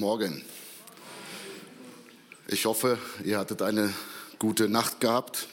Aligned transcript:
Morgen. 0.00 0.42
Ich 2.48 2.64
hoffe, 2.64 2.96
ihr 3.22 3.38
hattet 3.38 3.60
eine 3.60 3.92
gute 4.38 4.66
Nacht 4.66 4.98
gehabt, 4.98 5.46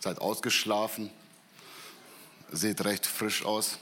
seid 0.00 0.22
ausgeschlafen, 0.22 1.10
seht 2.50 2.82
recht 2.86 3.04
frisch 3.04 3.44
aus. 3.44 3.76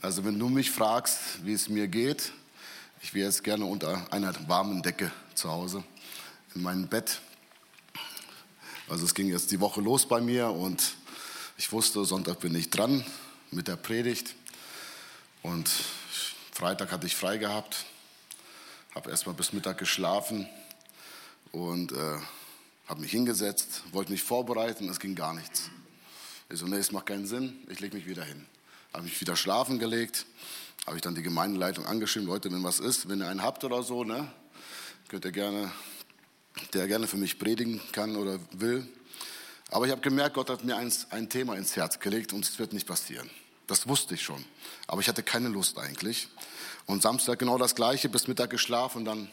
Also 0.00 0.24
wenn 0.24 0.36
du 0.36 0.48
mich 0.48 0.72
fragst, 0.72 1.44
wie 1.44 1.52
es 1.52 1.68
mir 1.68 1.86
geht, 1.86 2.32
ich 3.02 3.14
wäre 3.14 3.28
jetzt 3.28 3.44
gerne 3.44 3.64
unter 3.64 4.12
einer 4.12 4.34
warmen 4.48 4.82
Decke 4.82 5.12
zu 5.36 5.48
Hause 5.48 5.84
in 6.56 6.62
meinem 6.62 6.88
Bett. 6.88 7.20
Also 8.88 9.04
es 9.04 9.14
ging 9.14 9.28
jetzt 9.28 9.52
die 9.52 9.60
Woche 9.60 9.80
los 9.80 10.08
bei 10.08 10.20
mir 10.20 10.48
und 10.50 10.96
ich 11.56 11.70
wusste, 11.70 12.04
Sonntag 12.04 12.40
bin 12.40 12.56
ich 12.56 12.68
dran 12.68 13.06
mit 13.52 13.68
der 13.68 13.76
Predigt 13.76 14.34
und 15.42 15.70
Freitag 16.56 16.90
hatte 16.90 17.06
ich 17.06 17.14
frei 17.14 17.36
gehabt, 17.36 17.84
habe 18.94 19.10
erst 19.10 19.26
mal 19.26 19.34
bis 19.34 19.52
Mittag 19.52 19.76
geschlafen 19.76 20.48
und 21.52 21.92
äh, 21.92 22.18
habe 22.86 23.02
mich 23.02 23.10
hingesetzt, 23.10 23.82
wollte 23.92 24.10
mich 24.10 24.22
vorbereiten, 24.22 24.88
es 24.88 24.98
ging 24.98 25.14
gar 25.14 25.34
nichts. 25.34 25.68
Ich 26.48 26.58
so, 26.58 26.64
nee, 26.64 26.78
es 26.78 26.92
macht 26.92 27.04
keinen 27.04 27.26
Sinn, 27.26 27.58
ich 27.68 27.80
lege 27.80 27.94
mich 27.94 28.06
wieder 28.06 28.24
hin. 28.24 28.46
Habe 28.94 29.02
mich 29.02 29.20
wieder 29.20 29.36
schlafen 29.36 29.78
gelegt, 29.78 30.24
habe 30.86 30.96
ich 30.96 31.02
dann 31.02 31.14
die 31.14 31.20
Gemeindeleitung 31.20 31.84
angeschrieben, 31.84 32.26
Leute, 32.26 32.50
wenn 32.50 32.64
was 32.64 32.80
ist, 32.80 33.06
wenn 33.06 33.20
ihr 33.20 33.28
einen 33.28 33.42
habt 33.42 33.62
oder 33.62 33.82
so, 33.82 34.04
ne, 34.04 34.26
könnt 35.08 35.26
ihr 35.26 35.32
gerne, 35.32 35.70
der 36.72 36.86
gerne 36.86 37.06
für 37.06 37.18
mich 37.18 37.38
predigen 37.38 37.82
kann 37.92 38.16
oder 38.16 38.40
will. 38.52 38.88
Aber 39.68 39.84
ich 39.84 39.92
habe 39.92 40.00
gemerkt, 40.00 40.36
Gott 40.36 40.48
hat 40.48 40.64
mir 40.64 40.78
ein, 40.78 40.90
ein 41.10 41.28
Thema 41.28 41.56
ins 41.56 41.76
Herz 41.76 42.00
gelegt 42.00 42.32
und 42.32 42.46
es 42.46 42.58
wird 42.58 42.72
nicht 42.72 42.86
passieren. 42.86 43.28
Das 43.66 43.88
wusste 43.88 44.14
ich 44.14 44.22
schon. 44.22 44.44
Aber 44.86 45.00
ich 45.00 45.08
hatte 45.08 45.22
keine 45.22 45.48
Lust 45.48 45.78
eigentlich. 45.78 46.28
Und 46.86 47.02
Samstag 47.02 47.38
genau 47.38 47.58
das 47.58 47.74
Gleiche, 47.74 48.08
bis 48.08 48.28
Mittag 48.28 48.50
geschlafen. 48.50 48.98
Und 48.98 49.04
dann 49.06 49.30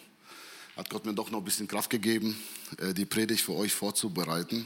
hat 0.75 0.89
Gott 0.89 1.05
mir 1.05 1.13
doch 1.13 1.29
noch 1.29 1.39
ein 1.39 1.45
bisschen 1.45 1.67
Kraft 1.67 1.89
gegeben, 1.89 2.41
äh, 2.79 2.93
die 2.93 3.05
Predigt 3.05 3.43
für 3.43 3.53
euch 3.53 3.73
vorzubereiten. 3.73 4.65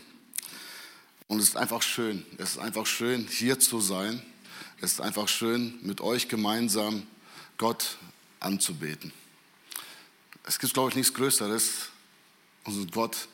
Und 1.27 1.39
es 1.39 1.49
ist 1.49 1.57
einfach 1.57 1.81
schön. 1.81 2.25
Es 2.37 2.51
ist 2.51 2.59
einfach 2.59 2.85
schön, 2.85 3.27
hier 3.27 3.59
zu 3.59 3.81
sein. 3.81 4.21
Es 4.79 4.93
ist 4.93 5.01
einfach 5.01 5.27
schön, 5.27 5.77
mit 5.81 5.99
euch 5.99 6.29
gemeinsam 6.29 7.05
Gott 7.57 7.97
anzubeten. 8.39 9.11
Es 10.43 10.59
gibt, 10.59 10.73
glaube 10.73 10.89
ich, 10.89 10.95
nichts 10.95 11.13
Größeres, 11.13 11.89
unseren 12.63 12.89
Gott 12.91 13.27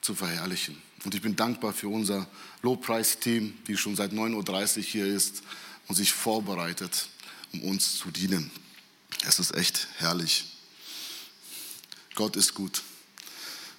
zu 0.00 0.14
verherrlichen. 0.14 0.80
Und 1.08 1.14
ich 1.14 1.22
bin 1.22 1.36
dankbar 1.36 1.72
für 1.72 1.88
unser 1.88 2.28
Lobpreisteam, 2.60 3.56
die 3.66 3.78
schon 3.78 3.96
seit 3.96 4.12
9.30 4.12 4.76
Uhr 4.76 4.82
hier 4.82 5.06
ist 5.06 5.42
und 5.86 5.94
sich 5.94 6.12
vorbereitet, 6.12 7.08
um 7.54 7.62
uns 7.62 7.96
zu 7.96 8.10
dienen. 8.10 8.50
Es 9.24 9.38
ist 9.38 9.54
echt 9.54 9.88
herrlich. 9.96 10.44
Gott 12.14 12.36
ist 12.36 12.52
gut. 12.52 12.82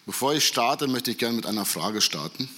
Bevor 0.07 0.33
ich 0.33 0.47
starte, 0.47 0.87
möchte 0.87 1.11
ich 1.11 1.19
gerne 1.19 1.35
mit 1.35 1.45
einer 1.45 1.65
Frage 1.65 2.01
starten. 2.01 2.49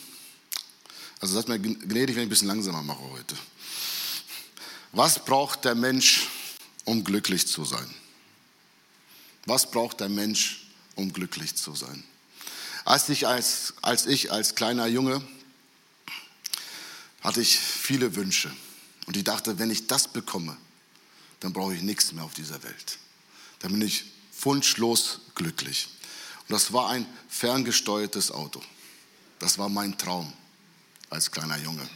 Also 1.19 1.33
seid 1.33 1.49
mir 1.49 1.59
gnädig, 1.59 2.15
wenn 2.15 2.21
ich 2.21 2.27
ein 2.27 2.29
bisschen 2.29 2.47
langsamer 2.47 2.81
mache 2.81 3.03
heute. 3.11 3.35
Was 4.93 5.25
braucht 5.25 5.65
der 5.65 5.75
Mensch, 5.75 6.29
um 6.85 7.03
glücklich 7.03 7.45
zu 7.45 7.65
sein? 7.65 7.93
Was 9.45 9.69
braucht 9.69 9.99
der 9.99 10.07
Mensch, 10.07 10.65
um 10.95 11.11
glücklich 11.11 11.55
zu 11.57 11.75
sein? 11.75 12.05
Als 12.85 13.09
ich 13.09 13.27
als, 13.27 13.73
als 13.81 14.05
ich 14.05 14.31
als 14.31 14.55
kleiner 14.55 14.87
Junge 14.87 15.21
hatte 17.21 17.41
ich 17.41 17.57
viele 17.57 18.15
Wünsche. 18.15 18.51
Und 19.05 19.17
ich 19.17 19.23
dachte, 19.23 19.59
wenn 19.59 19.69
ich 19.69 19.87
das 19.87 20.07
bekomme, 20.07 20.57
dann 21.39 21.53
brauche 21.53 21.75
ich 21.75 21.81
nichts 21.81 22.11
mehr 22.11 22.23
auf 22.23 22.33
dieser 22.33 22.61
Welt. 22.63 22.97
Dann 23.59 23.71
bin 23.73 23.81
ich 23.81 24.05
wunschlos 24.41 25.19
glücklich. 25.35 25.89
Und 26.47 26.51
das 26.51 26.73
war 26.73 26.89
ein 26.89 27.05
ferngesteuertes 27.29 28.31
Auto. 28.31 28.61
Das 29.39 29.57
war 29.57 29.69
mein 29.69 29.97
Traum 29.97 30.31
als 31.09 31.31
kleiner 31.31 31.57
Junge. 31.57 31.87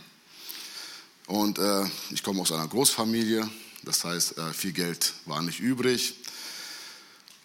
Und 1.28 1.58
äh, 1.58 1.86
ich 2.12 2.22
komme 2.22 2.42
aus 2.42 2.52
einer 2.52 2.68
Großfamilie, 2.68 3.50
das 3.84 4.04
heißt, 4.04 4.38
äh, 4.38 4.54
viel 4.54 4.74
Geld 4.74 5.14
war 5.26 5.42
nicht 5.42 5.60
übrig. 5.60 6.16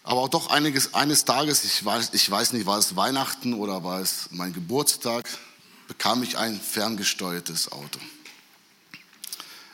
Aber 0.03 0.21
auch 0.21 0.29
doch 0.29 0.49
einiges, 0.49 0.93
eines 0.93 1.25
Tages, 1.25 1.63
ich 1.63 1.85
weiß, 1.85 2.09
ich 2.13 2.29
weiß 2.29 2.53
nicht, 2.53 2.65
war 2.65 2.79
es 2.79 2.95
Weihnachten 2.95 3.53
oder 3.53 3.83
war 3.83 3.99
es 3.99 4.29
mein 4.31 4.53
Geburtstag, 4.53 5.27
bekam 5.87 6.23
ich 6.23 6.37
ein 6.37 6.59
ferngesteuertes 6.59 7.71
Auto. 7.71 7.99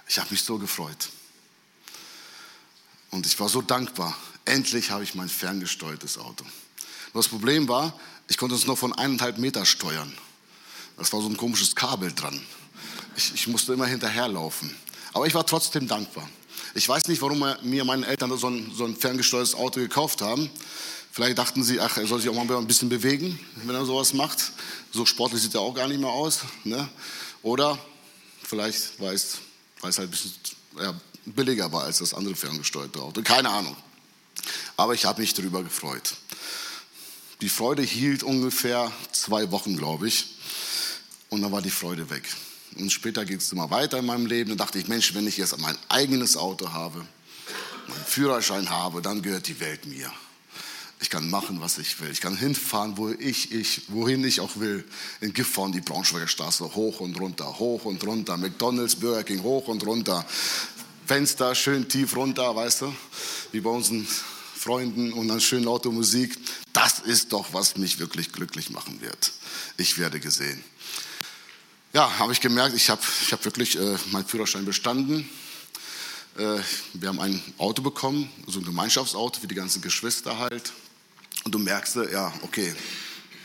Ich 0.07 0.19
habe 0.19 0.29
mich 0.31 0.43
so 0.43 0.57
gefreut. 0.57 1.09
Und 3.09 3.25
ich 3.25 3.39
war 3.39 3.49
so 3.49 3.61
dankbar. 3.61 4.15
Endlich 4.45 4.91
habe 4.91 5.03
ich 5.03 5.15
mein 5.15 5.29
ferngesteuertes 5.29 6.17
Auto. 6.17 6.45
das 7.13 7.27
Problem 7.27 7.67
war, 7.67 7.97
ich 8.27 8.37
konnte 8.37 8.55
es 8.55 8.65
nur 8.65 8.77
von 8.77 8.93
eineinhalb 8.93 9.37
Meter 9.37 9.65
steuern. 9.65 10.13
Das 10.97 11.13
war 11.13 11.21
so 11.21 11.27
ein 11.27 11.37
komisches 11.37 11.75
Kabel 11.75 12.11
dran. 12.13 12.41
Ich, 13.15 13.33
ich 13.33 13.47
musste 13.47 13.73
immer 13.73 13.85
hinterherlaufen. 13.85 14.75
Aber 15.13 15.25
ich 15.25 15.33
war 15.33 15.45
trotzdem 15.45 15.87
dankbar. 15.87 16.29
Ich 16.77 16.87
weiß 16.87 17.07
nicht, 17.07 17.23
warum 17.23 17.43
mir 17.63 17.85
meine 17.85 18.05
Eltern 18.05 18.37
so 18.37 18.51
ein, 18.51 18.71
so 18.71 18.85
ein 18.85 18.95
ferngesteuertes 18.95 19.55
Auto 19.55 19.79
gekauft 19.79 20.21
haben. 20.21 20.47
Vielleicht 21.11 21.39
dachten 21.39 21.63
sie, 21.63 21.79
ach, 21.79 21.97
er 21.97 22.05
soll 22.05 22.21
sich 22.21 22.29
auch 22.29 22.35
mal 22.35 22.55
ein 22.55 22.67
bisschen 22.67 22.87
bewegen, 22.87 23.39
wenn 23.63 23.73
er 23.73 23.83
sowas 23.83 24.13
macht. 24.13 24.51
So 24.91 25.03
sportlich 25.03 25.41
sieht 25.41 25.55
er 25.55 25.61
auch 25.61 25.73
gar 25.73 25.87
nicht 25.87 25.99
mehr 25.99 26.11
aus. 26.11 26.41
Ne? 26.65 26.87
Oder 27.41 27.79
vielleicht, 28.43 29.01
weil 29.01 29.15
es, 29.15 29.39
es 29.77 29.97
halt 29.97 30.07
ein 30.07 30.11
bisschen 30.11 30.33
ja, 30.79 30.93
billiger 31.25 31.71
war 31.71 31.85
als 31.85 31.97
das 31.97 32.13
andere 32.13 32.35
ferngesteuerte 32.35 33.01
Auto. 33.01 33.23
Keine 33.23 33.49
Ahnung. 33.49 33.75
Aber 34.75 34.93
ich 34.93 35.03
habe 35.03 35.21
mich 35.21 35.33
darüber 35.33 35.63
gefreut. 35.63 36.13
Die 37.41 37.49
Freude 37.49 37.81
hielt 37.81 38.21
ungefähr 38.21 38.91
zwei 39.13 39.49
Wochen, 39.49 39.77
glaube 39.77 40.07
ich. 40.07 40.35
Und 41.29 41.41
dann 41.41 41.51
war 41.51 41.63
die 41.63 41.71
Freude 41.71 42.07
weg. 42.11 42.29
Und 42.75 42.91
später 42.91 43.25
geht 43.25 43.41
es 43.41 43.51
immer 43.51 43.69
weiter 43.71 43.99
in 43.99 44.05
meinem 44.05 44.25
Leben. 44.25 44.51
Da 44.51 44.55
dachte 44.55 44.79
ich, 44.79 44.87
Mensch, 44.87 45.13
wenn 45.13 45.27
ich 45.27 45.37
jetzt 45.37 45.57
mein 45.59 45.77
eigenes 45.89 46.37
Auto 46.37 46.71
habe, 46.71 47.05
meinen 47.87 48.05
Führerschein 48.05 48.69
habe, 48.69 49.01
dann 49.01 49.21
gehört 49.21 49.47
die 49.47 49.59
Welt 49.59 49.85
mir. 49.85 50.11
Ich 50.99 51.09
kann 51.09 51.29
machen, 51.29 51.61
was 51.61 51.77
ich 51.77 51.99
will. 52.01 52.11
Ich 52.11 52.21
kann 52.21 52.35
hinfahren, 52.35 52.97
wo 52.97 53.09
ich, 53.09 53.51
ich, 53.51 53.83
wohin 53.89 54.23
ich 54.23 54.39
auch 54.41 54.57
will. 54.57 54.83
In 55.21 55.31
Gifhorn 55.31 55.71
die 55.71 55.81
Braunschweiger 55.81 56.27
Straße 56.27 56.75
hoch 56.75 56.99
und 56.99 57.19
runter, 57.19 57.59
hoch 57.59 57.85
und 57.85 58.03
runter. 58.05 58.35
McDonalds, 58.35 58.95
Burger 58.95 59.23
King 59.23 59.43
hoch 59.43 59.67
und 59.67 59.85
runter. 59.85 60.25
Fenster 61.05 61.53
schön 61.55 61.87
tief 61.87 62.15
runter, 62.15 62.55
weißt 62.55 62.81
du, 62.81 62.95
wie 63.51 63.61
bei 63.61 63.69
unseren 63.69 64.07
Freunden 64.55 65.13
und 65.13 65.27
dann 65.27 65.39
schön 65.39 65.63
laute 65.63 65.89
Musik. 65.89 66.37
Das 66.73 66.99
ist 66.99 67.31
doch, 67.31 67.53
was 67.53 67.77
mich 67.77 67.99
wirklich 67.99 68.31
glücklich 68.33 68.71
machen 68.71 68.99
wird. 68.99 69.31
Ich 69.77 69.97
werde 69.99 70.19
gesehen 70.19 70.63
ja, 71.93 72.19
habe 72.19 72.33
ich 72.33 72.41
gemerkt, 72.41 72.75
ich 72.75 72.89
habe 72.89 73.01
ich 73.21 73.31
hab 73.31 73.43
wirklich 73.45 73.77
äh, 73.77 73.97
meinen 74.11 74.25
Führerschein 74.25 74.65
bestanden. 74.65 75.29
Äh, 76.37 76.59
wir 76.93 77.09
haben 77.09 77.19
ein 77.19 77.41
Auto 77.57 77.81
bekommen, 77.81 78.29
so 78.45 78.59
ein 78.59 78.65
Gemeinschaftsauto 78.65 79.39
für 79.39 79.47
die 79.47 79.55
ganzen 79.55 79.81
Geschwister 79.81 80.37
halt. 80.37 80.73
Und 81.43 81.53
du 81.53 81.59
merkst, 81.59 81.95
ja, 82.11 82.33
okay, 82.41 82.75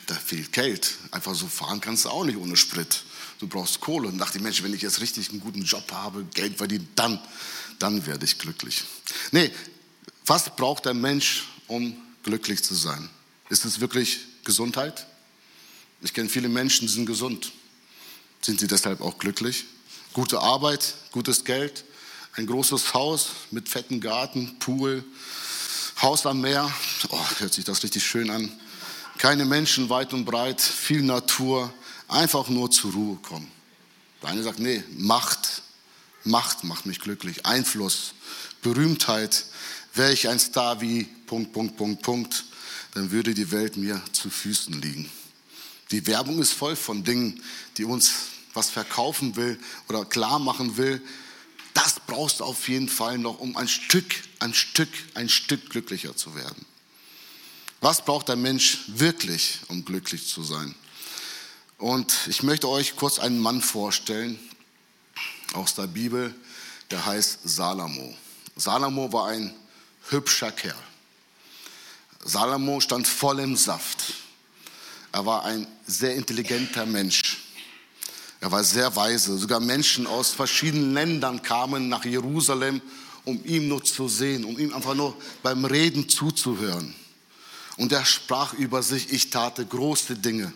da 0.06 0.14
fehlt 0.14 0.52
Geld. 0.52 0.96
Einfach 1.10 1.34
so 1.34 1.46
fahren 1.46 1.80
kannst 1.80 2.04
du 2.04 2.10
auch 2.10 2.24
nicht 2.24 2.36
ohne 2.36 2.56
Sprit. 2.56 3.04
Du 3.38 3.46
brauchst 3.46 3.80
Kohle. 3.80 4.08
Und 4.08 4.18
dachte 4.18 4.38
ich, 4.38 4.44
Mensch, 4.44 4.62
wenn 4.62 4.74
ich 4.74 4.82
jetzt 4.82 5.00
richtig 5.00 5.30
einen 5.30 5.40
guten 5.40 5.62
Job 5.62 5.90
habe, 5.92 6.24
Geld 6.34 6.58
verdiene, 6.58 6.86
dann, 6.94 7.20
dann 7.78 8.04
werde 8.06 8.24
ich 8.24 8.38
glücklich. 8.38 8.82
Nee, 9.30 9.50
was 10.26 10.54
braucht 10.54 10.84
der 10.84 10.94
Mensch, 10.94 11.44
um 11.66 11.96
glücklich 12.22 12.62
zu 12.62 12.74
sein? 12.74 13.08
Ist 13.48 13.64
es 13.64 13.80
wirklich 13.80 14.20
Gesundheit? 14.44 15.06
Ich 16.02 16.12
kenne 16.12 16.28
viele 16.28 16.48
Menschen, 16.48 16.86
die 16.86 16.92
sind 16.92 17.06
gesund. 17.06 17.52
Sind 18.44 18.58
Sie 18.58 18.66
deshalb 18.66 19.00
auch 19.00 19.18
glücklich? 19.18 19.66
Gute 20.12 20.40
Arbeit, 20.40 20.94
gutes 21.12 21.44
Geld, 21.44 21.84
ein 22.34 22.46
großes 22.46 22.92
Haus 22.92 23.28
mit 23.52 23.68
fetten 23.68 24.00
Garten, 24.00 24.58
Pool, 24.58 25.04
Haus 26.02 26.26
am 26.26 26.40
Meer. 26.40 26.68
Oh, 27.10 27.24
hört 27.38 27.54
sich 27.54 27.64
das 27.64 27.84
richtig 27.84 28.04
schön 28.04 28.30
an. 28.30 28.50
Keine 29.18 29.44
Menschen 29.44 29.88
weit 29.90 30.12
und 30.12 30.24
breit, 30.24 30.60
viel 30.60 31.02
Natur, 31.02 31.72
einfach 32.08 32.48
nur 32.48 32.68
zur 32.72 32.92
Ruhe 32.92 33.16
kommen. 33.22 33.48
Der 34.22 34.30
eine 34.30 34.42
sagt, 34.42 34.58
nee, 34.58 34.82
Macht, 34.90 35.62
Macht 36.24 36.64
macht 36.64 36.84
mich 36.84 36.98
glücklich, 36.98 37.46
Einfluss, 37.46 38.14
Berühmtheit. 38.60 39.44
Wäre 39.94 40.12
ich 40.12 40.28
ein 40.28 40.40
Star 40.40 40.80
wie 40.80 41.04
Punkt, 41.26 41.52
Punkt, 41.52 41.76
Punkt, 41.76 42.02
Punkt, 42.02 42.44
dann 42.94 43.12
würde 43.12 43.34
die 43.34 43.52
Welt 43.52 43.76
mir 43.76 44.02
zu 44.10 44.30
Füßen 44.30 44.82
liegen. 44.82 45.08
Die 45.92 46.06
Werbung 46.08 46.40
ist 46.40 46.52
voll 46.52 46.74
von 46.74 47.04
Dingen, 47.04 47.40
die 47.76 47.84
uns 47.84 48.31
was 48.54 48.70
verkaufen 48.70 49.36
will 49.36 49.58
oder 49.88 50.04
klar 50.04 50.38
machen 50.38 50.76
will, 50.76 51.02
das 51.74 52.00
brauchst 52.06 52.40
du 52.40 52.44
auf 52.44 52.68
jeden 52.68 52.88
Fall 52.88 53.18
noch, 53.18 53.38
um 53.38 53.56
ein 53.56 53.68
Stück, 53.68 54.14
ein 54.40 54.52
Stück, 54.54 54.90
ein 55.14 55.28
Stück 55.28 55.70
glücklicher 55.70 56.16
zu 56.16 56.34
werden. 56.34 56.66
Was 57.80 58.04
braucht 58.04 58.28
der 58.28 58.36
Mensch 58.36 58.78
wirklich, 58.86 59.60
um 59.68 59.84
glücklich 59.84 60.28
zu 60.28 60.42
sein? 60.42 60.74
Und 61.78 62.14
ich 62.28 62.42
möchte 62.42 62.68
euch 62.68 62.94
kurz 62.94 63.18
einen 63.18 63.40
Mann 63.40 63.60
vorstellen 63.60 64.38
aus 65.54 65.74
der 65.74 65.88
Bibel, 65.88 66.34
der 66.90 67.04
heißt 67.04 67.40
Salomo. 67.42 68.14
Salomo 68.54 69.12
war 69.12 69.28
ein 69.28 69.52
hübscher 70.10 70.52
Kerl. 70.52 70.76
Salomo 72.24 72.80
stand 72.80 73.08
voll 73.08 73.40
im 73.40 73.56
Saft. 73.56 74.14
Er 75.10 75.26
war 75.26 75.44
ein 75.44 75.66
sehr 75.86 76.14
intelligenter 76.14 76.86
Mensch. 76.86 77.21
Er 78.42 78.50
war 78.50 78.64
sehr 78.64 78.96
weise. 78.96 79.38
Sogar 79.38 79.60
Menschen 79.60 80.04
aus 80.04 80.30
verschiedenen 80.30 80.94
Ländern 80.94 81.42
kamen 81.42 81.88
nach 81.88 82.04
Jerusalem, 82.04 82.82
um 83.24 83.40
ihn 83.44 83.68
nur 83.68 83.84
zu 83.84 84.08
sehen, 84.08 84.44
um 84.44 84.58
ihm 84.58 84.74
einfach 84.74 84.96
nur 84.96 85.16
beim 85.44 85.64
Reden 85.64 86.08
zuzuhören. 86.08 86.92
Und 87.76 87.92
er 87.92 88.04
sprach 88.04 88.52
über 88.54 88.82
sich, 88.82 89.12
ich 89.12 89.30
tate 89.30 89.64
große 89.64 90.16
Dinge. 90.16 90.52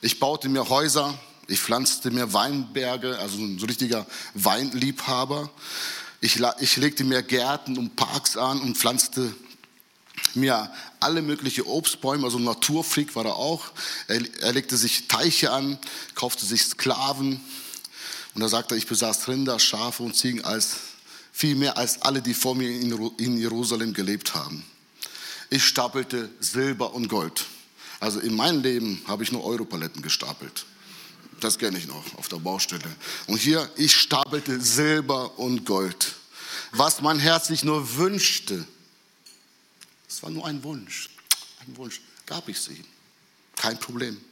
Ich 0.00 0.18
baute 0.18 0.48
mir 0.48 0.68
Häuser, 0.68 1.16
ich 1.46 1.60
pflanzte 1.60 2.10
mir 2.10 2.32
Weinberge, 2.32 3.16
also 3.20 3.38
ein 3.38 3.56
richtiger 3.62 4.04
Weinliebhaber. 4.34 5.48
Ich, 6.20 6.40
ich 6.58 6.76
legte 6.76 7.04
mir 7.04 7.22
Gärten 7.22 7.78
und 7.78 7.94
Parks 7.94 8.36
an 8.36 8.60
und 8.60 8.76
pflanzte 8.76 9.32
mir 10.36 10.72
alle 11.00 11.22
möglichen 11.22 11.64
Obstbäume, 11.64 12.24
also 12.24 12.38
Naturfreak 12.38 13.16
war 13.16 13.24
er 13.24 13.36
auch. 13.36 13.64
Er, 14.08 14.20
er 14.40 14.52
legte 14.52 14.76
sich 14.76 15.08
Teiche 15.08 15.50
an, 15.50 15.78
kaufte 16.14 16.46
sich 16.46 16.62
Sklaven 16.62 17.40
und 18.34 18.42
er 18.42 18.48
sagte, 18.48 18.76
ich 18.76 18.86
besaß 18.86 19.28
Rinder, 19.28 19.58
Schafe 19.58 20.02
und 20.02 20.14
Ziegen 20.14 20.44
als 20.44 20.76
viel 21.32 21.54
mehr 21.54 21.76
als 21.76 22.02
alle, 22.02 22.22
die 22.22 22.34
vor 22.34 22.54
mir 22.54 22.70
in 22.70 23.38
Jerusalem 23.38 23.92
gelebt 23.92 24.34
haben. 24.34 24.64
Ich 25.50 25.64
stapelte 25.64 26.30
Silber 26.40 26.94
und 26.94 27.08
Gold. 27.08 27.44
Also 28.00 28.20
in 28.20 28.34
meinem 28.34 28.62
Leben 28.62 29.02
habe 29.06 29.22
ich 29.22 29.32
nur 29.32 29.44
Europaletten 29.44 30.02
gestapelt. 30.02 30.66
Das 31.40 31.58
kenne 31.58 31.78
ich 31.78 31.86
noch 31.86 32.02
auf 32.16 32.28
der 32.28 32.38
Baustelle. 32.38 32.84
Und 33.26 33.38
hier, 33.38 33.70
ich 33.76 33.94
stapelte 33.94 34.60
Silber 34.60 35.38
und 35.38 35.66
Gold. 35.66 36.14
Was 36.72 37.00
mein 37.00 37.18
Herz 37.18 37.48
sich 37.48 37.64
nur 37.64 37.96
wünschte, 37.96 38.66
es 40.08 40.22
war 40.22 40.30
nur 40.30 40.46
ein 40.46 40.62
Wunsch. 40.62 41.10
Ein 41.60 41.76
Wunsch. 41.76 42.00
Gab 42.26 42.48
ich 42.48 42.60
sie. 42.60 42.84
Kein 43.56 43.78
Problem. 43.78 44.22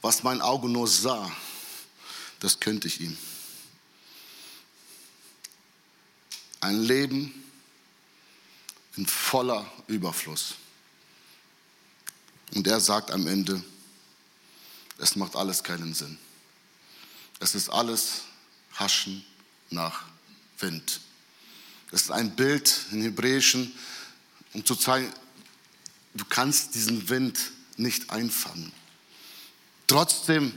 Was 0.00 0.22
mein 0.22 0.40
Auge 0.40 0.68
nur 0.68 0.86
sah, 0.86 1.30
das 2.40 2.60
könnte 2.60 2.88
ich 2.88 3.00
ihm. 3.00 3.16
Ein 6.60 6.82
Leben 6.82 7.44
in 8.96 9.06
voller 9.06 9.70
Überfluss. 9.86 10.54
Und 12.54 12.66
er 12.66 12.80
sagt 12.80 13.10
am 13.10 13.26
Ende, 13.26 13.62
es 14.98 15.14
macht 15.14 15.36
alles 15.36 15.62
keinen 15.62 15.94
Sinn. 15.94 16.18
Es 17.40 17.54
ist 17.54 17.68
alles 17.68 18.22
Haschen 18.74 19.24
nach 19.70 20.04
Wind. 20.58 21.00
Das 21.90 22.02
ist 22.02 22.10
ein 22.10 22.36
Bild 22.36 22.80
im 22.92 23.02
Hebräischen, 23.02 23.72
um 24.52 24.64
zu 24.64 24.76
zeigen, 24.76 25.12
du 26.14 26.24
kannst 26.24 26.74
diesen 26.74 27.08
Wind 27.08 27.38
nicht 27.76 28.10
einfangen. 28.10 28.72
Trotzdem 29.86 30.52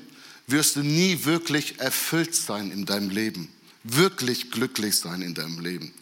wirst 0.47 0.75
du 0.75 0.83
nie 0.83 1.23
wirklich 1.23 1.79
erfüllt 1.79 2.35
sein 2.35 2.71
in 2.71 2.85
deinem 2.85 3.09
Leben, 3.09 3.49
wirklich 3.83 4.51
glücklich 4.51 4.97
sein 4.97 5.21
in 5.21 5.33
deinem 5.33 5.59
Leben. 5.59 5.93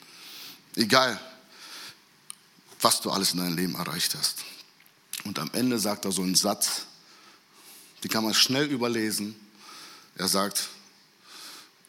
Egal, 0.75 1.19
was 2.81 3.01
du 3.01 3.11
alles 3.11 3.33
in 3.33 3.39
deinem 3.39 3.57
Leben 3.57 3.75
erreicht 3.75 4.15
hast. 4.15 4.45
Und 5.25 5.37
am 5.37 5.49
Ende 5.53 5.79
sagt 5.79 6.05
er 6.05 6.11
so 6.11 6.23
einen 6.23 6.35
Satz, 6.35 6.85
den 8.03 8.09
kann 8.09 8.23
man 8.23 8.33
schnell 8.33 8.65
überlesen. 8.67 9.35
Er 10.15 10.27
sagt, 10.27 10.69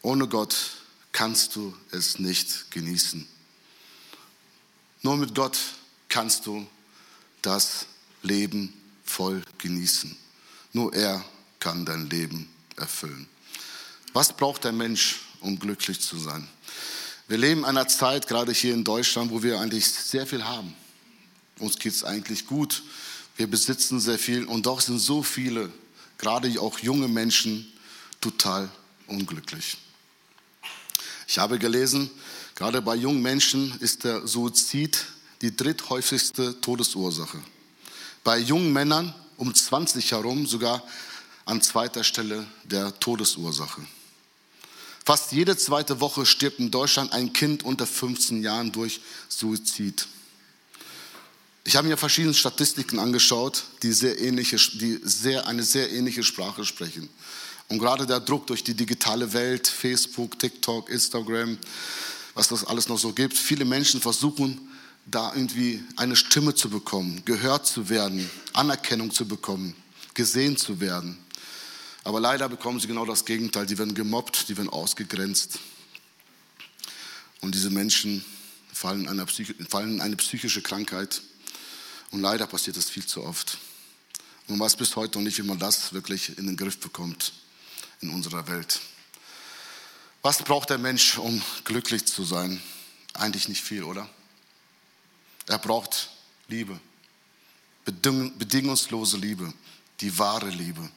ohne 0.01 0.27
Gott 0.27 0.55
kannst 1.11 1.55
du 1.55 1.75
es 1.91 2.19
nicht 2.19 2.69
genießen. 2.71 3.27
Nur 5.01 5.17
mit 5.17 5.33
Gott 5.33 5.57
kannst 6.09 6.45
du 6.45 6.67
das 7.41 7.87
Leben 8.21 8.73
voll 9.03 9.41
genießen. 9.57 10.15
Nur 10.73 10.93
er 10.93 11.23
kann 11.59 11.85
dein 11.85 12.09
Leben 12.09 12.49
erfüllen. 12.75 13.27
Was 14.13 14.35
braucht 14.35 14.63
der 14.63 14.71
Mensch, 14.71 15.21
um 15.39 15.57
glücklich 15.57 15.99
zu 16.01 16.17
sein? 16.17 16.47
Wir 17.27 17.37
leben 17.37 17.61
in 17.61 17.65
einer 17.65 17.87
Zeit, 17.87 18.27
gerade 18.27 18.51
hier 18.51 18.73
in 18.73 18.83
Deutschland, 18.83 19.31
wo 19.31 19.41
wir 19.41 19.59
eigentlich 19.59 19.87
sehr 19.87 20.27
viel 20.27 20.43
haben. 20.43 20.75
Uns 21.59 21.79
geht 21.79 21.93
es 21.93 22.03
eigentlich 22.03 22.45
gut. 22.45 22.83
Wir 23.37 23.47
besitzen 23.47 23.99
sehr 23.99 24.19
viel 24.19 24.45
und 24.45 24.65
doch 24.65 24.81
sind 24.81 24.99
so 24.99 25.23
viele, 25.23 25.71
gerade 26.17 26.59
auch 26.59 26.79
junge 26.79 27.07
Menschen, 27.07 27.71
total 28.19 28.69
unglücklich. 29.07 29.77
Ich 31.27 31.39
habe 31.39 31.57
gelesen, 31.57 32.11
gerade 32.61 32.83
bei 32.83 32.93
jungen 32.93 33.23
Menschen 33.23 33.75
ist 33.79 34.03
der 34.03 34.27
Suizid 34.27 35.03
die 35.41 35.55
dritthäufigste 35.55 36.61
Todesursache. 36.61 37.39
Bei 38.23 38.37
jungen 38.37 38.71
Männern 38.71 39.15
um 39.37 39.51
20 39.51 40.11
herum 40.11 40.45
sogar 40.45 40.83
an 41.45 41.63
zweiter 41.63 42.03
Stelle 42.03 42.45
der 42.63 42.99
Todesursache. 42.99 43.81
Fast 45.03 45.31
jede 45.31 45.57
zweite 45.57 46.01
Woche 46.01 46.23
stirbt 46.27 46.59
in 46.59 46.69
Deutschland 46.69 47.13
ein 47.13 47.33
Kind 47.33 47.63
unter 47.63 47.87
15 47.87 48.43
Jahren 48.43 48.71
durch 48.71 49.01
Suizid. 49.27 50.07
Ich 51.63 51.75
habe 51.75 51.87
mir 51.87 51.97
verschiedene 51.97 52.35
Statistiken 52.35 52.99
angeschaut, 52.99 53.63
die, 53.81 53.91
sehr 53.91 54.21
ähnliche, 54.21 54.57
die 54.77 54.99
sehr, 55.01 55.47
eine 55.47 55.63
sehr 55.63 55.91
ähnliche 55.91 56.21
Sprache 56.21 56.63
sprechen. 56.63 57.09
Und 57.69 57.79
gerade 57.79 58.05
der 58.05 58.19
Druck 58.19 58.45
durch 58.45 58.63
die 58.63 58.75
digitale 58.75 59.33
Welt, 59.33 59.67
Facebook, 59.67 60.37
TikTok, 60.37 60.91
Instagram, 60.91 61.57
was 62.33 62.47
das 62.47 62.63
alles 62.63 62.87
noch 62.87 62.99
so 62.99 63.13
gibt, 63.13 63.37
viele 63.37 63.65
Menschen 63.65 64.01
versuchen, 64.01 64.69
da 65.05 65.33
irgendwie 65.33 65.83
eine 65.97 66.15
Stimme 66.15 66.55
zu 66.55 66.69
bekommen, 66.69 67.23
gehört 67.25 67.65
zu 67.67 67.89
werden, 67.89 68.29
Anerkennung 68.53 69.11
zu 69.11 69.27
bekommen, 69.27 69.75
gesehen 70.13 70.57
zu 70.57 70.79
werden. 70.79 71.17
Aber 72.03 72.19
leider 72.19 72.49
bekommen 72.49 72.79
sie 72.79 72.87
genau 72.87 73.05
das 73.05 73.25
Gegenteil. 73.25 73.65
Die 73.65 73.77
werden 73.77 73.93
gemobbt, 73.93 74.49
die 74.49 74.57
werden 74.57 74.69
ausgegrenzt. 74.69 75.59
Und 77.41 77.53
diese 77.53 77.69
Menschen 77.69 78.23
fallen 78.73 79.01
in, 79.07 80.01
eine, 80.01 80.15
psychische 80.15 80.61
Krankheit. 80.61 81.21
Und 82.11 82.21
leider 82.21 82.47
passiert 82.47 82.77
das 82.77 82.89
viel 82.89 83.05
zu 83.05 83.23
oft. 83.23 83.57
Und 84.47 84.57
man 84.57 84.65
weiß 84.65 84.75
bis 84.77 84.95
heute 84.95 85.19
noch 85.19 85.25
nicht, 85.25 85.37
wie 85.37 85.47
man 85.47 85.59
das 85.59 85.93
wirklich 85.93 86.37
in 86.37 86.47
den 86.47 86.57
Griff 86.57 86.79
bekommt 86.79 87.33
in 88.01 88.09
unserer 88.09 88.47
Welt. 88.47 88.79
Was 90.21 90.43
braucht 90.43 90.69
der 90.69 90.77
Mensch, 90.77 91.17
um 91.17 91.41
glücklich 91.63 92.05
zu 92.05 92.23
sein? 92.23 92.61
Eigentlich 93.13 93.49
nicht 93.49 93.63
viel, 93.63 93.83
oder? 93.83 94.07
Er 95.47 95.57
braucht 95.57 96.09
Liebe, 96.47 96.79
bedingungslose 97.85 99.17
Liebe, 99.17 99.51
die 99.99 100.17
wahre 100.17 100.49
Liebe, 100.49 100.89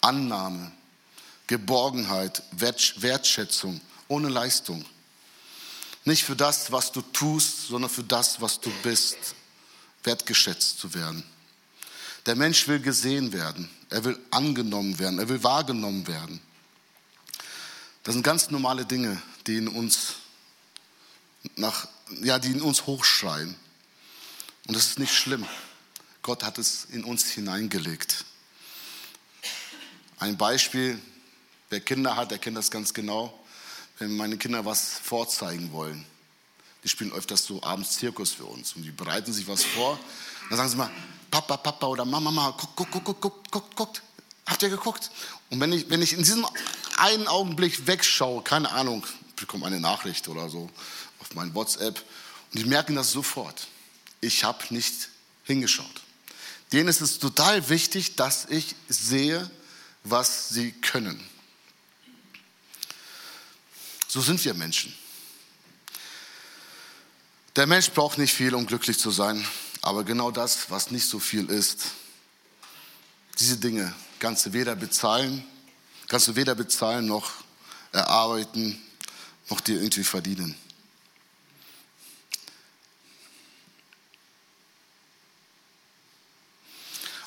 Annahme, 0.00 0.70
Geborgenheit, 1.48 2.42
Wertschätzung, 2.52 3.80
ohne 4.06 4.28
Leistung. 4.28 4.84
Nicht 6.04 6.24
für 6.24 6.36
das, 6.36 6.70
was 6.70 6.92
du 6.92 7.02
tust, 7.02 7.66
sondern 7.68 7.90
für 7.90 8.04
das, 8.04 8.40
was 8.40 8.60
du 8.60 8.70
bist, 8.82 9.18
wertgeschätzt 10.04 10.78
zu 10.78 10.94
werden. 10.94 11.24
Der 12.26 12.36
Mensch 12.36 12.68
will 12.68 12.80
gesehen 12.80 13.32
werden, 13.32 13.68
er 13.90 14.04
will 14.04 14.18
angenommen 14.30 14.98
werden, 14.98 15.18
er 15.18 15.28
will 15.28 15.42
wahrgenommen 15.42 16.06
werden. 16.06 16.40
Das 18.04 18.14
sind 18.14 18.22
ganz 18.22 18.50
normale 18.50 18.86
Dinge, 18.86 19.20
die 19.46 19.56
in 19.56 19.68
uns, 19.68 20.14
nach, 21.56 21.88
ja, 22.22 22.38
die 22.38 22.52
in 22.52 22.62
uns 22.62 22.86
hochschreien. 22.86 23.54
Und 24.66 24.76
das 24.76 24.86
ist 24.86 24.98
nicht 24.98 25.14
schlimm. 25.14 25.46
Gott 26.22 26.42
hat 26.42 26.58
es 26.58 26.84
in 26.86 27.04
uns 27.04 27.26
hineingelegt. 27.30 28.24
Ein 30.18 30.36
Beispiel, 30.36 31.00
wer 31.70 31.80
Kinder 31.80 32.16
hat, 32.16 32.30
der 32.30 32.38
kennt 32.38 32.56
das 32.56 32.70
ganz 32.70 32.92
genau. 32.92 33.38
Wenn 33.98 34.16
meine 34.16 34.36
Kinder 34.36 34.64
was 34.64 34.98
vorzeigen 34.98 35.72
wollen, 35.72 36.04
die 36.84 36.88
spielen 36.88 37.12
öfters 37.12 37.44
so 37.44 37.62
abends 37.62 37.98
Zirkus 37.98 38.32
für 38.32 38.44
uns 38.44 38.74
und 38.74 38.82
die 38.82 38.90
bereiten 38.90 39.32
sich 39.32 39.48
was 39.48 39.64
vor. 39.64 39.98
Dann 40.48 40.58
sagen 40.58 40.70
sie 40.70 40.76
mal, 40.76 40.90
Papa, 41.30 41.56
Papa 41.56 41.86
oder 41.86 42.04
Mama, 42.04 42.30
Mama, 42.30 42.54
guck, 42.56 42.76
guck, 42.76 42.90
guck, 42.90 43.04
guck, 43.04 43.20
guck, 43.20 43.50
guck, 43.50 43.76
guck. 43.76 44.02
Habt 44.48 44.62
ihr 44.62 44.70
geguckt? 44.70 45.10
Und 45.50 45.60
wenn 45.60 45.72
ich, 45.72 45.90
wenn 45.90 46.02
ich 46.02 46.14
in 46.14 46.20
diesem 46.20 46.46
einen 46.96 47.28
Augenblick 47.28 47.86
wegschaue, 47.86 48.42
keine 48.42 48.72
Ahnung, 48.72 49.06
bekomme 49.36 49.66
eine 49.66 49.78
Nachricht 49.78 50.26
oder 50.26 50.48
so 50.48 50.70
auf 51.20 51.34
mein 51.34 51.54
WhatsApp 51.54 52.02
und 52.52 52.62
die 52.62 52.64
merken 52.64 52.96
das 52.96 53.12
sofort. 53.12 53.68
Ich 54.20 54.44
habe 54.44 54.64
nicht 54.70 55.10
hingeschaut. 55.44 56.02
Denen 56.72 56.88
ist 56.88 57.02
es 57.02 57.18
total 57.18 57.68
wichtig, 57.68 58.16
dass 58.16 58.46
ich 58.46 58.74
sehe, 58.88 59.50
was 60.02 60.48
sie 60.48 60.72
können. 60.72 61.22
So 64.08 64.22
sind 64.22 64.42
wir 64.44 64.54
Menschen. 64.54 64.94
Der 67.54 67.66
Mensch 67.66 67.90
braucht 67.90 68.16
nicht 68.16 68.32
viel, 68.32 68.54
um 68.54 68.66
glücklich 68.66 68.98
zu 68.98 69.10
sein, 69.10 69.46
aber 69.82 70.04
genau 70.04 70.30
das, 70.30 70.70
was 70.70 70.90
nicht 70.90 71.06
so 71.06 71.18
viel 71.18 71.50
ist, 71.50 71.82
diese 73.38 73.58
Dinge 73.58 73.94
kannst 74.18 74.46
du 74.46 74.52
weder 74.52 74.76
bezahlen, 74.76 75.44
kannst 76.08 76.28
du 76.28 76.36
weder 76.36 76.54
bezahlen 76.54 77.06
noch 77.06 77.32
erarbeiten, 77.92 78.80
noch 79.48 79.60
dir 79.60 79.76
irgendwie 79.76 80.04
verdienen. 80.04 80.54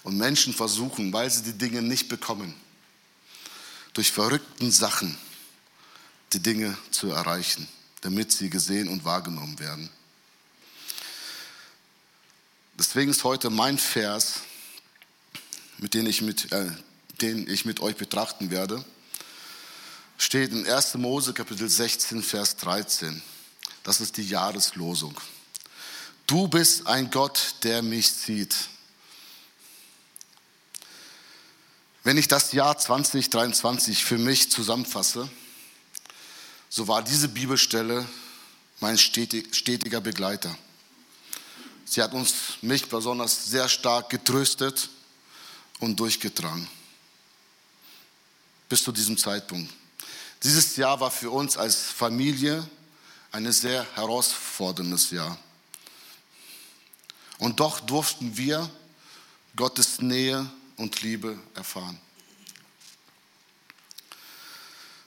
Und 0.03 0.17
Menschen 0.17 0.53
versuchen, 0.53 1.13
weil 1.13 1.29
sie 1.29 1.43
die 1.43 1.57
Dinge 1.57 1.81
nicht 1.81 2.10
bekommen, 2.10 2.55
durch 3.93 4.12
verrückten 4.12 4.71
Sachen 4.71 5.17
die 6.33 6.39
Dinge 6.39 6.77
zu 6.91 7.12
erreichen, 7.12 7.67
damit 8.01 8.31
sie 8.31 8.50
gesehen 8.50 8.88
und 8.88 9.05
wahrgenommen 9.05 9.60
werden. 9.60 9.89
Deswegen 12.79 13.12
ist 13.12 13.24
heute 13.24 13.50
mein 13.50 13.77
Vers 13.77 14.41
mit 15.81 15.95
dem 15.95 16.05
ich 16.05 16.21
mit, 16.21 16.51
äh, 16.53 16.69
den 17.21 17.50
ich 17.50 17.65
mit 17.65 17.81
euch 17.81 17.97
betrachten 17.97 18.51
werde, 18.51 18.85
steht 20.17 20.51
in 20.51 20.65
1. 20.65 20.93
Mose 20.95 21.33
Kapitel 21.33 21.67
16, 21.67 22.21
Vers 22.21 22.55
13. 22.57 23.21
Das 23.83 24.00
ist 24.00 24.15
die 24.17 24.27
Jahreslosung. 24.27 25.19
Du 26.27 26.47
bist 26.47 26.85
ein 26.85 27.09
Gott, 27.09 27.55
der 27.63 27.81
mich 27.81 28.11
sieht. 28.11 28.55
Wenn 32.03 32.17
ich 32.17 32.27
das 32.27 32.51
Jahr 32.51 32.77
2023 32.77 34.03
für 34.03 34.19
mich 34.19 34.51
zusammenfasse, 34.51 35.29
so 36.69 36.88
war 36.88 37.03
diese 37.03 37.27
Bibelstelle 37.27 38.07
mein 38.79 39.00
stetiger 39.00 40.00
Begleiter. 40.00 40.55
Sie 41.85 42.03
hat 42.03 42.13
uns, 42.13 42.33
mich 42.61 42.88
besonders 42.88 43.47
sehr 43.47 43.67
stark 43.67 44.11
getröstet 44.11 44.89
und 45.81 46.00
durchgetragen. 46.00 46.67
Bis 48.69 48.83
zu 48.83 48.93
diesem 48.93 49.17
Zeitpunkt. 49.17 49.73
Dieses 50.41 50.77
Jahr 50.77 51.00
war 51.00 51.11
für 51.11 51.29
uns 51.29 51.57
als 51.57 51.75
Familie 51.75 52.67
ein 53.31 53.51
sehr 53.51 53.85
herausforderndes 53.95 55.11
Jahr. 55.11 55.38
Und 57.38 57.59
doch 57.59 57.79
durften 57.81 58.38
wir 58.38 58.69
Gottes 59.55 60.00
Nähe 60.00 60.50
und 60.77 61.01
Liebe 61.01 61.38
erfahren. 61.53 62.00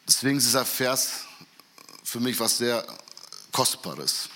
Deswegen 0.06 0.36
ist 0.36 0.46
dieser 0.46 0.66
Vers 0.66 1.20
für 2.02 2.20
mich 2.20 2.38
was 2.38 2.58
sehr 2.58 2.86
Kostbares, 3.50 4.28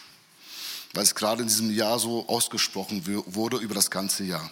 weil 0.95 1.03
es 1.03 1.15
gerade 1.15 1.43
in 1.43 1.49
diesem 1.49 1.71
Jahr 1.71 1.99
so 1.99 2.27
ausgesprochen 2.29 3.05
wurde 3.27 3.59
über 3.59 3.75
das 3.75 3.91
ganze 3.91 4.25
Jahr. 4.25 4.51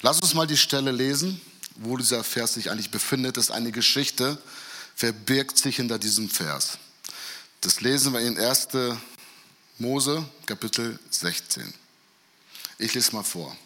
Lass 0.00 0.20
uns 0.20 0.34
mal 0.34 0.46
die 0.46 0.56
Stelle 0.56 0.92
lesen, 0.92 1.40
wo 1.76 1.96
dieser 1.96 2.22
Vers 2.22 2.54
sich 2.54 2.70
eigentlich 2.70 2.92
befindet. 2.92 3.36
Das 3.36 3.46
ist 3.46 3.50
eine 3.50 3.72
Geschichte, 3.72 4.38
verbirgt 4.94 5.58
sich 5.58 5.76
hinter 5.76 5.98
diesem 5.98 6.30
Vers. 6.30 6.78
Das 7.62 7.80
lesen 7.80 8.12
wir 8.12 8.20
in 8.20 8.38
1. 8.38 8.68
Mose, 9.78 10.24
Kapitel 10.46 11.00
16. 11.10 11.74
Ich 12.78 12.94
lese 12.94 13.12
mal 13.12 13.24
vor. 13.24 13.56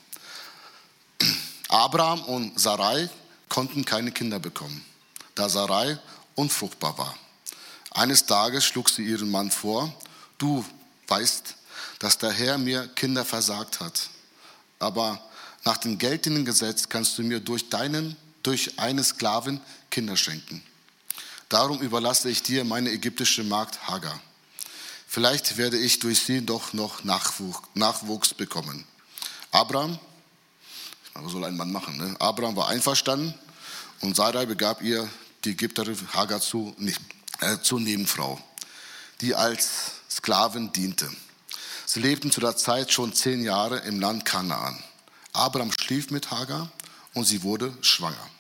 Abraham 1.69 2.23
und 2.25 2.59
Sarai 2.59 3.11
konnten 3.51 3.85
keine 3.85 4.11
Kinder 4.11 4.39
bekommen, 4.39 4.85
da 5.35 5.51
Sarai 5.51 5.99
unfruchtbar 6.35 6.97
war. 6.97 7.15
Eines 7.91 8.25
Tages 8.25 8.65
schlug 8.65 8.89
sie 8.89 9.05
ihren 9.05 9.31
Mann 9.31 9.51
vor, 9.51 9.95
du 10.39 10.65
weißt, 11.09 11.55
dass 11.99 12.17
der 12.17 12.33
Herr 12.33 12.57
mir 12.57 12.89
Kinder 12.89 13.25
versagt 13.27 13.81
hat, 13.81 14.09
aber 14.79 15.21
nach 15.65 15.77
dem 15.77 15.99
geltenden 15.99 16.45
Gesetz 16.45 16.89
kannst 16.89 17.19
du 17.19 17.23
mir 17.23 17.41
durch 17.41 17.69
deinen, 17.69 18.17
durch 18.43 18.79
eine 18.79 19.05
Sklavin 19.05 19.61
Kinder 19.91 20.17
schenken. 20.17 20.63
Darum 21.49 21.81
überlasse 21.81 22.31
ich 22.31 22.43
dir 22.43 22.65
meine 22.65 22.91
ägyptische 22.91 23.45
Magd 23.45 23.87
Hagar. 23.89 24.21
Vielleicht 25.07 25.59
werde 25.59 25.79
ich 25.79 25.99
durch 25.99 26.21
sie 26.21 26.45
doch 26.45 26.73
noch 26.73 27.05
Nachwuchs 27.05 28.35
bekommen. 28.35 28.85
Abraham 29.51 29.99
was 31.15 31.33
soll 31.33 31.45
ein 31.45 31.57
Mann 31.57 31.73
machen? 31.73 31.97
Ne? 31.97 32.17
Abraham 32.19 32.57
war 32.57 32.69
einverstanden 32.69 33.35
und 34.01 34.17
Sarai 34.17 34.47
begab 34.47 34.83
ihr 34.83 35.09
die 35.45 35.51
Ägypterin 35.51 35.97
Hagar 36.13 36.41
zu, 36.41 36.75
äh, 37.41 37.59
zur 37.63 37.81
Nebenfrau, 37.81 38.41
die 39.21 39.35
als 39.35 39.93
Sklavin 40.11 40.73
diente. 40.73 41.11
Sie 41.85 42.01
lebten 42.01 42.31
zu 42.31 42.41
der 42.41 42.57
Zeit 42.57 42.93
schon 42.93 43.13
zehn 43.13 43.43
Jahre 43.43 43.81
im 43.81 44.01
Land 44.01 44.25
Kanaan. 44.25 44.83
Abraham 45.33 45.73
schlief 45.81 46.11
mit 46.11 46.31
Hagar 46.31 46.71
und 47.15 47.25
sie 47.25 47.43
wurde 47.43 47.77
schwanger. 47.83 48.31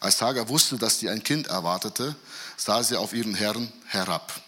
Als 0.00 0.20
Hagar 0.20 0.48
wusste, 0.48 0.78
dass 0.78 0.98
sie 0.98 1.08
ein 1.08 1.22
Kind 1.22 1.48
erwartete, 1.48 2.14
sah 2.56 2.82
sie 2.82 2.96
auf 2.96 3.12
ihren 3.12 3.34
Herrn 3.34 3.72
herab. 3.86 4.40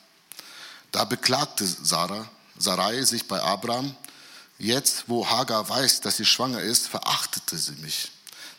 Da 0.92 1.04
beklagte 1.04 1.66
Sarah, 1.66 2.28
Sarai 2.57 3.02
sich 3.04 3.26
bei 3.26 3.40
Abraham 3.42 3.95
Jetzt, 4.61 5.04
wo 5.07 5.26
Hagar 5.26 5.66
weiß, 5.66 6.02
dass 6.02 6.19
sie 6.19 6.26
schwanger 6.26 6.61
ist, 6.61 6.87
verachtete 6.87 7.57
sie 7.57 7.73
mich. 7.76 8.11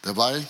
Dabei 0.02 0.48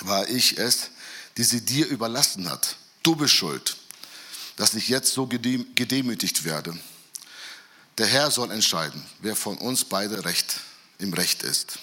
war 0.00 0.26
ich 0.30 0.56
es, 0.56 0.88
die 1.36 1.44
sie 1.44 1.60
dir 1.60 1.86
überlassen 1.86 2.48
hat. 2.48 2.76
Du 3.02 3.14
bist 3.14 3.34
schuld, 3.34 3.76
dass 4.56 4.72
ich 4.72 4.88
jetzt 4.88 5.12
so 5.12 5.26
gedemütigt 5.26 6.44
werde. 6.44 6.74
Der 7.98 8.06
Herr 8.06 8.30
soll 8.30 8.50
entscheiden, 8.50 9.04
wer 9.20 9.36
von 9.36 9.58
uns 9.58 9.84
beide 9.84 10.24
recht, 10.24 10.60
im 10.98 11.12
Recht 11.12 11.42
ist. 11.42 11.78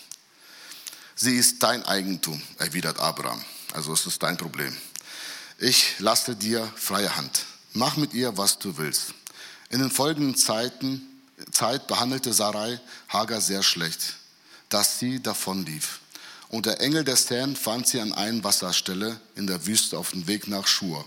Sie 1.21 1.35
ist 1.35 1.61
dein 1.61 1.83
Eigentum, 1.83 2.41
erwidert 2.59 2.97
Abraham. 2.97 3.43
Also 3.73 3.91
es 3.91 4.05
ist 4.05 4.23
dein 4.23 4.37
Problem. 4.37 4.73
Ich 5.57 5.99
lasse 5.99 6.33
dir 6.33 6.71
freie 6.77 7.13
Hand. 7.17 7.45
Mach 7.73 7.97
mit 7.97 8.13
ihr, 8.13 8.37
was 8.37 8.57
du 8.57 8.77
willst. 8.77 9.13
In 9.69 9.79
den 9.79 9.91
folgenden 9.91 10.37
Zeiten 10.37 11.01
Zeit 11.51 11.87
behandelte 11.87 12.31
Sarai 12.31 12.79
Hagar 13.09 13.41
sehr 13.41 13.63
schlecht, 13.63 14.15
dass 14.69 14.97
sie 14.99 15.21
davonlief. 15.21 15.99
Und 16.47 16.65
der 16.65 16.79
Engel 16.79 17.03
des 17.03 17.29
Herrn 17.29 17.57
fand 17.57 17.85
sie 17.85 17.99
an 17.99 18.13
einer 18.13 18.41
Wasserstelle 18.45 19.19
in 19.35 19.45
der 19.45 19.65
Wüste 19.65 19.97
auf 19.97 20.11
dem 20.11 20.25
Weg 20.25 20.47
nach 20.47 20.67
Schur 20.67 21.03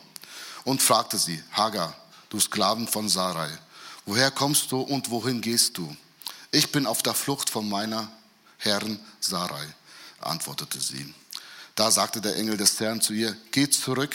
und 0.64 0.82
fragte 0.82 1.16
sie, 1.16 1.42
Hagar, 1.52 1.96
du 2.28 2.38
Sklaven 2.38 2.86
von 2.86 3.08
Sarai, 3.08 3.48
woher 4.04 4.30
kommst 4.30 4.72
du 4.72 4.82
und 4.82 5.08
wohin 5.08 5.40
gehst 5.40 5.78
du? 5.78 5.96
Ich 6.50 6.70
bin 6.70 6.84
auf 6.84 7.02
der 7.02 7.14
Flucht 7.14 7.48
von 7.48 7.66
meiner 7.66 8.12
Herrin 8.58 9.00
Sarai, 9.18 9.66
antwortete 10.26 10.80
sie. 10.80 11.12
Da 11.74 11.90
sagte 11.90 12.20
der 12.20 12.36
Engel 12.36 12.56
des 12.56 12.78
Herrn 12.80 13.00
zu 13.00 13.12
ihr, 13.12 13.36
geh 13.50 13.68
zurück, 13.68 14.14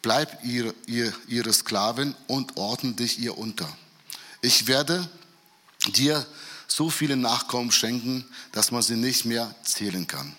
bleib 0.00 0.44
ihr, 0.44 0.74
ihr, 0.86 1.12
ihre 1.26 1.52
Sklavin 1.52 2.14
und 2.26 2.56
ordne 2.56 2.92
dich 2.92 3.18
ihr 3.18 3.36
unter. 3.36 3.68
Ich 4.40 4.66
werde 4.66 5.08
dir 5.94 6.24
so 6.66 6.90
viele 6.90 7.16
Nachkommen 7.16 7.72
schenken, 7.72 8.24
dass 8.52 8.70
man 8.70 8.82
sie 8.82 8.96
nicht 8.96 9.24
mehr 9.24 9.54
zählen 9.64 10.06
kann. 10.06 10.34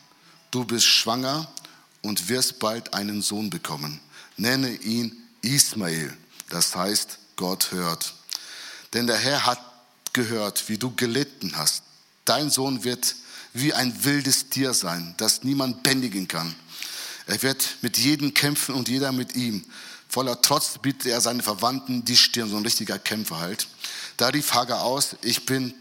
Du 0.51 0.65
bist 0.65 0.85
schwanger 0.85 1.51
und 2.01 2.29
wirst 2.29 2.59
bald 2.59 2.93
einen 2.93 3.21
Sohn 3.21 3.49
bekommen. 3.49 3.99
Nenne 4.37 4.69
ihn 4.69 5.15
Ismael, 5.41 6.15
das 6.49 6.75
heißt, 6.75 7.19
Gott 7.35 7.71
hört. 7.71 8.13
Denn 8.93 9.07
der 9.07 9.17
Herr 9.17 9.45
hat 9.45 9.59
gehört, 10.13 10.69
wie 10.69 10.77
du 10.77 10.95
gelitten 10.95 11.53
hast. 11.55 11.83
Dein 12.25 12.49
Sohn 12.49 12.83
wird 12.83 13.15
wie 13.53 13.73
ein 13.73 14.03
wildes 14.03 14.49
Tier 14.49 14.73
sein, 14.73 15.13
das 15.17 15.43
niemand 15.43 15.83
bändigen 15.83 16.27
kann. 16.27 16.55
Er 17.27 17.41
wird 17.41 17.77
mit 17.81 17.97
jedem 17.97 18.33
kämpfen 18.33 18.75
und 18.75 18.89
jeder 18.89 19.11
mit 19.11 19.35
ihm. 19.35 19.63
Voller 20.09 20.41
Trotz 20.41 20.77
bietet 20.79 21.07
er 21.07 21.21
seinen 21.21 21.41
Verwandten 21.41 22.05
die 22.05 22.17
Stirn, 22.17 22.49
so 22.49 22.57
ein 22.57 22.63
richtiger 22.63 22.99
Kämpfer 22.99 23.39
halt. 23.39 23.67
Da 24.17 24.27
rief 24.27 24.53
Hagar 24.53 24.83
aus, 24.83 25.15
ich 25.21 25.45
bin 25.45 25.73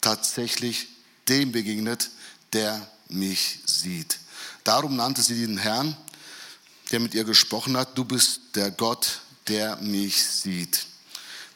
tatsächlich 0.00 0.88
dem 1.28 1.52
begegnet, 1.52 2.10
der 2.52 2.90
mich 3.08 3.60
sieht. 3.66 4.18
Darum 4.64 4.96
nannte 4.96 5.22
sie 5.22 5.46
den 5.46 5.58
Herrn, 5.58 5.96
der 6.90 7.00
mit 7.00 7.14
ihr 7.14 7.24
gesprochen 7.24 7.76
hat, 7.76 7.96
du 7.98 8.04
bist 8.04 8.40
der 8.54 8.70
Gott, 8.70 9.20
der 9.48 9.76
mich 9.76 10.22
sieht. 10.22 10.86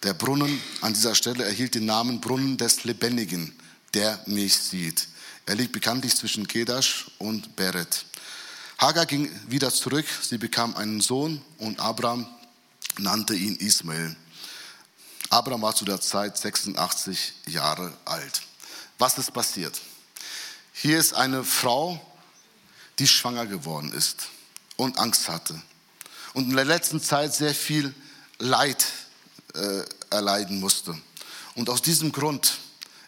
Der 0.02 0.14
Brunnen 0.14 0.60
an 0.80 0.94
dieser 0.94 1.14
Stelle 1.14 1.44
erhielt 1.44 1.74
den 1.74 1.84
Namen 1.86 2.20
Brunnen 2.20 2.56
des 2.56 2.84
Lebendigen, 2.84 3.52
der 3.94 4.20
mich 4.26 4.56
sieht. 4.56 5.08
Er 5.46 5.54
liegt 5.54 5.72
bekanntlich 5.72 6.14
zwischen 6.16 6.46
Kedash 6.46 7.10
und 7.18 7.56
Beret. 7.56 8.04
Hagar 8.78 9.06
ging 9.06 9.30
wieder 9.48 9.72
zurück, 9.72 10.06
sie 10.22 10.38
bekam 10.38 10.76
einen 10.76 11.00
Sohn 11.00 11.42
und 11.58 11.80
Abraham 11.80 12.26
nannte 12.98 13.34
ihn 13.34 13.56
Ismael. 13.56 14.16
Abraham 15.28 15.62
war 15.62 15.74
zu 15.74 15.84
der 15.84 16.00
Zeit 16.00 16.36
86 16.38 17.34
Jahre 17.46 17.92
alt. 18.04 18.42
Was 18.98 19.18
ist 19.18 19.32
passiert? 19.32 19.80
Hier 20.72 20.98
ist 20.98 21.14
eine 21.14 21.44
Frau, 21.44 22.00
die 22.98 23.06
schwanger 23.06 23.46
geworden 23.46 23.92
ist 23.92 24.28
und 24.76 24.98
Angst 24.98 25.28
hatte 25.28 25.60
und 26.34 26.48
in 26.48 26.56
der 26.56 26.64
letzten 26.64 27.00
Zeit 27.02 27.34
sehr 27.34 27.54
viel 27.54 27.94
Leid 28.38 28.86
äh, 29.54 29.82
erleiden 30.10 30.60
musste. 30.60 30.96
Und 31.54 31.68
aus 31.68 31.82
diesem 31.82 32.12
Grund 32.12 32.58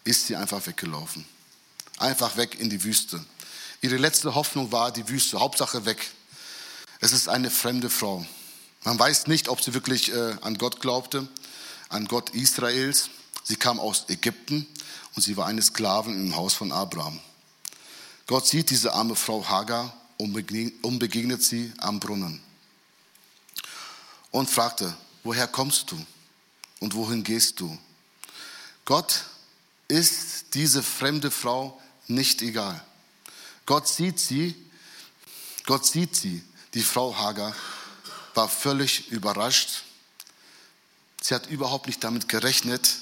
ist 0.04 0.26
sie 0.26 0.36
einfach 0.36 0.66
weggelaufen. 0.66 1.24
Einfach 1.98 2.36
weg 2.36 2.58
in 2.58 2.70
die 2.70 2.82
Wüste. 2.82 3.24
Ihre 3.80 3.96
letzte 3.96 4.34
Hoffnung 4.34 4.72
war 4.72 4.92
die 4.92 5.08
Wüste, 5.08 5.40
Hauptsache 5.40 5.84
weg. 5.84 6.10
Es 7.00 7.12
ist 7.12 7.28
eine 7.28 7.50
fremde 7.50 7.90
Frau. 7.90 8.24
Man 8.84 8.98
weiß 8.98 9.26
nicht, 9.26 9.48
ob 9.48 9.60
sie 9.60 9.74
wirklich 9.74 10.12
äh, 10.12 10.36
an 10.40 10.58
Gott 10.58 10.80
glaubte, 10.80 11.28
an 11.88 12.06
Gott 12.06 12.30
Israels. 12.30 13.10
Sie 13.44 13.56
kam 13.56 13.78
aus 13.78 14.04
Ägypten 14.08 14.66
und 15.14 15.22
sie 15.22 15.36
war 15.36 15.46
eine 15.46 15.62
Sklavin 15.62 16.14
im 16.14 16.36
Haus 16.36 16.54
von 16.54 16.72
Abraham. 16.72 17.20
Gott 18.26 18.46
sieht 18.46 18.70
diese 18.70 18.92
arme 18.94 19.16
Frau 19.16 19.44
Hagar 19.48 19.92
und 20.18 20.32
begegnet 20.32 21.42
sie 21.42 21.72
am 21.78 21.98
Brunnen 21.98 22.40
und 24.30 24.50
fragte, 24.50 24.96
woher 25.22 25.46
kommst 25.46 25.90
du 25.90 26.06
und 26.80 26.94
wohin 26.94 27.22
gehst 27.22 27.60
du? 27.60 27.78
Gott 28.84 29.24
ist 29.92 30.54
diese 30.54 30.82
fremde 30.82 31.30
Frau 31.30 31.78
nicht 32.08 32.40
egal. 32.40 32.82
Gott 33.66 33.86
sieht 33.86 34.18
sie, 34.18 34.56
Gott 35.66 35.84
sieht 35.84 36.16
sie, 36.16 36.42
die 36.72 36.82
Frau 36.82 37.14
Hagar 37.14 37.54
war 38.34 38.48
völlig 38.48 39.10
überrascht. 39.10 39.84
Sie 41.20 41.34
hat 41.34 41.46
überhaupt 41.50 41.88
nicht 41.88 42.02
damit 42.02 42.26
gerechnet, 42.26 42.96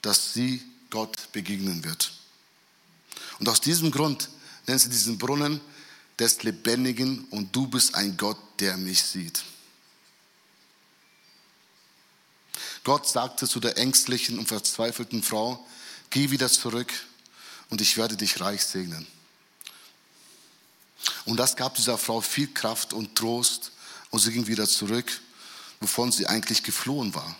dass 0.00 0.32
sie 0.32 0.62
Gott 0.90 1.32
begegnen 1.32 1.82
wird. 1.82 2.12
Und 3.40 3.48
aus 3.48 3.60
diesem 3.60 3.90
Grund 3.90 4.28
nennt 4.68 4.80
sie 4.80 4.90
diesen 4.90 5.18
Brunnen 5.18 5.60
des 6.20 6.44
Lebendigen 6.44 7.24
und 7.30 7.54
du 7.54 7.66
bist 7.66 7.96
ein 7.96 8.16
Gott, 8.16 8.38
der 8.60 8.76
mich 8.76 9.02
sieht. 9.02 9.42
Gott 12.84 13.08
sagte 13.08 13.48
zu 13.48 13.58
der 13.58 13.76
ängstlichen 13.76 14.38
und 14.38 14.46
verzweifelten 14.46 15.24
Frau, 15.24 15.66
geh 16.12 16.30
wieder 16.30 16.48
zurück 16.48 16.92
und 17.70 17.80
ich 17.80 17.96
werde 17.96 18.16
dich 18.16 18.40
reich 18.40 18.64
segnen. 18.64 19.06
Und 21.24 21.36
das 21.38 21.56
gab 21.56 21.74
dieser 21.74 21.98
Frau 21.98 22.20
viel 22.20 22.52
Kraft 22.52 22.92
und 22.92 23.16
Trost 23.16 23.72
und 24.10 24.20
sie 24.20 24.32
ging 24.32 24.46
wieder 24.46 24.68
zurück, 24.68 25.10
wovon 25.80 26.12
sie 26.12 26.26
eigentlich 26.26 26.62
geflohen 26.62 27.14
war. 27.14 27.36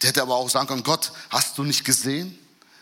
Die 0.00 0.06
hätte 0.06 0.22
aber 0.22 0.36
auch 0.36 0.48
sagen 0.48 0.68
können, 0.68 0.82
Gott, 0.82 1.12
hast 1.28 1.58
du 1.58 1.64
nicht 1.64 1.84
gesehen, 1.84 2.38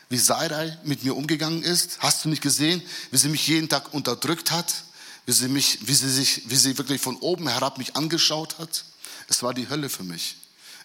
wie 0.08 0.18
Sarai 0.18 0.78
mit 0.84 1.02
mir 1.02 1.16
umgegangen 1.16 1.62
ist? 1.62 1.98
Hast 2.00 2.24
du 2.24 2.28
nicht 2.28 2.42
gesehen, 2.42 2.82
wie 3.10 3.18
sie 3.18 3.28
mich 3.28 3.46
jeden 3.46 3.68
Tag 3.68 3.92
unterdrückt 3.92 4.50
hat? 4.50 4.84
Wie 5.26 5.32
sie, 5.32 5.48
mich, 5.48 5.86
wie 5.86 5.94
sie, 5.94 6.10
sich, 6.10 6.48
wie 6.48 6.56
sie 6.56 6.78
wirklich 6.78 7.02
von 7.02 7.16
oben 7.16 7.48
herab 7.48 7.76
mich 7.76 7.96
angeschaut 7.96 8.58
hat? 8.58 8.84
Es 9.28 9.42
war 9.42 9.52
die 9.52 9.68
Hölle 9.68 9.90
für 9.90 10.04
mich. 10.04 10.36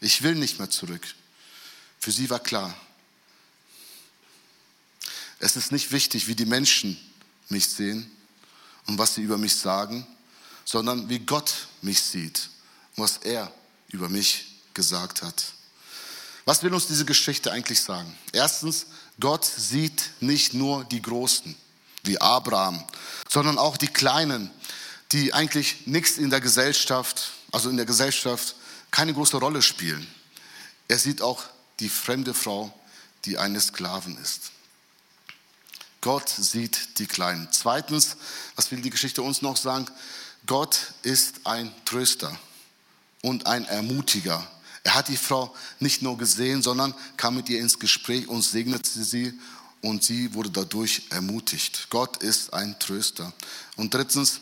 Ich 0.02 0.22
will 0.24 0.36
nicht 0.36 0.60
mehr 0.60 0.70
zurück. 0.70 1.02
Für 2.00 2.12
sie 2.12 2.30
war 2.30 2.40
klar, 2.42 2.76
es 5.44 5.58
ist 5.58 5.74
nicht 5.74 5.92
wichtig, 5.92 6.28
wie 6.28 6.36
die 6.36 6.46
Menschen 6.46 6.98
mich 7.50 7.68
sehen 7.68 8.10
und 8.86 8.98
was 8.98 9.16
sie 9.16 9.22
über 9.22 9.38
mich 9.38 9.54
sagen, 9.54 10.08
sondern 10.64 11.10
wie 11.10 11.20
Gott 11.20 11.68
mich 11.82 12.02
sieht 12.02 12.50
und 12.96 13.04
was 13.04 13.18
er 13.18 13.52
über 13.90 14.08
mich 14.08 14.62
gesagt 14.74 15.22
hat. 15.22 15.44
Was 16.46 16.64
will 16.64 16.74
uns 16.74 16.88
diese 16.88 17.04
Geschichte 17.04 17.52
eigentlich 17.52 17.82
sagen? 17.82 18.18
Erstens, 18.32 18.86
Gott 19.20 19.44
sieht 19.44 20.12
nicht 20.22 20.54
nur 20.54 20.86
die 20.86 21.02
Großen 21.02 21.54
wie 22.04 22.20
Abraham, 22.22 22.82
sondern 23.30 23.58
auch 23.58 23.76
die 23.76 23.88
Kleinen, 23.88 24.50
die 25.12 25.34
eigentlich 25.34 25.88
nichts 25.88 26.18
in 26.18 26.30
der 26.30 26.40
Gesellschaft, 26.40 27.34
also 27.52 27.70
in 27.70 27.76
der 27.76 27.86
Gesellschaft 27.86 28.56
keine 28.92 29.14
große 29.14 29.36
Rolle 29.36 29.62
spielen. 29.62 30.08
Er 30.88 31.00
sieht 31.00 31.22
auch 31.22 31.44
die 31.82 31.90
fremde 31.90 32.34
Frau, 32.34 32.74
die 33.26 33.38
eine 33.38 33.60
Sklavin 33.60 34.18
ist. 34.18 34.54
Gott 36.04 36.28
sieht 36.28 37.00
die 37.00 37.08
Kleinen. 37.08 37.48
Zweitens, 37.50 38.18
was 38.58 38.70
will 38.70 38.82
die 38.82 38.90
Geschichte 38.90 39.22
uns 39.22 39.42
noch 39.42 39.56
sagen? 39.56 39.88
Gott 40.46 40.78
ist 41.02 41.36
ein 41.46 41.74
Tröster 41.86 42.38
und 43.22 43.48
ein 43.48 43.64
Ermutiger. 43.64 44.46
Er 44.84 44.96
hat 44.96 45.08
die 45.08 45.16
Frau 45.16 45.56
nicht 45.80 46.02
nur 46.02 46.18
gesehen, 46.18 46.62
sondern 46.62 46.94
kam 47.16 47.36
mit 47.36 47.48
ihr 47.48 47.62
ins 47.62 47.80
Gespräch 47.80 48.28
und 48.28 48.42
segnete 48.42 49.02
sie 49.02 49.40
und 49.80 50.04
sie 50.04 50.34
wurde 50.34 50.50
dadurch 50.50 51.04
ermutigt. 51.10 51.88
Gott 51.90 52.18
ist 52.18 52.54
ein 52.54 52.78
Tröster. 52.80 53.32
Und 53.78 53.94
drittens, 53.94 54.42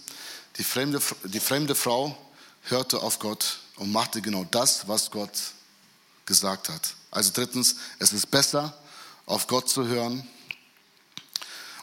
die 0.58 0.64
fremde, 0.64 1.00
die 1.26 1.40
fremde 1.40 1.76
Frau 1.76 2.18
hörte 2.64 3.04
auf 3.04 3.20
Gott 3.20 3.60
und 3.76 3.92
machte 3.92 4.24
genau 4.24 4.48
das, 4.50 4.88
was 4.88 5.12
Gott 5.12 5.40
gesagt 6.26 6.70
hat. 6.70 6.96
Also 7.12 7.30
drittens, 7.32 7.76
es 8.00 8.14
ist 8.14 8.32
besser, 8.32 8.76
auf 9.28 9.46
Gott 9.46 9.70
zu 9.70 9.86
hören 9.86 10.28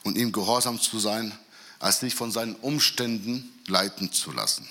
und 0.04 0.16
ihm 0.16 0.32
gehorsam 0.32 0.80
zu 0.80 0.98
sein, 0.98 1.36
als 1.78 2.00
sich 2.00 2.14
von 2.14 2.32
seinen 2.32 2.56
Umständen 2.56 3.52
leiten 3.66 4.12
zu 4.12 4.32
lassen. 4.32 4.68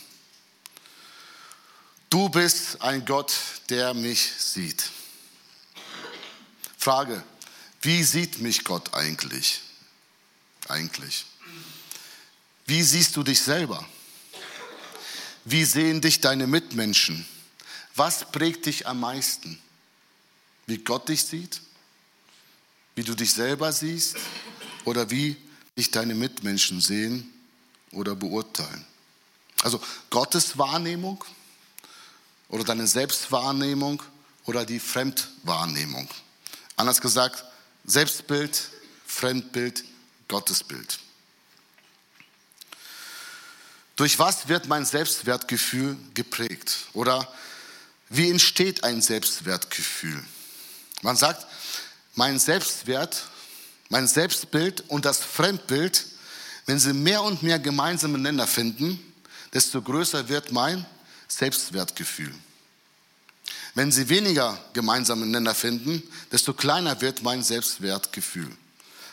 Du 2.10 2.30
bist 2.30 2.82
ein 2.82 3.06
Gott, 3.06 3.34
der 3.70 3.94
mich 3.94 4.32
sieht. 4.38 4.90
Frage, 6.78 7.24
wie 7.82 8.04
sieht 8.04 8.40
mich 8.40 8.64
Gott 8.64 8.94
eigentlich? 8.94 9.62
Eigentlich. 10.68 11.26
Wie 12.66 12.82
siehst 12.82 13.16
du 13.16 13.24
dich 13.24 13.42
selber? 13.42 13.86
Wie 15.46 15.64
sehen 15.64 16.02
dich 16.02 16.20
deine 16.20 16.48
Mitmenschen? 16.48 17.26
Was 17.96 18.30
prägt 18.32 18.66
dich 18.66 18.88
am 18.88 19.00
meisten? 19.00 19.62
Wie 20.66 20.78
Gott 20.78 21.08
dich 21.08 21.24
sieht? 21.24 21.62
Wie 22.96 23.04
du 23.04 23.16
dich 23.16 23.34
selber 23.34 23.72
siehst? 23.72 24.18
Oder 24.88 25.10
wie 25.12 25.36
dich 25.76 25.92
deine 25.92 26.16
Mitmenschen 26.16 26.80
sehen 26.80 27.30
oder 27.92 28.16
beurteilen? 28.16 28.86
Also 29.62 29.82
Gottes 30.10 30.58
Wahrnehmung 30.58 31.26
oder 32.48 32.64
deine 32.64 32.88
Selbstwahrnehmung 32.88 34.02
oder 34.46 34.66
die 34.66 34.80
Fremdwahrnehmung. 34.80 36.08
Anders 36.78 37.02
gesagt, 37.02 37.44
Selbstbild, 37.84 38.70
Fremdbild, 39.06 39.84
Gottesbild. 40.30 41.00
Durch 43.98 44.18
was 44.20 44.48
wird 44.48 44.70
mein 44.70 44.86
Selbstwertgefühl 44.86 45.98
geprägt? 46.14 46.86
Oder 46.94 47.30
wie 48.08 48.32
entsteht 48.32 48.86
ein 48.86 49.02
Selbstwertgefühl? 49.02 50.24
Man 51.02 51.18
sagt, 51.18 51.46
mein 52.16 52.40
Selbstwert, 52.40 53.28
mein 53.90 54.08
Selbstbild 54.08 54.84
und 54.90 55.06
das 55.06 55.20
Fremdbild, 55.20 56.06
wenn 56.66 56.80
sie 56.80 56.94
mehr 56.94 57.24
und 57.24 57.44
mehr 57.44 57.60
gemeinsame 57.60 58.18
Nenner 58.18 58.48
finden, 58.48 59.00
desto 59.54 59.82
größer 59.82 60.28
wird 60.30 60.52
mein 60.52 60.86
Selbstwertgefühl. 61.28 62.34
Wenn 63.74 63.92
sie 63.92 64.10
weniger 64.10 64.58
gemeinsame 64.74 65.26
Nenner 65.26 65.54
finden, 65.54 66.02
desto 66.32 66.54
kleiner 66.54 67.00
wird 67.02 67.22
mein 67.22 67.44
Selbstwertgefühl. 67.44 68.52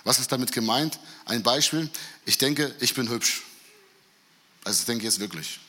Was 0.04 0.18
ist 0.18 0.32
damit 0.32 0.52
gemeint? 0.52 0.98
Ein 1.24 1.42
Beispiel. 1.42 1.88
Ich 2.24 2.38
denke, 2.38 2.74
ich 2.80 2.94
bin 2.94 3.08
hübsch. 3.08 3.42
Also 4.64 4.80
ich 4.80 4.86
denke 4.86 5.04
jetzt 5.04 5.20
wirklich. 5.20 5.60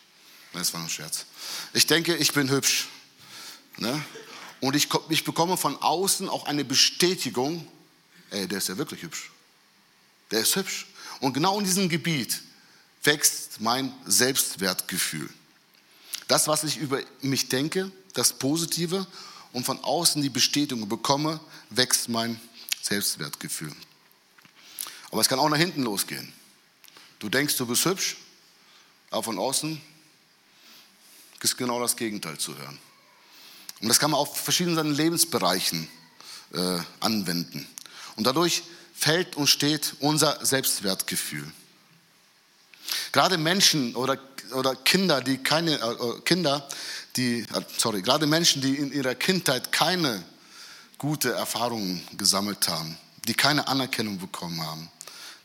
Das 0.53 0.73
war 0.73 0.81
ein 0.81 0.89
Scherz. 0.89 1.25
Ich 1.73 1.85
denke, 1.85 2.15
ich 2.15 2.31
bin 2.33 2.49
hübsch. 2.49 2.87
Ne? 3.77 4.01
Und 4.61 4.75
ich, 4.75 4.87
ich 5.09 5.23
bekomme 5.23 5.57
von 5.57 5.81
außen 5.81 6.29
auch 6.29 6.45
eine 6.45 6.63
Bestätigung, 6.63 7.67
ey, 8.35 8.47
der 8.47 8.57
ist 8.57 8.69
ja 8.69 8.77
wirklich 8.77 9.01
hübsch. 9.01 9.31
Der 10.31 10.41
ist 10.41 10.55
hübsch. 10.55 10.87
Und 11.21 11.33
genau 11.33 11.57
in 11.59 11.65
diesem 11.65 11.89
Gebiet 11.89 12.41
wächst 13.03 13.61
mein 13.61 13.93
Selbstwertgefühl. 14.05 15.29
Das, 16.27 16.47
was 16.47 16.63
ich 16.63 16.77
über 16.77 17.01
mich 17.21 17.49
denke, 17.49 17.91
das 18.13 18.33
Positive 18.33 19.07
und 19.53 19.65
von 19.65 19.79
außen 19.83 20.21
die 20.21 20.29
Bestätigung 20.29 20.89
bekomme, 20.89 21.39
wächst 21.69 22.09
mein 22.09 22.39
Selbstwertgefühl. 22.81 23.73
Aber 25.11 25.21
es 25.21 25.29
kann 25.29 25.39
auch 25.39 25.49
nach 25.49 25.57
hinten 25.57 25.83
losgehen. 25.83 26.33
Du 27.19 27.29
denkst, 27.29 27.55
du 27.57 27.65
bist 27.65 27.85
hübsch, 27.85 28.17
aber 29.11 29.23
von 29.23 29.39
außen 29.39 29.79
ist 31.41 31.57
genau 31.57 31.79
das 31.79 31.95
Gegenteil 31.95 32.37
zu 32.37 32.57
hören. 32.57 32.77
Und 33.81 33.87
das 33.87 33.99
kann 33.99 34.11
man 34.11 34.19
auf 34.19 34.37
verschiedenen 34.37 34.93
Lebensbereichen 34.93 35.87
äh, 36.53 36.79
anwenden. 36.99 37.67
Und 38.15 38.25
dadurch 38.25 38.63
fällt 38.93 39.35
und 39.35 39.47
steht 39.47 39.95
unser 39.99 40.43
Selbstwertgefühl. 40.45 41.51
Gerade 43.11 43.37
Menschen 43.37 43.95
oder, 43.95 44.17
oder 44.51 44.75
Kinder, 44.75 45.21
die 45.21 45.37
keine 45.37 45.79
äh, 45.79 45.91
äh 45.91 46.21
Kinder, 46.23 46.67
die 47.15 47.39
äh, 47.39 47.61
sorry, 47.77 48.01
gerade 48.01 48.25
Menschen, 48.27 48.61
die 48.61 48.75
in 48.75 48.91
ihrer 48.91 49.15
Kindheit 49.15 49.71
keine 49.71 50.23
gute 50.97 51.33
Erfahrungen 51.33 52.01
gesammelt 52.17 52.67
haben, 52.67 52.97
die 53.27 53.33
keine 53.33 53.67
Anerkennung 53.67 54.17
bekommen 54.17 54.61
haben, 54.61 54.89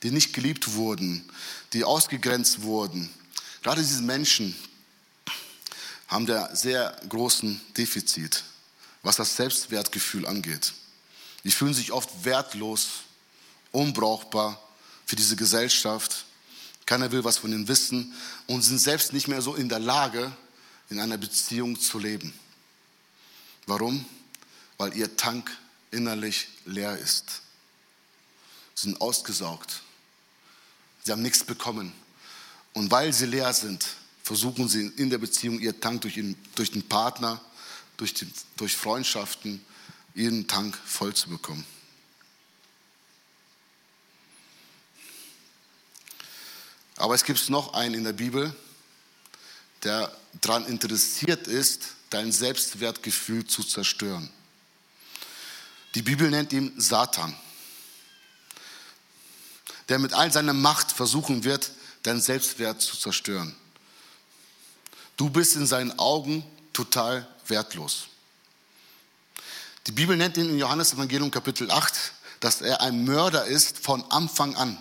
die 0.03 0.11
nicht 0.11 0.33
geliebt 0.33 0.75
wurden, 0.75 1.29
die 1.73 1.85
ausgegrenzt 1.85 2.63
wurden. 2.63 3.11
Gerade 3.63 3.81
diese 3.81 4.03
Menschen 4.03 4.55
haben 6.09 6.27
der 6.27 6.55
sehr 6.55 6.97
großen 7.09 7.61
Defizit, 7.77 8.45
was 9.03 9.17
das 9.17 9.37
Selbstwertgefühl 9.37 10.27
angeht. 10.27 10.73
Die 11.45 11.51
fühlen 11.51 11.75
sich 11.75 11.93
oft 11.93 12.25
wertlos, 12.25 12.89
unbrauchbar 13.73 14.61
für 15.07 15.17
diese 15.17 15.37
Gesellschaft. 15.37 16.25
Keiner 16.87 17.11
will 17.13 17.25
was 17.25 17.39
von 17.39 17.53
ihnen 17.53 17.69
wissen 17.69 18.13
und 18.47 18.63
sind 18.63 18.79
selbst 18.79 19.13
nicht 19.13 19.29
mehr 19.29 19.43
so 19.43 19.55
in 19.55 19.69
der 19.69 19.79
Lage, 19.79 20.33
in 20.91 21.01
einer 21.01 21.17
Beziehung 21.17 21.79
zu 21.79 21.99
leben. 21.99 22.33
Warum? 23.67 24.05
Weil 24.77 24.97
ihr 24.97 25.17
Tank 25.17 25.57
innerlich 25.91 26.49
leer 26.65 26.99
ist. 26.99 27.43
Sie 28.75 28.89
sind 28.89 29.01
ausgesaugt. 29.01 29.83
Sie 31.05 31.13
haben 31.13 31.23
nichts 31.23 31.45
bekommen. 31.45 31.93
Und 32.73 32.91
weil 32.91 33.13
sie 33.13 33.27
leer 33.27 33.53
sind, 33.53 33.87
versuchen 34.23 34.69
sie 34.69 34.87
in 34.97 35.11
der 35.11 35.19
Beziehung 35.19 35.59
ihr 35.59 35.81
Tank 35.81 36.03
durch, 36.03 36.15
den 36.15 36.89
Partner, 36.89 37.41
durch, 37.97 38.15
die, 38.15 38.29
durch 38.57 38.77
Freundschaften, 38.77 39.65
ihren 40.15 40.47
Tank 40.47 40.77
voll 40.85 41.15
zu 41.15 41.29
bekommen. 41.29 41.65
Aber 46.97 47.15
es 47.15 47.25
gibt 47.25 47.49
noch 47.49 47.73
einen 47.73 47.95
in 47.95 48.05
der 48.05 48.13
Bibel, 48.13 48.55
der 49.85 50.15
daran 50.43 50.67
interessiert 50.67 51.47
ist, 51.47 51.95
dein 52.11 52.31
Selbstwertgefühl 52.31 53.47
zu 53.47 53.63
zerstören. 53.65 54.31
Die 55.95 56.03
Bibel 56.03 56.29
nennt 56.29 56.53
ihn 56.53 56.79
Satan, 56.79 57.35
der 59.89 59.99
mit 59.99 60.13
all 60.13 60.31
seiner 60.31 60.53
Macht 60.53 60.93
versuchen 60.93 61.43
wird, 61.45 61.73
deinen 62.03 62.21
Selbstwert 62.21 62.83
zu 62.83 62.97
zerstören. 62.99 63.57
Du 65.17 65.31
bist 65.31 65.57
in 65.57 65.67
seinen 65.67 65.99
Augen 65.99 66.45
total 66.73 67.27
wertlos. 67.47 68.10
Die 69.87 69.93
Bibel 69.93 70.17
nennt 70.17 70.37
ihn 70.37 70.51
in 70.51 70.59
Johannes 70.59 70.93
Evangelium 70.93 71.31
Kapitel 71.31 71.71
8, 71.71 71.95
dass 72.41 72.61
er 72.61 72.81
ein 72.83 73.05
Mörder 73.05 73.47
ist 73.47 73.79
von 73.79 74.05
Anfang 74.11 74.55
an. 74.57 74.79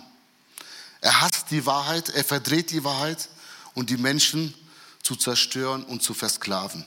Er 1.00 1.22
hasst 1.22 1.50
die 1.50 1.64
Wahrheit, 1.64 2.10
er 2.10 2.24
verdreht 2.24 2.70
die 2.70 2.84
Wahrheit 2.84 3.28
und 3.74 3.88
die 3.88 3.96
Menschen 3.96 4.54
zu 5.02 5.16
zerstören 5.16 5.84
und 5.84 6.02
zu 6.02 6.12
versklaven. 6.12 6.84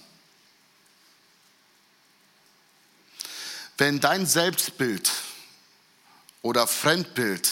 Wenn 3.78 3.99
dein 3.99 4.28
Selbstbild 4.28 5.12
oder 6.43 6.67
Fremdbild, 6.67 7.52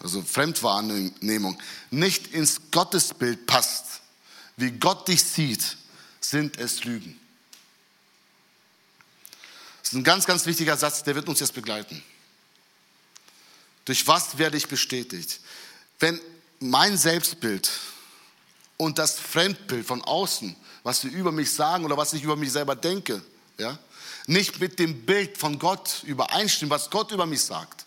also 0.00 0.22
Fremdwahrnehmung, 0.22 1.58
nicht 1.90 2.28
ins 2.28 2.60
Gottesbild 2.70 3.46
passt, 3.46 4.02
wie 4.58 4.72
Gott 4.72 5.08
dich 5.08 5.24
sieht, 5.24 5.78
sind 6.20 6.58
es 6.58 6.84
Lügen. 6.84 7.18
Das 9.88 9.94
ist 9.94 10.00
ein 10.00 10.04
ganz, 10.04 10.26
ganz 10.26 10.44
wichtiger 10.44 10.76
Satz, 10.76 11.02
der 11.02 11.14
wird 11.14 11.30
uns 11.30 11.40
jetzt 11.40 11.54
begleiten. 11.54 12.02
Durch 13.86 14.06
was 14.06 14.36
werde 14.36 14.58
ich 14.58 14.68
bestätigt? 14.68 15.40
Wenn 15.98 16.20
mein 16.60 16.98
Selbstbild 16.98 17.70
und 18.76 18.98
das 18.98 19.18
Fremdbild 19.18 19.86
von 19.86 20.02
außen, 20.02 20.54
was 20.82 21.00
sie 21.00 21.08
über 21.08 21.32
mich 21.32 21.50
sagen 21.50 21.86
oder 21.86 21.96
was 21.96 22.12
ich 22.12 22.22
über 22.22 22.36
mich 22.36 22.52
selber 22.52 22.76
denke, 22.76 23.24
ja, 23.56 23.78
nicht 24.26 24.60
mit 24.60 24.78
dem 24.78 25.06
Bild 25.06 25.38
von 25.38 25.58
Gott 25.58 26.02
übereinstimmen, 26.02 26.68
was 26.68 26.90
Gott 26.90 27.10
über 27.10 27.24
mich 27.24 27.40
sagt, 27.40 27.86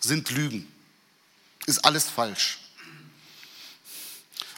sind 0.00 0.30
Lügen. 0.30 0.70
Ist 1.64 1.82
alles 1.82 2.04
falsch. 2.04 2.58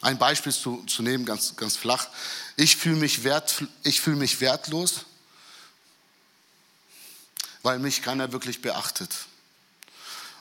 Ein 0.00 0.18
Beispiel 0.18 0.52
zu, 0.52 0.82
zu 0.86 1.04
nehmen, 1.04 1.24
ganz, 1.24 1.54
ganz 1.54 1.76
flach. 1.76 2.08
Ich 2.56 2.76
fühle 2.76 2.96
mich, 2.96 3.22
wert, 3.22 3.62
fühl 3.84 4.16
mich 4.16 4.40
wertlos, 4.40 5.04
weil 7.62 7.78
mich 7.78 8.02
keiner 8.02 8.32
wirklich 8.32 8.62
beachtet. 8.62 9.14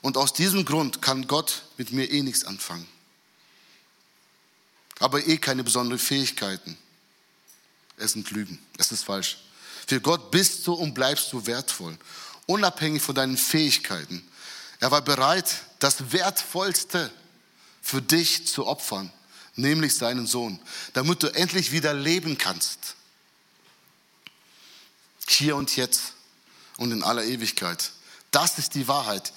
Und 0.01 0.17
aus 0.17 0.33
diesem 0.33 0.65
Grund 0.65 1.01
kann 1.01 1.27
Gott 1.27 1.63
mit 1.77 1.91
mir 1.91 2.09
eh 2.09 2.21
nichts 2.21 2.45
anfangen. 2.45 2.87
Aber 4.99 5.25
eh 5.27 5.37
keine 5.37 5.63
besonderen 5.63 5.99
Fähigkeiten. 5.99 6.77
Es 7.97 8.13
sind 8.13 8.31
Lügen. 8.31 8.59
Es 8.77 8.91
ist 8.91 9.03
falsch. 9.03 9.37
Für 9.87 9.99
Gott 9.99 10.31
bist 10.31 10.65
du 10.67 10.73
und 10.73 10.93
bleibst 10.93 11.33
du 11.33 11.45
wertvoll, 11.45 11.97
unabhängig 12.45 13.01
von 13.01 13.15
deinen 13.15 13.37
Fähigkeiten. 13.37 14.25
Er 14.79 14.91
war 14.91 15.01
bereit, 15.01 15.63
das 15.79 16.11
Wertvollste 16.11 17.11
für 17.81 18.01
dich 18.01 18.47
zu 18.47 18.67
opfern, 18.67 19.11
nämlich 19.55 19.95
seinen 19.95 20.27
Sohn, 20.27 20.59
damit 20.93 21.23
du 21.23 21.27
endlich 21.27 21.71
wieder 21.71 21.93
leben 21.93 22.37
kannst. 22.37 22.95
Hier 25.27 25.55
und 25.55 25.75
jetzt 25.75 26.13
und 26.79 26.91
in 26.91 27.03
aller 27.03 27.25
Ewigkeit. 27.25 27.91
Das 28.31 28.57
ist 28.57 28.73
die 28.73 28.87
Wahrheit, 28.87 29.33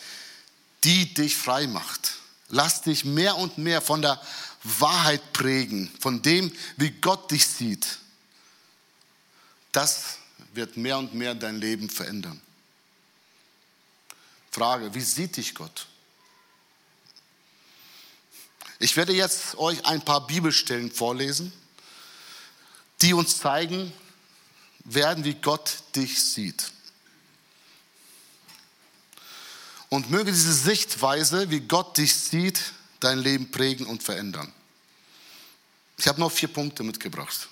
die 0.85 1.13
dich 1.13 1.37
frei 1.37 1.67
macht. 1.67 2.15
Lass 2.49 2.83
dich 2.83 3.05
mehr 3.05 3.37
und 3.37 3.59
mehr 3.59 3.83
von 3.83 4.01
der 4.01 4.21
Wahrheit 4.63 5.33
prägen, 5.33 5.91
von 6.01 6.23
dem, 6.23 6.53
wie 6.77 6.91
Gott 6.91 7.31
dich 7.31 7.47
sieht. 7.47 7.99
Das 9.73 10.19
wird 10.55 10.77
mehr 10.77 10.99
und 10.99 11.15
mehr 11.15 11.35
dein 11.35 11.59
Leben 11.59 11.91
verändern. 11.91 12.41
Frage, 14.51 14.95
wie 14.95 15.01
sieht 15.01 15.37
dich 15.37 15.55
Gott? 15.55 15.87
Ich 18.79 18.97
werde 18.97 19.15
jetzt 19.15 19.57
euch 19.57 19.85
ein 19.87 20.05
paar 20.05 20.27
Bibelstellen 20.27 20.93
vorlesen, 20.93 21.53
die 23.01 23.15
uns 23.15 23.39
zeigen 23.39 23.93
werden, 24.85 25.25
wie 25.25 25.35
Gott 25.35 25.83
dich 25.97 26.23
sieht. 26.23 26.73
Und 29.93 30.09
möge 30.09 30.33
diese 30.33 30.55
Sichtweise, 30.55 31.51
wie 31.51 31.61
Gott 31.61 31.99
dich 31.99 32.15
sieht, 32.15 32.73
dein 33.01 33.19
Leben 33.19 33.51
prägen 33.51 33.85
und 33.85 34.03
verändern. 34.03 34.51
Ich 35.99 36.09
habe 36.09 36.19
noch 36.19 36.33
vier 36.33 36.49
Punkte 36.49 36.83
mitgebracht. 36.83 37.51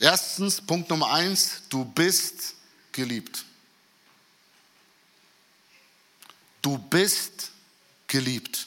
Erstens, 0.00 0.60
Punkt 0.60 0.90
Nummer 0.90 1.12
eins, 1.12 1.62
du 1.68 1.84
bist 1.84 2.54
geliebt. 2.90 3.44
Du 6.62 6.78
bist 6.78 7.52
geliebt. 8.08 8.66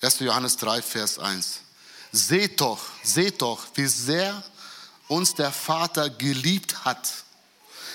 1. 0.00 0.18
Johannes 0.18 0.56
3, 0.56 0.82
Vers 0.82 1.20
1. 1.20 1.60
Seht 2.10 2.60
doch, 2.60 2.84
seht 3.04 3.40
doch, 3.40 3.64
wie 3.76 3.86
sehr 3.86 4.42
uns 5.06 5.36
der 5.36 5.52
Vater 5.52 6.10
geliebt 6.10 6.84
hat. 6.84 7.08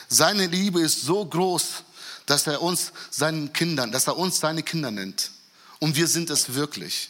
Seine 0.07 0.47
Liebe 0.47 0.79
ist 0.79 1.01
so 1.01 1.25
groß, 1.25 1.83
dass 2.25 2.47
er 2.47 2.61
uns 2.61 2.91
seinen 3.11 3.53
Kindern, 3.53 3.91
dass 3.91 4.07
er 4.07 4.17
uns 4.17 4.39
seine 4.39 4.63
Kinder 4.63 4.91
nennt. 4.91 5.31
Und 5.79 5.95
wir 5.95 6.07
sind 6.07 6.29
es 6.29 6.53
wirklich. 6.53 7.09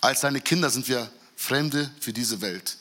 Als 0.00 0.20
seine 0.20 0.40
Kinder 0.40 0.70
sind 0.70 0.88
wir 0.88 1.10
Fremde 1.36 1.90
für 2.00 2.12
diese 2.12 2.40
Welt, 2.40 2.76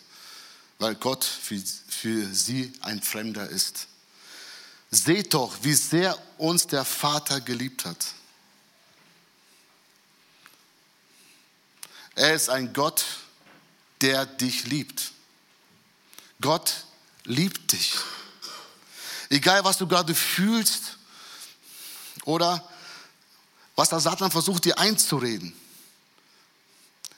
weil 0.80 0.96
Gott 0.96 1.24
für, 1.24 1.62
für 1.88 2.26
sie 2.34 2.72
ein 2.82 3.02
Fremder 3.02 3.50
ist. 3.50 3.88
Seht 4.91 5.34
doch, 5.34 5.58
wie 5.62 5.74
sehr 5.74 6.18
uns 6.38 6.68
der 6.68 6.86
Vater 6.86 7.41
geliebt 7.41 7.86
hat. 7.86 8.06
Er 12.15 12.34
ist 12.34 12.50
ein 12.50 12.72
Gott, 12.72 13.04
der 14.02 14.26
dich 14.26 14.65
liebt. 14.68 15.12
Gott 16.39 16.86
liebt 17.26 17.72
dich. 17.74 17.96
Egal, 19.30 19.64
was 19.64 19.78
du 19.78 19.88
gerade 19.88 20.14
fühlst 20.14 20.98
oder 22.24 22.68
was 23.76 23.90
der 23.90 24.00
Satan 24.00 24.32
versucht 24.32 24.66
dir 24.66 24.78
einzureden. 24.80 25.54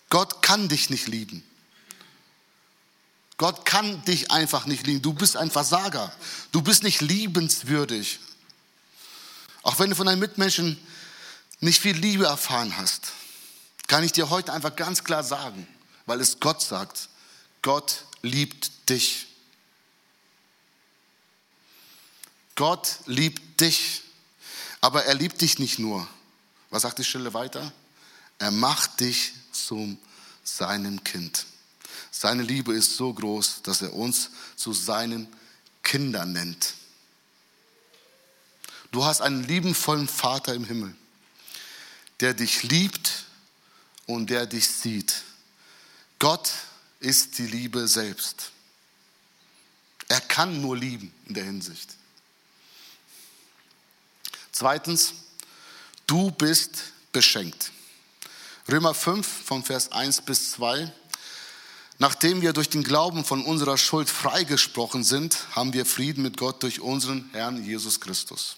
Gott 0.10 0.42
kann 0.42 0.70
dich 0.70 0.90
nicht 0.90 1.08
lieben. 1.08 1.44
Gott 3.38 3.66
kann 3.66 4.04
dich 4.06 4.32
einfach 4.32 4.66
nicht 4.66 4.88
lieben. 4.88 5.02
Du 5.02 5.14
bist 5.14 5.38
ein 5.38 5.52
Versager. 5.52 6.12
Du 6.52 6.62
bist 6.62 6.84
nicht 6.84 7.02
liebenswürdig. 7.02 8.20
Auch 9.62 9.78
wenn 9.80 9.92
du 9.92 9.96
von 9.96 10.08
deinen 10.08 10.20
Mitmenschen 10.20 10.80
nicht 11.60 11.82
viel 11.82 11.96
Liebe 11.96 12.26
erfahren 12.26 12.76
hast, 12.78 13.12
kann 13.88 14.04
ich 14.04 14.12
dir 14.12 14.30
heute 14.30 14.54
einfach 14.54 14.76
ganz 14.76 15.04
klar 15.04 15.24
sagen, 15.24 15.68
weil 16.06 16.20
es 16.20 16.40
Gott 16.40 16.62
sagt, 16.62 17.10
Gott 17.62 18.06
liebt 18.22 18.90
dich. 18.90 19.27
Gott 22.58 22.98
liebt 23.06 23.62
dich, 23.62 24.02
aber 24.82 25.06
er 25.06 25.14
liebt 25.14 25.40
dich 25.42 25.60
nicht 25.60 25.78
nur. 25.78 26.08
Was 26.72 26.82
sagt 26.82 26.98
die 26.98 27.04
Stelle 27.04 27.34
weiter? 27.34 27.72
Er 28.40 28.50
macht 28.50 29.00
dich 29.00 29.34
zu 29.52 29.96
seinem 30.44 31.04
Kind. 31.04 31.46
Seine 32.10 32.42
Liebe 32.42 32.74
ist 32.74 32.98
so 32.98 33.14
groß, 33.14 33.62
dass 33.62 33.84
er 33.84 33.94
uns 33.94 34.32
zu 34.56 34.74
seinen 34.74 35.28
Kindern 35.84 36.34
nennt. 36.34 36.74
Du 38.92 39.06
hast 39.06 39.22
einen 39.22 39.44
liebenvollen 39.44 40.08
Vater 40.08 40.56
im 40.56 40.66
Himmel, 40.66 40.96
der 42.22 42.34
dich 42.34 42.64
liebt 42.64 43.26
und 44.08 44.32
der 44.32 44.48
dich 44.48 44.68
sieht. 44.68 45.22
Gott 46.18 46.52
ist 47.00 47.38
die 47.38 47.46
Liebe 47.46 47.88
selbst. 47.88 48.52
Er 50.08 50.22
kann 50.22 50.60
nur 50.60 50.76
lieben 50.76 51.14
in 51.28 51.36
der 51.36 51.44
Hinsicht. 51.44 51.97
Zweitens, 54.60 55.14
du 56.08 56.32
bist 56.32 56.72
beschenkt. 57.12 57.72
Römer 58.68 58.96
5 58.96 59.28
von 59.46 59.64
Vers 59.64 59.92
1 59.92 60.22
bis 60.22 60.54
2. 60.54 60.92
Nachdem 62.00 62.42
wir 62.42 62.54
durch 62.54 62.68
den 62.68 62.84
Glauben 62.84 63.24
von 63.24 63.46
unserer 63.46 63.78
Schuld 63.78 64.10
freigesprochen 64.10 65.04
sind, 65.04 65.38
haben 65.56 65.74
wir 65.74 65.86
Frieden 65.86 66.24
mit 66.24 66.38
Gott 66.38 66.64
durch 66.64 66.80
unseren 66.80 67.30
Herrn 67.34 67.64
Jesus 67.64 68.00
Christus. 68.00 68.58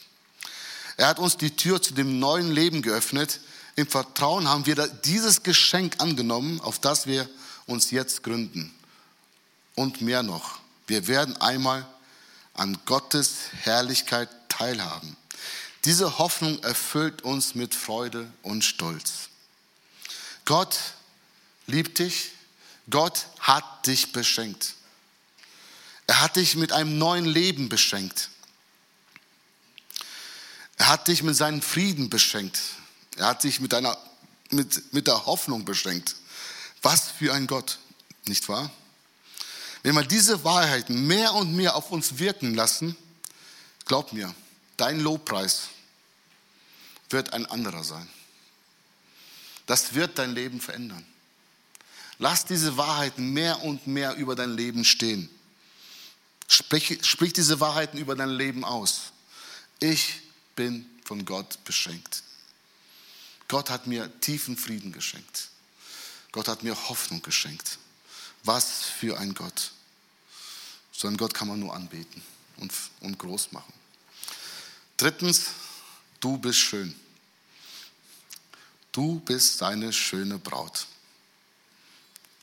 Er 0.95 1.07
hat 1.07 1.19
uns 1.19 1.35
die 1.35 1.53
Tür 1.53 1.81
zu 1.81 1.93
dem 1.93 2.17
neuen 2.17 2.49
Leben 2.49 2.81
geöffnet. 2.81 3.41
Im 3.75 3.85
Vertrauen 3.85 4.47
haben 4.47 4.65
wir 4.67 4.75
dieses 5.03 5.43
Geschenk 5.43 5.95
angenommen, 5.99 6.61
auf 6.61 6.79
das 6.79 7.07
wir 7.07 7.29
uns 7.65 7.91
jetzt 7.91 8.23
gründen. 8.23 8.73
Und 9.75 9.99
mehr 9.99 10.23
noch, 10.23 10.59
wir 10.87 11.07
werden 11.07 11.35
einmal 11.41 11.85
an 12.53 12.77
Gottes 12.85 13.49
Herrlichkeit 13.63 14.29
teilhaben. 14.47 15.17
Diese 15.85 16.17
Hoffnung 16.17 16.61
erfüllt 16.63 17.21
uns 17.21 17.55
mit 17.55 17.73
Freude 17.73 18.31
und 18.41 18.63
Stolz. 18.63 19.29
Gott 20.45 20.77
liebt 21.67 21.99
dich, 21.99 22.31
Gott 22.89 23.27
hat 23.39 23.87
dich 23.87 24.11
beschenkt. 24.11 24.75
Er 26.07 26.21
hat 26.21 26.35
dich 26.35 26.55
mit 26.55 26.71
einem 26.71 26.97
neuen 26.97 27.25
Leben 27.25 27.69
beschenkt. 27.69 28.29
Er 30.77 30.87
hat 30.87 31.07
dich 31.07 31.23
mit 31.23 31.35
seinem 31.35 31.61
Frieden 31.61 32.09
beschenkt. 32.09 32.59
Er 33.15 33.27
hat 33.27 33.43
dich 33.43 33.59
mit, 33.59 33.73
einer, 33.73 33.97
mit, 34.49 34.93
mit 34.93 35.07
der 35.07 35.25
Hoffnung 35.25 35.65
beschenkt. 35.65 36.15
Was 36.81 37.11
für 37.11 37.33
ein 37.33 37.47
Gott, 37.47 37.77
nicht 38.25 38.49
wahr? 38.49 38.71
Wenn 39.83 39.95
wir 39.95 40.03
diese 40.03 40.43
Wahrheiten 40.43 41.07
mehr 41.07 41.33
und 41.33 41.55
mehr 41.55 41.75
auf 41.75 41.91
uns 41.91 42.17
wirken 42.17 42.55
lassen, 42.55 42.95
glaub 43.85 44.13
mir, 44.13 44.33
dein 44.79 44.99
Lobpreis 44.99 45.69
wird 47.09 47.33
ein 47.33 47.45
anderer 47.45 47.83
sein. 47.83 48.07
Das 49.65 49.93
wird 49.93 50.17
dein 50.17 50.33
Leben 50.33 50.61
verändern. 50.61 51.05
Lass 52.17 52.45
diese 52.45 52.75
Wahrheiten 52.77 53.33
mehr 53.33 53.63
und 53.63 53.87
mehr 53.87 54.15
über 54.15 54.35
dein 54.35 54.55
Leben 54.55 54.83
stehen. 54.83 55.29
Sprich, 56.47 56.99
sprich 57.05 57.33
diese 57.33 57.59
Wahrheiten 57.59 57.97
über 57.97 58.15
dein 58.15 58.29
Leben 58.29 58.65
aus. 58.65 59.13
Ich 59.79 60.21
bin 60.55 60.85
von 61.05 61.23
Gott 61.25 61.63
beschenkt. 61.63 62.23
Gott 63.47 63.69
hat 63.69 63.87
mir 63.87 64.11
tiefen 64.21 64.57
Frieden 64.57 64.91
geschenkt. 64.91 65.49
Gott 66.31 66.47
hat 66.47 66.63
mir 66.63 66.75
Hoffnung 66.89 67.21
geschenkt. 67.21 67.77
Was 68.43 68.83
für 68.83 69.17
ein 69.17 69.33
Gott. 69.33 69.71
So 70.91 71.07
einen 71.07 71.17
Gott 71.17 71.33
kann 71.33 71.47
man 71.47 71.59
nur 71.59 71.73
anbeten 71.73 72.21
und, 72.57 72.73
und 72.99 73.17
groß 73.17 73.51
machen. 73.51 73.78
Drittens, 74.99 75.51
du 76.19 76.37
bist 76.37 76.59
schön. 76.59 76.93
Du 78.91 79.21
bist 79.21 79.57
seine 79.57 79.93
schöne 79.93 80.37
Braut. 80.37 80.87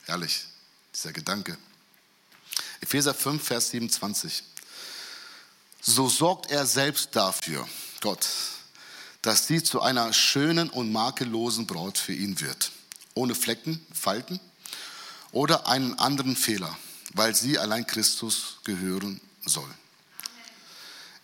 Herrlich, 0.07 0.47
dieser 0.95 1.13
Gedanke. 1.13 1.59
Epheser 2.81 3.13
5, 3.13 3.45
Vers 3.45 3.69
27. 3.69 4.43
So 5.83 6.09
sorgt 6.09 6.51
er 6.51 6.65
selbst 6.65 7.15
dafür, 7.15 7.69
Gott, 8.01 8.27
dass 9.21 9.47
sie 9.47 9.63
zu 9.63 9.83
einer 9.83 10.15
schönen 10.15 10.71
und 10.71 10.91
makellosen 10.91 11.67
Braut 11.67 11.99
für 11.99 12.15
ihn 12.15 12.41
wird, 12.41 12.73
ohne 13.13 13.35
Flecken, 13.35 13.85
Falten 13.93 14.41
oder 15.31 15.67
einen 15.67 15.99
anderen 15.99 16.35
Fehler, 16.35 16.75
weil 17.13 17.35
sie 17.35 17.59
allein 17.59 17.87
Christus 17.87 18.61
gehören 18.65 19.21
soll. 19.45 19.69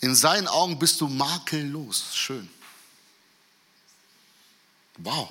In 0.03 0.17
seinen 0.17 0.49
Augen 0.49 0.81
bist 0.81 1.01
du 1.01 1.07
makellos, 1.07 2.05
schön. 2.13 2.51
Wow, 4.99 5.29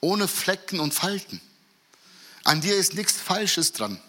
ohne 0.00 0.28
Flecken 0.28 0.80
und 0.80 0.92
Falten. 0.92 1.40
An 2.44 2.60
dir 2.60 2.76
ist 2.76 2.94
nichts 2.94 3.14
Falsches 3.14 3.72
dran. 3.72 4.00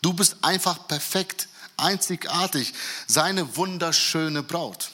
Du 0.00 0.14
bist 0.14 0.36
einfach 0.40 0.88
perfekt, 0.88 1.48
einzigartig, 1.76 2.72
seine 3.06 3.56
wunderschöne 3.56 4.42
Braut. 4.42 4.90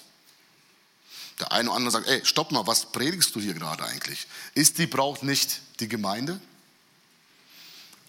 Der 1.38 1.52
eine 1.52 1.68
oder 1.68 1.76
andere 1.76 1.92
sagt, 1.92 2.08
ey, 2.08 2.24
stopp 2.26 2.50
mal, 2.50 2.66
was 2.66 2.90
predigst 2.90 3.34
du 3.36 3.40
hier 3.40 3.54
gerade 3.54 3.84
eigentlich? 3.84 4.26
Ist 4.54 4.78
die 4.78 4.88
Braut 4.88 5.22
nicht 5.22 5.60
die 5.78 5.88
Gemeinde? 5.88 6.40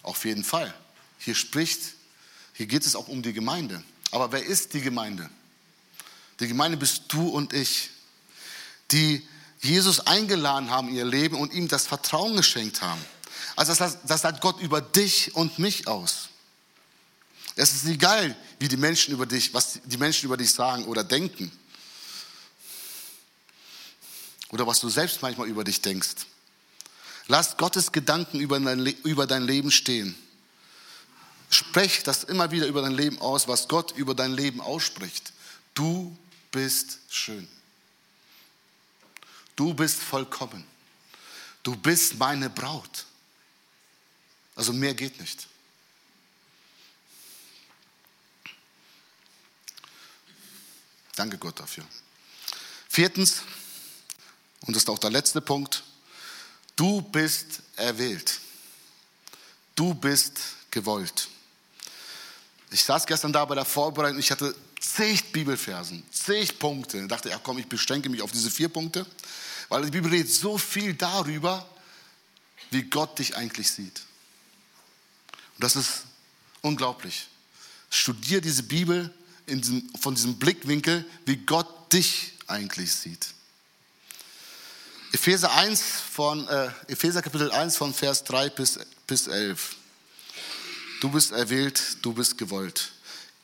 Auf 0.02 0.24
jeden 0.24 0.42
Fall. 0.42 0.74
Hier 1.18 1.36
spricht, 1.36 1.94
hier 2.54 2.66
geht 2.66 2.84
es 2.84 2.96
auch 2.96 3.06
um 3.06 3.22
die 3.22 3.32
Gemeinde. 3.32 3.84
Aber 4.10 4.32
wer 4.32 4.44
ist 4.44 4.74
die 4.74 4.80
Gemeinde? 4.80 5.30
Die 6.40 6.48
Gemeinde 6.48 6.78
bist 6.78 7.04
du 7.08 7.28
und 7.28 7.52
ich, 7.52 7.90
die 8.90 9.26
Jesus 9.60 10.00
eingeladen 10.00 10.70
haben 10.70 10.88
in 10.88 10.96
ihr 10.96 11.04
Leben 11.04 11.36
und 11.36 11.52
ihm 11.52 11.68
das 11.68 11.86
Vertrauen 11.86 12.34
geschenkt 12.36 12.80
haben. 12.80 13.04
Also 13.56 13.74
das, 13.74 14.22
sagt 14.22 14.40
Gott 14.40 14.58
über 14.60 14.80
dich 14.80 15.34
und 15.34 15.58
mich 15.58 15.86
aus. 15.86 16.30
Es 17.56 17.74
ist 17.74 17.84
egal, 17.84 18.34
wie 18.58 18.68
die 18.68 18.78
Menschen 18.78 19.12
über 19.12 19.26
dich, 19.26 19.52
was 19.52 19.80
die 19.84 19.98
Menschen 19.98 20.26
über 20.26 20.38
dich 20.38 20.50
sagen 20.50 20.84
oder 20.86 21.04
denken. 21.04 21.52
Oder 24.48 24.66
was 24.66 24.80
du 24.80 24.88
selbst 24.88 25.20
manchmal 25.20 25.46
über 25.46 25.62
dich 25.62 25.82
denkst. 25.82 26.26
Lass 27.28 27.58
Gottes 27.58 27.92
Gedanken 27.92 28.40
über 28.40 28.58
dein, 28.58 28.86
über 28.86 29.26
dein 29.26 29.44
Leben 29.44 29.70
stehen. 29.70 30.16
Sprech 31.50 32.02
das 32.02 32.24
immer 32.24 32.50
wieder 32.50 32.66
über 32.66 32.80
dein 32.80 32.94
Leben 32.94 33.20
aus, 33.20 33.46
was 33.46 33.68
Gott 33.68 33.92
über 33.92 34.14
dein 34.14 34.32
Leben 34.32 34.60
ausspricht. 34.60 35.32
Du 35.74 36.16
bist 36.50 36.98
schön. 37.08 37.48
Du 39.56 39.74
bist 39.74 40.00
vollkommen. 40.00 40.64
Du 41.62 41.76
bist 41.76 42.16
meine 42.16 42.48
Braut. 42.48 43.04
Also 44.56 44.72
mehr 44.72 44.94
geht 44.94 45.20
nicht. 45.20 45.46
Danke 51.16 51.36
Gott 51.36 51.60
dafür. 51.60 51.84
Viertens, 52.88 53.42
und 54.62 54.74
das 54.74 54.84
ist 54.84 54.88
auch 54.88 54.98
der 54.98 55.10
letzte 55.10 55.40
Punkt, 55.40 55.84
du 56.76 57.02
bist 57.02 57.60
erwählt. 57.76 58.40
Du 59.74 59.94
bist 59.94 60.38
gewollt. 60.70 61.28
Ich 62.70 62.82
saß 62.84 63.06
gestern 63.06 63.32
da 63.32 63.44
bei 63.44 63.54
der 63.54 63.64
Vorbereitung, 63.64 64.18
ich 64.18 64.30
hatte 64.30 64.54
zig 64.80 65.32
Bibelfersen, 65.32 66.02
zig 66.10 66.58
Punkte. 66.58 66.98
Ich 66.98 67.08
dachte, 67.08 67.28
ja 67.28 67.38
komm, 67.42 67.58
ich 67.58 67.66
beschränke 67.66 68.08
mich 68.08 68.22
auf 68.22 68.32
diese 68.32 68.50
vier 68.50 68.68
Punkte. 68.68 69.06
Weil 69.68 69.84
die 69.84 69.90
Bibel 69.90 70.10
redet 70.10 70.32
so 70.32 70.58
viel 70.58 70.94
darüber, 70.94 71.68
wie 72.70 72.82
Gott 72.82 73.18
dich 73.18 73.36
eigentlich 73.36 73.70
sieht. 73.70 74.02
Und 75.54 75.64
das 75.64 75.76
ist 75.76 76.04
unglaublich. 76.62 77.28
Studier 77.90 78.40
diese 78.40 78.62
Bibel 78.62 79.12
diesem, 79.46 79.88
von 80.00 80.14
diesem 80.14 80.38
Blickwinkel, 80.38 81.04
wie 81.26 81.36
Gott 81.36 81.92
dich 81.92 82.32
eigentlich 82.46 82.92
sieht. 82.92 83.34
Epheser 85.12 85.52
1 85.52 85.82
von, 86.12 86.46
äh, 86.46 86.70
Epheser 86.86 87.20
Kapitel 87.20 87.50
1 87.50 87.76
von 87.76 87.92
Vers 87.92 88.22
3 88.24 88.50
bis, 88.50 88.78
bis 89.06 89.26
11. 89.26 89.76
Du 91.00 91.10
bist 91.10 91.32
erwählt, 91.32 91.96
du 92.02 92.12
bist 92.12 92.38
gewollt. 92.38 92.92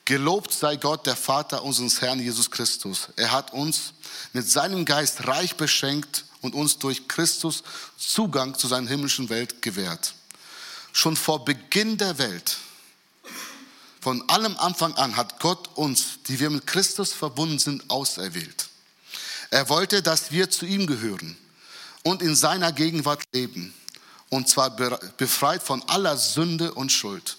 Gelobt 0.07 0.53
sei 0.53 0.77
Gott, 0.77 1.05
der 1.05 1.17
Vater 1.17 1.65
unseres 1.65 2.01
Herrn 2.01 2.21
Jesus 2.21 2.53
Christus. 2.53 3.09
Er 3.17 3.33
hat 3.33 3.53
uns 3.53 3.93
mit 4.33 4.49
seinem 4.49 4.85
Geist 4.85 5.27
reich 5.27 5.57
beschenkt 5.57 6.25
und 6.43 6.55
uns 6.55 6.79
durch 6.79 7.09
Christus 7.09 7.65
Zugang 7.99 8.57
zu 8.57 8.69
seiner 8.69 8.89
himmlischen 8.89 9.29
Welt 9.31 9.63
gewährt. 9.63 10.15
Schon 10.93 11.17
vor 11.17 11.45
Beginn 11.45 11.99
der 11.99 12.19
Welt, 12.19 12.57
von 14.01 14.27
allem 14.29 14.57
Anfang 14.59 14.95
an, 14.95 15.17
hat 15.17 15.41
Gott 15.41 15.71
uns, 15.75 16.21
die 16.29 16.39
wir 16.39 16.51
mit 16.51 16.69
Christus 16.69 17.13
verbunden 17.13 17.59
sind, 17.59 17.91
auserwählt. 17.91 18.69
Er 19.51 19.69
wollte, 19.69 20.03
dass 20.03 20.31
wir 20.31 20.49
zu 20.51 20.67
ihm 20.67 20.87
gehören 20.87 21.37
und 22.05 22.23
in 22.23 22.37
seiner 22.37 22.71
Gegenwart 22.71 23.25
leben, 23.33 23.75
und 24.29 24.49
zwar 24.49 24.71
befreit 25.17 25.65
von 25.65 25.83
aller 25.89 26.17
Sünde 26.17 26.75
und 26.75 26.93
Schuld. 26.93 27.39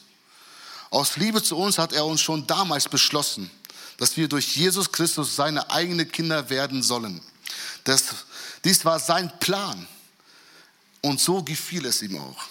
Aus 0.89 1.17
Liebe 1.17 1.43
zu 1.43 1.58
uns 1.58 1.78
hat 1.78 1.93
er 1.93 2.06
uns 2.06 2.21
schon 2.21 2.47
damals 2.47 2.88
beschlossen, 2.88 3.52
dass 3.97 4.15
wir 4.15 4.28
durch 4.28 4.56
Jesus 4.56 4.91
Christus 4.91 5.36
seine 5.36 5.69
eigenen 5.69 6.12
Kinder 6.12 6.50
werden 6.50 6.84
sollen. 6.84 7.21
Das, 7.84 8.04
dies 8.63 8.86
war 8.86 9.00
sein 9.00 9.32
Plan 9.39 9.88
und 11.02 11.19
so 11.19 11.43
gefiel 11.43 11.86
es 11.86 12.02
ihm 12.02 12.17
auch. 12.17 12.43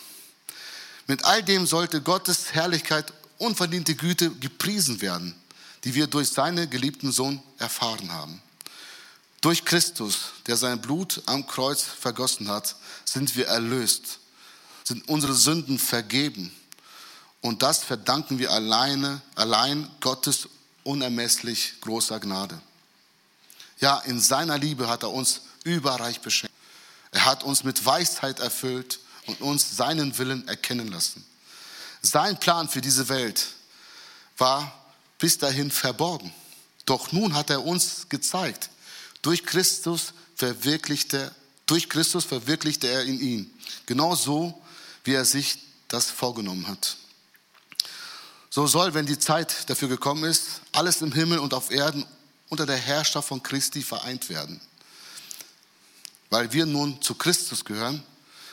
Mit 1.07 1.25
all 1.25 1.42
dem 1.42 1.66
sollte 1.66 2.03
Gottes 2.03 2.53
Herrlichkeit, 2.53 3.12
unverdiente 3.38 3.94
Güte 3.94 4.31
gepriesen 4.31 5.01
werden, 5.01 5.35
die 5.85 5.94
wir 5.94 6.07
durch 6.07 6.31
seinen 6.31 6.68
geliebten 6.68 7.12
Sohn 7.12 7.42
erfahren 7.59 8.11
haben. 8.11 8.42
Durch 9.40 9.64
Christus, 9.64 10.33
der 10.46 10.57
sein 10.57 10.81
Blut 10.81 11.22
am 11.27 11.46
Kreuz 11.46 11.83
vergossen 11.83 12.49
hat, 12.49 12.75
sind 13.05 13.37
wir 13.37 13.46
erlöst, 13.46 14.18
sind 14.83 15.09
unsere 15.09 15.35
Sünden 15.35 15.79
vergeben. 15.79 16.53
Und 17.40 17.62
das 17.62 17.85
verdanken 17.85 18.38
wir 18.38 18.51
alleine, 18.51 19.20
allein 19.35 19.88
Gottes 20.01 20.49
unermesslich 20.83 21.81
großer 21.81 22.20
Gnade. 22.20 22.61
Ja, 23.79 23.99
in 24.01 24.20
seiner 24.20 24.59
Liebe 24.59 24.88
hat 24.88 25.03
er 25.03 25.12
uns 25.12 25.42
überreich 25.64 26.20
beschenkt. 26.20 26.55
Er 27.11 27.25
hat 27.25 27.44
uns 27.44 27.64
mit 27.64 27.85
Weisheit 27.85 28.40
erfüllt 28.40 29.01
und 29.27 29.40
uns 29.40 29.77
seinen 29.77 30.16
Willen 30.18 30.46
erkennen 30.49 30.88
lassen. 30.88 31.25
Sein 32.03 32.38
Plan 32.38 32.68
für 32.68 32.81
diese 32.81 33.09
Welt 33.09 33.46
war 34.38 34.72
bis 35.18 35.38
dahin 35.38 35.70
verborgen. 35.70 36.33
Doch 36.85 37.11
nun 37.12 37.35
hat 37.35 37.51
er 37.51 37.64
uns 37.64 38.09
gezeigt, 38.09 38.70
durch 39.22 39.44
Christus 39.44 40.12
verwirklichte, 40.37 41.35
durch 41.66 41.88
Christus 41.88 42.25
verwirklichte 42.25 42.87
er 42.87 43.03
in 43.05 43.20
ihm. 43.20 43.51
Genauso, 43.87 44.62
wie 45.05 45.14
er 45.14 45.25
sich 45.25 45.59
das 45.88 46.11
vorgenommen 46.11 46.68
hat. 46.68 46.96
So 48.57 48.66
soll, 48.66 48.95
wenn 48.95 49.05
die 49.05 49.19
Zeit 49.19 49.69
dafür 49.69 49.88
gekommen 49.88 50.25
ist, 50.25 50.62
alles 50.73 51.03
im 51.03 51.12
Himmel 51.12 51.40
und 51.40 51.53
auf 51.53 51.71
Erden 51.71 52.07
unter 52.49 52.64
der 52.64 52.79
Herrschaft 52.79 53.29
von 53.29 53.42
Christi 53.42 53.83
vereint 53.83 54.31
werden. 54.31 54.62
Weil 56.31 56.51
wir 56.55 56.64
nun 56.64 57.03
zu 57.03 57.16
Christus 57.16 57.66
gehören, 57.66 58.03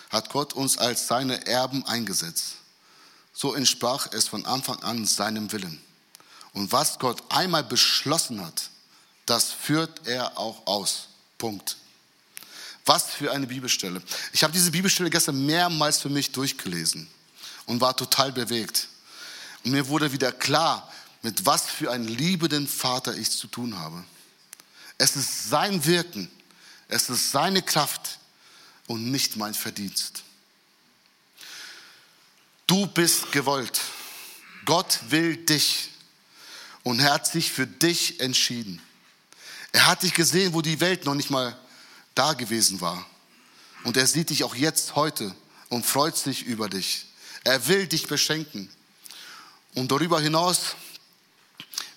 hat 0.09 0.29
Gott 0.29 0.51
uns 0.51 0.77
als 0.77 1.07
seine 1.07 1.47
Erben 1.47 1.85
eingesetzt. 1.85 2.55
So 3.31 3.53
entsprach 3.53 4.07
es 4.11 4.27
von 4.27 4.45
Anfang 4.45 4.77
an 4.83 5.05
seinem 5.05 5.53
Willen. 5.53 5.81
Und 6.51 6.73
was 6.73 6.99
Gott 6.99 7.23
einmal 7.29 7.63
beschlossen 7.63 8.45
hat, 8.45 8.71
das 9.25 9.53
führt 9.53 10.05
er 10.05 10.37
auch 10.37 10.67
aus. 10.67 11.07
Punkt. 11.37 11.77
Was 12.85 13.05
für 13.05 13.31
eine 13.31 13.47
Bibelstelle. 13.47 14.01
Ich 14.33 14.43
habe 14.43 14.51
diese 14.51 14.71
Bibelstelle 14.71 15.09
gestern 15.09 15.45
mehrmals 15.45 15.99
für 15.99 16.09
mich 16.09 16.33
durchgelesen 16.33 17.07
und 17.67 17.79
war 17.79 17.95
total 17.95 18.33
bewegt. 18.33 18.89
Und 19.63 19.71
mir 19.71 19.87
wurde 19.87 20.11
wieder 20.11 20.31
klar, 20.31 20.91
mit 21.21 21.45
was 21.45 21.65
für 21.65 21.91
einem 21.91 22.07
liebenden 22.07 22.67
Vater 22.67 23.15
ich 23.15 23.31
zu 23.31 23.47
tun 23.47 23.77
habe. 23.77 24.03
Es 24.97 25.15
ist 25.15 25.49
sein 25.49 25.83
Wirken, 25.85 26.29
es 26.87 27.09
ist 27.09 27.31
seine 27.31 27.61
Kraft 27.61 28.19
und 28.87 29.09
nicht 29.09 29.37
mein 29.37 29.53
Verdienst. 29.53 30.23
Du 32.67 32.87
bist 32.87 33.31
gewollt. 33.31 33.81
Gott 34.65 34.99
will 35.09 35.37
dich 35.37 35.89
und 36.83 36.99
er 36.99 37.13
hat 37.13 37.27
sich 37.27 37.51
für 37.51 37.67
dich 37.67 38.19
entschieden. 38.19 38.81
Er 39.71 39.87
hat 39.87 40.03
dich 40.03 40.13
gesehen, 40.13 40.53
wo 40.53 40.61
die 40.61 40.79
Welt 40.79 41.05
noch 41.05 41.15
nicht 41.15 41.29
mal 41.29 41.57
da 42.15 42.33
gewesen 42.33 42.79
war. 42.79 43.05
Und 43.83 43.97
er 43.97 44.07
sieht 44.07 44.29
dich 44.29 44.43
auch 44.43 44.55
jetzt 44.55 44.95
heute 44.95 45.35
und 45.69 45.85
freut 45.85 46.15
sich 46.15 46.43
über 46.43 46.69
dich. 46.69 47.07
Er 47.43 47.67
will 47.67 47.87
dich 47.87 48.07
beschenken 48.07 48.69
und 49.75 49.91
darüber 49.91 50.19
hinaus 50.19 50.75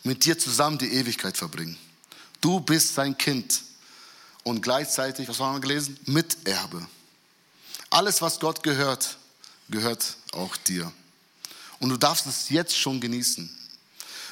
mit 0.03 0.25
dir 0.25 0.39
zusammen 0.39 0.79
die 0.79 0.93
Ewigkeit 0.93 1.37
verbringen. 1.37 1.77
Du 2.41 2.61
bist 2.61 2.95
sein 2.95 3.17
Kind 3.19 3.63
und 4.45 4.63
gleichzeitig, 4.63 5.29
was 5.29 5.41
haben 5.41 5.57
wir 5.57 5.61
gelesen? 5.61 5.99
Miterbe. 6.07 6.87
Alles, 7.91 8.23
was 8.23 8.39
Gott 8.39 8.63
gehört, 8.63 9.19
gehört 9.69 10.17
auch 10.33 10.57
dir. 10.57 10.93
Und 11.81 11.91
du 11.91 11.97
darfst 11.97 12.27
es 12.27 12.49
jetzt 12.49 12.77
schon 12.77 13.01
genießen. 13.01 13.51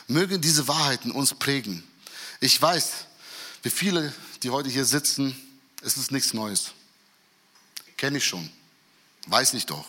Mögen 0.06 0.40
diese 0.40 0.68
Wahrheiten 0.68 1.10
uns 1.10 1.34
prägen. 1.34 1.82
Ich 2.40 2.60
weiß, 2.60 2.90
wie 3.62 3.70
viele, 3.70 4.12
die 4.42 4.50
heute 4.50 4.68
hier 4.68 4.84
sitzen, 4.84 5.34
es 5.82 5.96
ist 5.96 6.12
nichts 6.12 6.32
Neues. 6.34 6.72
Kenne 7.96 8.18
ich 8.18 8.24
schon. 8.26 8.50
Weiß 9.26 9.54
ich 9.54 9.66
doch. 9.66 9.86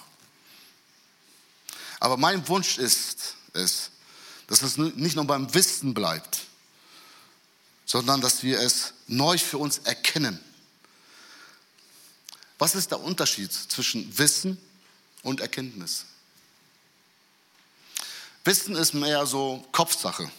Aber 1.99 2.17
mein 2.17 2.47
Wunsch 2.47 2.77
ist 2.77 3.35
es, 3.55 3.91
dass 4.47 4.61
es 4.61 4.77
nicht 4.77 5.15
nur 5.15 5.25
beim 5.25 5.53
Wissen 5.53 5.93
bleibt, 5.93 6.41
sondern 7.85 8.21
dass 8.21 8.43
wir 8.43 8.59
es 8.59 8.93
neu 9.07 9.37
für 9.37 9.57
uns 9.57 9.79
erkennen. 9.79 10.39
Was 12.57 12.75
ist 12.75 12.91
der 12.91 13.01
Unterschied 13.01 13.51
zwischen 13.51 14.17
Wissen 14.17 14.57
und 15.23 15.41
Erkenntnis? 15.41 16.05
Wissen 18.43 18.75
ist 18.75 18.93
mehr 18.93 19.25
so 19.25 19.65
Kopfsache, 19.71 20.31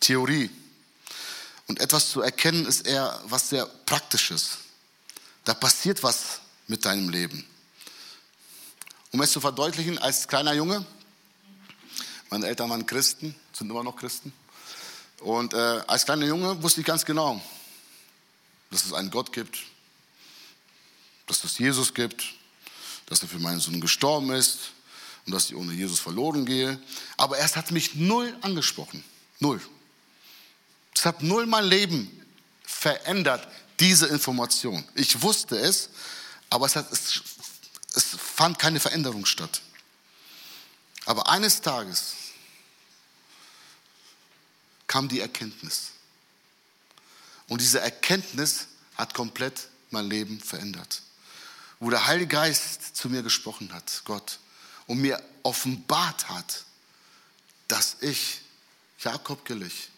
Theorie. 0.00 0.50
Und 1.66 1.80
etwas 1.80 2.10
zu 2.10 2.20
erkennen 2.20 2.64
ist 2.64 2.86
eher 2.86 3.20
was 3.24 3.48
sehr 3.48 3.66
Praktisches. 3.66 4.58
Da 5.44 5.54
passiert 5.54 6.02
was 6.02 6.40
mit 6.68 6.84
deinem 6.84 7.08
Leben. 7.08 7.44
Um 9.16 9.22
es 9.22 9.32
zu 9.32 9.40
verdeutlichen, 9.40 9.96
als 9.96 10.28
kleiner 10.28 10.52
Junge, 10.52 10.84
meine 12.28 12.48
Eltern 12.48 12.68
waren 12.68 12.84
Christen, 12.84 13.34
sind 13.50 13.70
immer 13.70 13.82
noch 13.82 13.96
Christen. 13.96 14.30
Und 15.20 15.54
äh, 15.54 15.56
als 15.86 16.04
kleiner 16.04 16.26
Junge 16.26 16.62
wusste 16.62 16.82
ich 16.82 16.86
ganz 16.86 17.02
genau, 17.02 17.40
dass 18.70 18.84
es 18.84 18.92
einen 18.92 19.10
Gott 19.10 19.32
gibt, 19.32 19.60
dass 21.26 21.42
es 21.44 21.56
Jesus 21.56 21.94
gibt, 21.94 22.26
dass 23.06 23.22
er 23.22 23.28
für 23.28 23.38
meinen 23.38 23.58
Sohn 23.58 23.80
gestorben 23.80 24.32
ist 24.32 24.72
und 25.24 25.32
dass 25.32 25.46
ich 25.46 25.56
ohne 25.56 25.72
Jesus 25.72 25.98
verloren 25.98 26.44
gehe. 26.44 26.78
Aber 27.16 27.38
es 27.38 27.56
hat 27.56 27.70
mich 27.70 27.94
null 27.94 28.36
angesprochen. 28.42 29.02
Null. 29.38 29.62
Es 30.94 31.06
hat 31.06 31.22
null 31.22 31.46
mein 31.46 31.64
Leben 31.64 32.22
verändert, 32.64 33.48
diese 33.80 34.08
Information. 34.08 34.84
Ich 34.94 35.22
wusste 35.22 35.58
es, 35.58 35.88
aber 36.50 36.66
es, 36.66 36.76
hat, 36.76 36.92
es, 36.92 37.22
es 37.94 38.14
fand 38.36 38.58
keine 38.58 38.80
Veränderung 38.80 39.24
statt. 39.24 39.62
Aber 41.06 41.26
eines 41.30 41.62
Tages 41.62 42.12
kam 44.86 45.08
die 45.08 45.20
Erkenntnis. 45.20 45.92
Und 47.48 47.62
diese 47.62 47.80
Erkenntnis 47.80 48.66
hat 48.94 49.14
komplett 49.14 49.68
mein 49.90 50.10
Leben 50.10 50.38
verändert. 50.38 51.00
Wo 51.80 51.88
der 51.88 52.06
Heilige 52.06 52.36
Geist 52.36 52.94
zu 52.94 53.08
mir 53.08 53.22
gesprochen 53.22 53.72
hat, 53.72 54.02
Gott, 54.04 54.38
und 54.86 54.98
mir 54.98 55.22
offenbart 55.42 56.28
hat, 56.28 56.66
dass 57.68 57.96
ich, 58.02 58.42
Jakob 58.98 59.46
Gillich, 59.46 59.88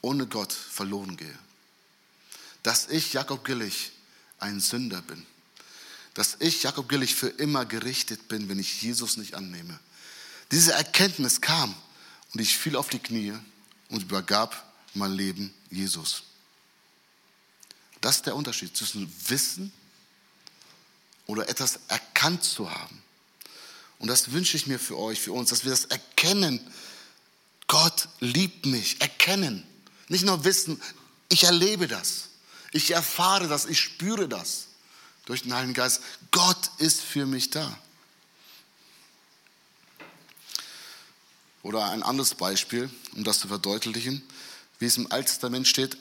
ohne 0.00 0.28
Gott 0.28 0.52
verloren 0.52 1.16
gehe. 1.16 1.38
Dass 2.62 2.86
ich, 2.86 3.14
Jakob 3.14 3.44
Gillich, 3.44 3.90
ein 4.38 4.60
Sünder 4.60 5.02
bin. 5.02 5.26
Dass 6.18 6.36
ich, 6.40 6.64
Jakob 6.64 6.88
Gillich, 6.88 7.14
für 7.14 7.28
immer 7.28 7.64
gerichtet 7.64 8.26
bin, 8.26 8.48
wenn 8.48 8.58
ich 8.58 8.82
Jesus 8.82 9.18
nicht 9.18 9.34
annehme. 9.34 9.78
Diese 10.50 10.72
Erkenntnis 10.72 11.40
kam 11.40 11.72
und 12.34 12.40
ich 12.40 12.58
fiel 12.58 12.74
auf 12.74 12.88
die 12.88 12.98
Knie 12.98 13.34
und 13.88 14.02
übergab 14.02 14.68
mein 14.94 15.12
Leben 15.12 15.54
Jesus. 15.70 16.24
Das 18.00 18.16
ist 18.16 18.26
der 18.26 18.34
Unterschied 18.34 18.76
zwischen 18.76 19.08
Wissen 19.28 19.72
oder 21.26 21.48
etwas 21.48 21.78
erkannt 21.86 22.42
zu 22.42 22.68
haben. 22.68 23.00
Und 24.00 24.08
das 24.08 24.32
wünsche 24.32 24.56
ich 24.56 24.66
mir 24.66 24.80
für 24.80 24.98
euch, 24.98 25.20
für 25.20 25.30
uns, 25.30 25.50
dass 25.50 25.62
wir 25.62 25.70
das 25.70 25.84
erkennen. 25.84 26.58
Gott 27.68 28.08
liebt 28.18 28.66
mich, 28.66 29.00
erkennen. 29.00 29.64
Nicht 30.08 30.24
nur 30.24 30.42
wissen, 30.42 30.82
ich 31.28 31.44
erlebe 31.44 31.86
das. 31.86 32.30
Ich 32.72 32.90
erfahre 32.90 33.46
das, 33.46 33.66
ich 33.66 33.78
spüre 33.78 34.28
das 34.28 34.67
durch 35.28 35.42
den 35.42 35.52
Heiligen 35.52 35.74
Geist. 35.74 36.00
Gott 36.30 36.70
ist 36.78 37.02
für 37.02 37.26
mich 37.26 37.50
da. 37.50 37.78
Oder 41.62 41.90
ein 41.90 42.02
anderes 42.02 42.34
Beispiel, 42.34 42.90
um 43.14 43.24
das 43.24 43.40
zu 43.40 43.48
verdeutlichen, 43.48 44.26
wie 44.78 44.86
es 44.86 44.96
im 44.96 45.12
Alten 45.12 45.26
Testament 45.26 45.68
steht. 45.68 45.98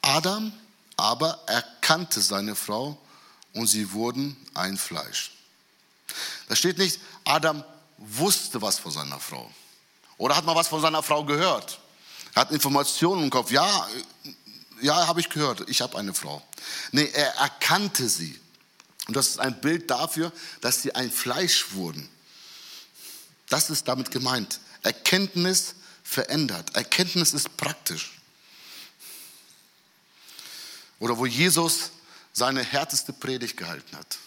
Adam 0.00 0.52
aber 0.96 1.38
erkannte 1.46 2.22
seine 2.22 2.56
Frau 2.56 2.98
und 3.52 3.66
sie 3.66 3.92
wurden 3.92 4.34
ein 4.54 4.78
Fleisch. 4.78 5.32
Da 6.48 6.56
steht 6.56 6.78
nicht, 6.78 6.98
Adam 7.24 7.62
wusste 7.98 8.62
was 8.62 8.78
von 8.78 8.90
seiner 8.90 9.20
Frau. 9.20 9.50
Oder 10.16 10.34
hat 10.34 10.46
mal 10.46 10.56
was 10.56 10.68
von 10.68 10.80
seiner 10.80 11.02
Frau 11.02 11.24
gehört. 11.24 11.78
Er 12.34 12.40
hat 12.40 12.52
Informationen 12.52 13.24
im 13.24 13.30
Kopf. 13.30 13.50
Ja, 13.50 13.86
ja, 14.80 15.06
habe 15.06 15.20
ich 15.20 15.28
gehört. 15.28 15.68
Ich 15.68 15.82
habe 15.82 15.98
eine 15.98 16.14
Frau. 16.14 16.42
Nee, 16.92 17.10
er 17.12 17.34
erkannte 17.34 18.08
sie. 18.08 18.40
Und 19.06 19.16
das 19.16 19.28
ist 19.28 19.38
ein 19.38 19.60
Bild 19.60 19.90
dafür, 19.90 20.32
dass 20.60 20.82
sie 20.82 20.94
ein 20.94 21.10
Fleisch 21.10 21.72
wurden. 21.72 22.08
Das 23.48 23.70
ist 23.70 23.86
damit 23.86 24.10
gemeint. 24.10 24.60
Erkenntnis 24.82 25.74
verändert. 26.02 26.74
Erkenntnis 26.74 27.32
ist 27.32 27.56
praktisch. 27.56 28.18
Oder 30.98 31.18
wo 31.18 31.26
Jesus 31.26 31.90
seine 32.32 32.62
härteste 32.62 33.12
Predigt 33.12 33.56
gehalten 33.56 33.96
hat. 33.96 34.18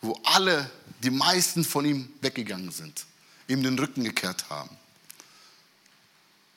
Wo 0.00 0.18
alle, 0.24 0.70
die 1.02 1.10
meisten 1.10 1.64
von 1.64 1.84
ihm 1.84 2.12
weggegangen 2.20 2.70
sind, 2.70 3.04
ihm 3.48 3.62
den 3.62 3.78
Rücken 3.78 4.04
gekehrt 4.04 4.48
haben. 4.48 4.76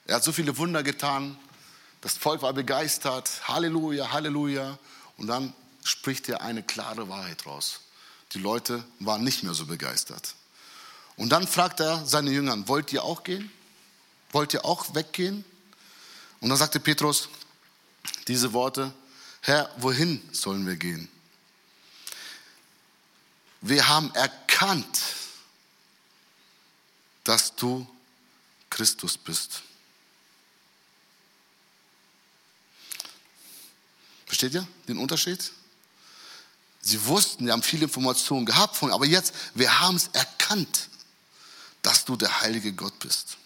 Er 0.06 0.16
hat 0.16 0.24
so 0.24 0.32
viele 0.32 0.56
Wunder 0.56 0.82
getan, 0.82 1.38
das 2.00 2.18
Volk 2.18 2.42
war 2.42 2.52
begeistert, 2.52 3.48
Halleluja, 3.48 4.12
Halleluja. 4.12 4.78
Und 5.16 5.26
dann 5.26 5.54
spricht 5.84 6.28
er 6.28 6.40
eine 6.40 6.62
klare 6.62 7.08
Wahrheit 7.08 7.46
raus. 7.46 7.80
Die 8.32 8.38
Leute 8.38 8.84
waren 8.98 9.22
nicht 9.22 9.44
mehr 9.44 9.54
so 9.54 9.66
begeistert. 9.66 10.34
Und 11.16 11.28
dann 11.30 11.46
fragt 11.46 11.78
er 11.78 12.04
seine 12.04 12.32
Jüngern, 12.32 12.66
wollt 12.66 12.92
ihr 12.92 13.04
auch 13.04 13.22
gehen? 13.22 13.52
Wollt 14.32 14.52
ihr 14.52 14.64
auch 14.64 14.94
weggehen? 14.96 15.44
Und 16.40 16.48
dann 16.48 16.58
sagte 16.58 16.80
Petrus 16.80 17.28
diese 18.26 18.52
Worte, 18.52 18.92
Herr, 19.42 19.70
wohin 19.76 20.26
sollen 20.32 20.66
wir 20.66 20.76
gehen? 20.76 21.08
Wir 23.60 23.86
haben 23.86 24.12
erkannt, 24.14 25.00
dass 27.22 27.54
du 27.54 27.86
Christus 28.68 29.16
bist. 29.16 29.62
Versteht 34.26 34.54
ihr 34.54 34.66
den 34.88 34.98
Unterschied? 34.98 35.52
Sie 36.86 37.06
wussten, 37.06 37.46
sie 37.46 37.52
haben 37.52 37.62
viele 37.62 37.84
Informationen 37.84 38.44
gehabt 38.44 38.76
von, 38.76 38.92
aber 38.92 39.06
jetzt, 39.06 39.32
wir 39.54 39.80
haben 39.80 39.96
es 39.96 40.08
erkannt, 40.12 40.88
dass 41.80 42.04
du 42.04 42.14
der 42.14 42.42
heilige 42.42 42.74
Gott 42.74 42.98
bist. 42.98 43.38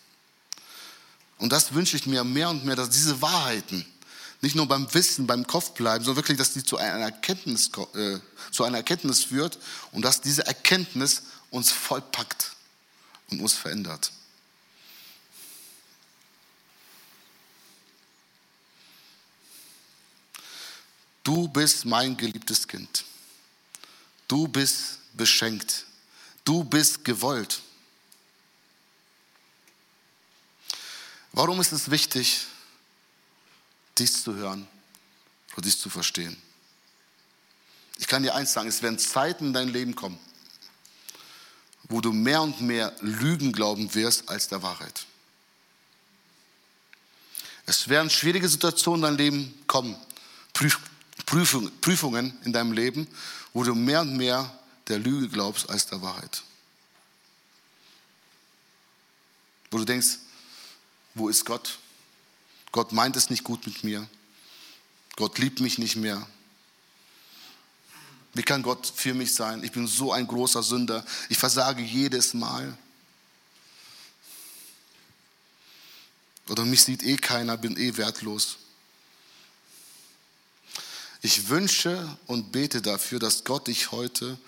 Und 1.39 1.53
das 1.53 1.73
wünsche 1.73 1.97
ich 1.97 2.07
mir 2.07 2.25
mehr 2.25 2.51
und 2.51 2.65
mehr, 2.65 2.75
dass 2.75 2.91
diese 2.91 3.23
Wahrheiten 3.23 3.87
nicht 4.41 4.57
nur 4.57 4.67
beim 4.67 4.93
Wissen, 4.93 5.29
beim 5.29 5.47
Kopf 5.47 5.71
bleiben, 5.71 6.05
sondern 6.05 6.17
wirklich, 6.17 6.37
dass 6.37 6.53
die 6.53 6.65
zu 6.65 6.79
einer 6.79 7.05
Erkenntnis, 7.05 7.71
äh, 7.95 8.19
zu 8.51 8.65
einer 8.65 8.79
Erkenntnis 8.79 9.25
führt 9.25 9.59
und 9.93 10.03
dass 10.03 10.21
diese 10.21 10.45
Erkenntnis 10.45 11.23
uns 11.51 11.71
vollpackt 11.71 12.53
und 13.31 13.41
uns 13.41 13.55
verändert. 13.55 14.11
Du 21.23 21.47
bist 21.47 21.85
mein 21.85 22.17
geliebtes 22.17 22.67
Kind. 22.67 23.05
Du 24.29 24.47
bist 24.47 24.99
beschenkt. 25.15 25.87
Du 26.45 26.63
bist 26.63 27.05
gewollt. 27.05 27.63
Warum 31.33 31.61
ist 31.61 31.73
es 31.73 31.91
wichtig, 31.91 32.47
dies 33.97 34.23
zu 34.23 34.35
hören 34.35 34.67
oder 35.53 35.63
dies 35.63 35.79
zu 35.79 35.91
verstehen? 35.91 36.37
Ich 37.99 38.07
kann 38.07 38.23
dir 38.23 38.35
eins 38.35 38.53
sagen, 38.53 38.69
es 38.69 38.83
werden 38.83 38.99
Zeiten 38.99 39.47
in 39.49 39.53
dein 39.53 39.69
Leben 39.69 39.95
kommen, 39.95 40.19
wo 41.85 42.01
du 42.01 42.13
mehr 42.13 42.43
und 42.43 42.61
mehr 42.61 42.95
Lügen 43.01 43.53
glauben 43.53 43.93
wirst 43.95 44.29
als 44.29 44.49
der 44.49 44.63
Wahrheit. 44.63 45.07
Es 47.67 47.89
werden 47.89 48.09
schwierige 48.09 48.49
Situationen 48.49 49.01
in 49.01 49.03
dein 49.03 49.19
Leben 49.19 49.65
kommen, 49.67 49.97
Prüfungen 51.29 52.33
in 52.45 52.53
deinem 52.53 52.73
Leben, 52.73 53.07
wo 53.53 53.63
du 53.63 53.75
mehr 53.75 54.01
und 54.01 54.17
mehr 54.17 54.59
der 54.89 54.99
Lüge 54.99 55.29
glaubst 55.29 55.69
als 55.69 55.87
der 55.87 56.01
Wahrheit. 56.01 56.43
Wo 59.71 59.79
du 59.79 59.85
denkst, 59.85 60.19
wo 61.15 61.29
ist 61.29 61.45
Gott? 61.45 61.79
Gott 62.73 62.93
meint 62.93 63.17
es 63.17 63.29
nicht 63.29 63.45
gut 63.45 63.67
mit 63.67 63.85
mir. 63.85 64.09
Gott 65.17 65.39
liebt 65.39 65.61
mich 65.61 65.79
nicht 65.79 65.97
mehr. 65.97 66.27
Wie 68.33 68.43
kann 68.43 68.63
Gott 68.63 68.91
für 68.95 69.13
mich 69.13 69.35
sein? 69.35 69.63
Ich 69.65 69.73
bin 69.73 69.87
so 69.87 70.13
ein 70.13 70.27
großer 70.27 70.63
Sünder. 70.63 71.05
Ich 71.29 71.37
versage 71.37 71.83
jedes 71.83 72.33
Mal. 72.35 72.77
Oder 76.49 76.65
mich 76.65 76.83
sieht 76.83 77.03
eh 77.03 77.17
keiner, 77.17 77.59
bin 77.59 77.77
eh 77.77 77.97
wertlos. 77.97 78.57
Ich 81.21 81.49
wünsche 81.49 82.17
und 82.27 82.53
bete 82.53 82.81
dafür, 82.81 83.19
dass 83.19 83.45
Gott 83.45 83.67
dich 83.67 83.91
heute 83.91 84.39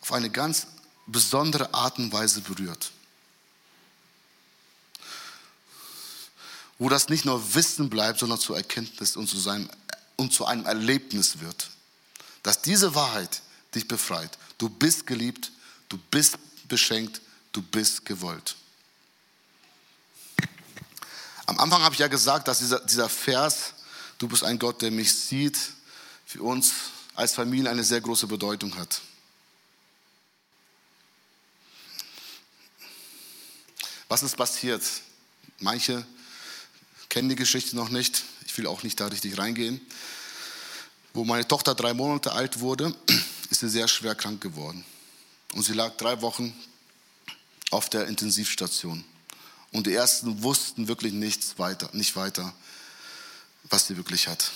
auf 0.00 0.12
eine 0.12 0.30
ganz 0.30 0.66
besondere 1.06 1.74
Art 1.74 1.98
und 1.98 2.12
Weise 2.12 2.40
berührt. 2.40 2.92
Wo 6.78 6.88
das 6.88 7.08
nicht 7.08 7.24
nur 7.24 7.54
Wissen 7.54 7.90
bleibt, 7.90 8.20
sondern 8.20 8.38
zur 8.38 8.56
Erkenntnis 8.56 9.16
und 9.16 9.26
zu, 9.26 9.38
seinem, 9.38 9.68
und 10.16 10.32
zu 10.32 10.46
einem 10.46 10.64
Erlebnis 10.66 11.40
wird. 11.40 11.70
Dass 12.42 12.62
diese 12.62 12.94
Wahrheit 12.94 13.42
dich 13.74 13.86
befreit. 13.86 14.38
Du 14.56 14.68
bist 14.68 15.06
geliebt, 15.06 15.50
du 15.88 15.98
bist 16.10 16.38
beschenkt, 16.68 17.20
du 17.52 17.60
bist 17.60 18.04
gewollt. 18.06 18.56
Am 21.46 21.58
Anfang 21.58 21.82
habe 21.82 21.94
ich 21.94 21.98
ja 21.98 22.06
gesagt, 22.06 22.46
dass 22.46 22.60
dieser, 22.60 22.78
dieser 22.80 23.08
Vers, 23.08 23.74
du 24.18 24.28
bist 24.28 24.44
ein 24.44 24.58
Gott, 24.58 24.80
der 24.80 24.90
mich 24.90 25.12
sieht, 25.12 25.58
für 26.30 26.44
uns 26.44 26.74
als 27.16 27.34
Familie 27.34 27.68
eine 27.68 27.82
sehr 27.82 28.00
große 28.00 28.28
Bedeutung 28.28 28.76
hat. 28.76 29.00
Was 34.06 34.22
ist 34.22 34.36
passiert? 34.36 34.84
Manche 35.58 36.06
kennen 37.08 37.30
die 37.30 37.34
Geschichte 37.34 37.74
noch 37.74 37.88
nicht. 37.88 38.22
Ich 38.46 38.56
will 38.56 38.68
auch 38.68 38.84
nicht 38.84 39.00
da 39.00 39.08
richtig 39.08 39.38
reingehen. 39.38 39.80
Wo 41.14 41.24
meine 41.24 41.48
Tochter 41.48 41.74
drei 41.74 41.94
Monate 41.94 42.30
alt 42.30 42.60
wurde, 42.60 42.94
ist 43.50 43.58
sie 43.58 43.68
sehr 43.68 43.88
schwer 43.88 44.14
krank 44.14 44.40
geworden. 44.40 44.84
Und 45.54 45.64
sie 45.64 45.72
lag 45.72 45.96
drei 45.96 46.22
Wochen 46.22 46.54
auf 47.72 47.90
der 47.90 48.06
Intensivstation. 48.06 49.04
Und 49.72 49.88
die 49.88 49.94
Ersten 49.94 50.44
wussten 50.44 50.86
wirklich 50.86 51.12
nichts 51.12 51.58
weiter, 51.58 51.90
nicht 51.92 52.14
weiter, 52.14 52.54
was 53.64 53.88
sie 53.88 53.96
wirklich 53.96 54.28
hat. 54.28 54.52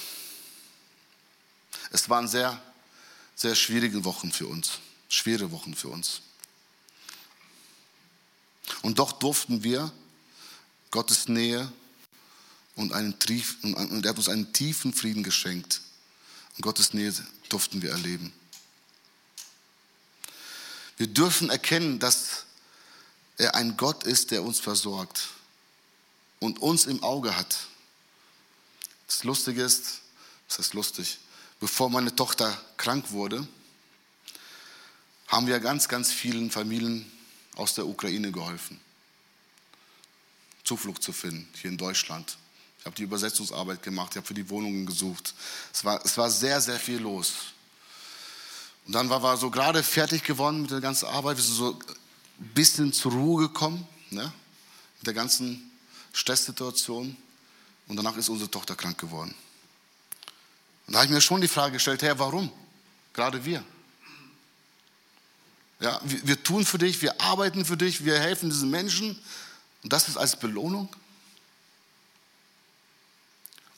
Es 1.95 2.09
waren 2.09 2.27
sehr, 2.27 2.61
sehr 3.37 3.55
schwierige 3.55 4.05
Wochen 4.05 4.33
für 4.33 4.49
uns, 4.49 4.81
schwere 5.09 5.53
Wochen 5.53 5.77
für 5.77 5.87
uns. 5.87 6.23
Und 8.83 8.99
doch 8.99 9.13
durften 9.13 9.63
wir 9.63 9.93
Gottes 10.91 11.29
Nähe 11.29 11.73
und, 12.75 12.93
einen, 12.93 13.13
und 13.13 14.05
er 14.05 14.09
hat 14.09 14.17
uns 14.17 14.29
einen 14.29 14.53
tiefen 14.53 14.93
Frieden 14.93 15.23
geschenkt. 15.23 15.83
Und 16.57 16.63
Gottes 16.63 16.95
Nähe 16.95 17.15
durften 17.49 17.81
wir 17.81 17.91
erleben. 17.93 18.33
Wir 20.97 21.07
dürfen 21.07 21.49
erkennen, 21.49 22.01
dass 22.01 22.47
er 23.37 23.55
ein 23.55 23.77
Gott 23.77 24.03
ist, 24.03 24.33
der 24.33 24.43
uns 24.43 24.59
versorgt 24.59 25.29
und 26.41 26.59
uns 26.59 26.87
im 26.87 27.05
Auge 27.05 27.37
hat. 27.37 27.57
Das 29.07 29.23
Lustige 29.23 29.63
ist, 29.63 30.01
das 30.49 30.59
ist 30.59 30.75
lustig, 30.75 31.19
bevor 31.65 31.89
meine 31.89 32.15
Tochter 32.15 32.55
krank 32.77 33.11
wurde, 33.11 33.49
haben 35.29 35.47
wir 35.47 35.59
ganz, 35.61 35.89
ganz 35.89 36.13
vielen 36.13 36.51
Familien 36.51 37.11
aus 37.57 37.73
der 37.73 37.87
Ukraine 37.87 38.31
geholfen, 38.31 38.79
Zuflucht 40.63 41.03
zu 41.03 41.15
finden 41.15 41.49
hier 41.55 41.71
in 41.71 41.79
Deutschland. 41.79 42.37
Ich 42.79 42.85
habe 42.85 42.95
die 42.97 43.05
Übersetzungsarbeit 43.05 43.83
gemacht, 43.83 44.11
ich 44.11 44.19
habe 44.19 44.27
für 44.27 44.35
die 44.35 44.51
Wohnungen 44.51 44.85
gesucht. 44.85 45.33
Es 45.73 45.83
war, 45.87 46.05
es 46.05 46.19
war 46.19 46.31
sehr, 46.31 46.61
sehr 46.61 46.79
viel 46.79 46.99
los. 46.99 47.33
Und 48.87 48.93
dann 48.93 49.09
war 49.09 49.23
wir 49.23 49.35
so 49.39 49.51
gerade 49.51 49.83
fertig 49.83 50.23
geworden 50.23 50.61
mit 50.61 50.71
der 50.71 50.83
ganzen 50.83 51.07
Arbeit. 51.07 51.39
Wir 51.39 51.45
sind 51.45 51.55
so 51.55 51.73
ein 51.73 52.49
bisschen 52.49 52.93
zur 52.93 53.13
Ruhe 53.13 53.49
gekommen, 53.49 53.89
ne? 54.11 54.31
mit 54.99 55.07
der 55.07 55.15
ganzen 55.15 55.71
Stresssituation. 56.13 57.17
Und 57.89 57.97
danach 57.97 58.19
ist 58.19 58.29
unsere 58.29 58.51
Tochter 58.51 58.77
krank 58.77 58.99
geworden. 58.99 59.35
Und 60.87 60.93
da 60.93 60.99
habe 60.99 61.07
ich 61.07 61.13
mir 61.13 61.21
schon 61.21 61.41
die 61.41 61.49
Frage 61.49 61.75
gestellt, 61.75 62.03
Herr, 62.03 62.19
warum? 62.19 62.53
Gerade 63.13 63.45
wir. 63.45 63.65
Ja, 65.81 66.01
wir, 66.05 66.27
wir 66.27 66.43
tun 66.43 66.65
für 66.65 66.79
dich, 66.79 67.01
wir 67.03 67.21
arbeiten 67.21 67.65
für 67.65 67.77
dich, 67.77 68.05
wir 68.05 68.19
helfen 68.19 68.51
diesen 68.51 68.71
Menschen. 68.71 69.19
Und 69.83 69.93
das 69.93 70.09
ist 70.09 70.17
als 70.17 70.37
Belohnung? 70.37 70.89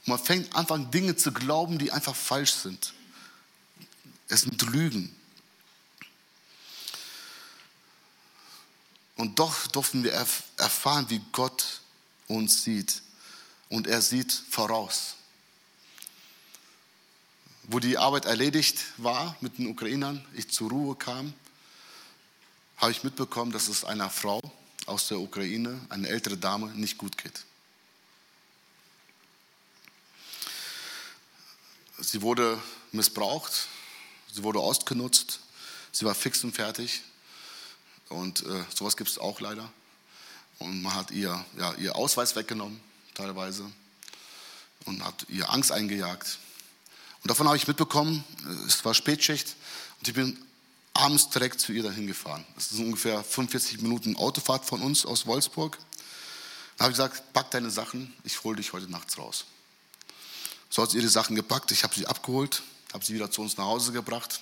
Und 0.00 0.08
man 0.08 0.18
fängt 0.18 0.54
an, 0.54 0.90
Dinge 0.90 1.16
zu 1.16 1.32
glauben, 1.32 1.78
die 1.78 1.92
einfach 1.92 2.14
falsch 2.14 2.52
sind. 2.52 2.92
Es 4.28 4.42
sind 4.42 4.60
Lügen. 4.62 5.14
Und 9.16 9.38
doch 9.38 9.66
durften 9.68 10.04
wir 10.04 10.12
erfahren, 10.12 11.06
wie 11.08 11.20
Gott 11.32 11.80
uns 12.26 12.62
sieht. 12.62 13.02
Und 13.68 13.86
er 13.86 14.02
sieht 14.02 14.32
voraus 14.50 15.15
wo 17.68 17.80
die 17.80 17.98
Arbeit 17.98 18.26
erledigt 18.26 18.78
war 18.96 19.36
mit 19.40 19.58
den 19.58 19.66
Ukrainern, 19.66 20.24
ich 20.34 20.50
zur 20.50 20.70
Ruhe 20.70 20.94
kam, 20.94 21.34
habe 22.76 22.92
ich 22.92 23.02
mitbekommen, 23.02 23.52
dass 23.52 23.68
es 23.68 23.84
einer 23.84 24.10
Frau 24.10 24.40
aus 24.86 25.08
der 25.08 25.18
Ukraine, 25.18 25.80
eine 25.88 26.08
ältere 26.08 26.36
Dame, 26.36 26.68
nicht 26.68 26.96
gut 26.98 27.18
geht. 27.18 27.44
Sie 31.98 32.22
wurde 32.22 32.60
missbraucht, 32.92 33.68
sie 34.32 34.42
wurde 34.42 34.60
ausgenutzt, 34.60 35.40
sie 35.92 36.04
war 36.04 36.14
fix 36.14 36.44
und 36.44 36.54
fertig. 36.54 37.02
Und 38.08 38.44
äh, 38.44 38.64
sowas 38.72 38.96
gibt 38.96 39.10
es 39.10 39.18
auch 39.18 39.40
leider. 39.40 39.72
Und 40.58 40.82
man 40.82 40.94
hat 40.94 41.10
ihr, 41.10 41.44
ja, 41.58 41.74
ihr 41.74 41.96
Ausweis 41.96 42.36
weggenommen, 42.36 42.80
teilweise, 43.14 43.70
und 44.84 45.04
hat 45.04 45.26
ihr 45.28 45.50
Angst 45.50 45.72
eingejagt. 45.72 46.38
Und 47.26 47.30
davon 47.30 47.48
habe 47.48 47.56
ich 47.56 47.66
mitbekommen, 47.66 48.22
es 48.68 48.84
war 48.84 48.94
Spätschicht 48.94 49.56
und 49.98 50.06
ich 50.06 50.14
bin 50.14 50.38
abends 50.94 51.28
direkt 51.28 51.58
zu 51.58 51.72
ihr 51.72 51.82
dahin 51.82 52.06
gefahren. 52.06 52.46
Das 52.54 52.70
ist 52.70 52.78
ungefähr 52.78 53.24
45 53.24 53.80
Minuten 53.80 54.14
Autofahrt 54.14 54.64
von 54.64 54.80
uns 54.80 55.04
aus 55.04 55.26
Wolfsburg. 55.26 55.76
Da 56.76 56.84
habe 56.84 56.92
ich 56.92 56.98
gesagt, 56.98 57.32
pack 57.32 57.50
deine 57.50 57.68
Sachen, 57.68 58.14
ich 58.22 58.44
hole 58.44 58.54
dich 58.54 58.72
heute 58.72 58.88
nachts 58.88 59.18
raus. 59.18 59.44
So 60.70 60.82
hat 60.82 60.92
sie 60.92 60.98
ihre 60.98 61.08
Sachen 61.08 61.34
gepackt, 61.34 61.72
ich 61.72 61.82
habe 61.82 61.96
sie 61.96 62.06
abgeholt, 62.06 62.62
habe 62.92 63.04
sie 63.04 63.14
wieder 63.14 63.28
zu 63.28 63.42
uns 63.42 63.56
nach 63.56 63.64
Hause 63.64 63.90
gebracht. 63.90 64.40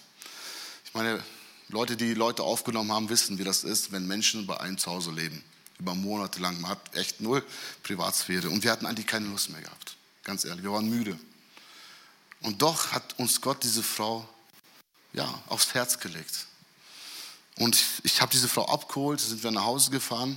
Ich 0.84 0.92
meine, 0.92 1.24
Leute, 1.70 1.96
die 1.96 2.12
Leute 2.12 2.42
aufgenommen 2.42 2.92
haben, 2.92 3.08
wissen, 3.08 3.38
wie 3.38 3.44
das 3.44 3.64
ist, 3.64 3.92
wenn 3.92 4.06
Menschen 4.06 4.46
bei 4.46 4.60
einem 4.60 4.76
zu 4.76 4.90
Hause 4.90 5.10
leben. 5.10 5.42
Über 5.78 5.94
Monate 5.94 6.38
lang. 6.38 6.60
Man 6.60 6.72
hat 6.72 6.94
echt 6.94 7.22
null 7.22 7.42
Privatsphäre. 7.82 8.50
Und 8.50 8.62
wir 8.62 8.70
hatten 8.70 8.84
eigentlich 8.84 9.06
keine 9.06 9.28
Lust 9.28 9.48
mehr 9.48 9.62
gehabt. 9.62 9.96
Ganz 10.22 10.44
ehrlich, 10.44 10.62
wir 10.62 10.72
waren 10.72 10.90
müde. 10.90 11.18
Und 12.44 12.60
doch 12.60 12.92
hat 12.92 13.18
uns 13.18 13.40
Gott 13.40 13.64
diese 13.64 13.82
Frau 13.82 14.28
ja, 15.14 15.42
aufs 15.46 15.72
Herz 15.72 15.98
gelegt. 15.98 16.46
Und 17.56 17.74
ich, 17.74 17.86
ich 18.02 18.20
habe 18.20 18.30
diese 18.32 18.48
Frau 18.48 18.68
abgeholt, 18.68 19.18
sind 19.18 19.42
wir 19.42 19.50
nach 19.50 19.64
Hause 19.64 19.90
gefahren. 19.90 20.36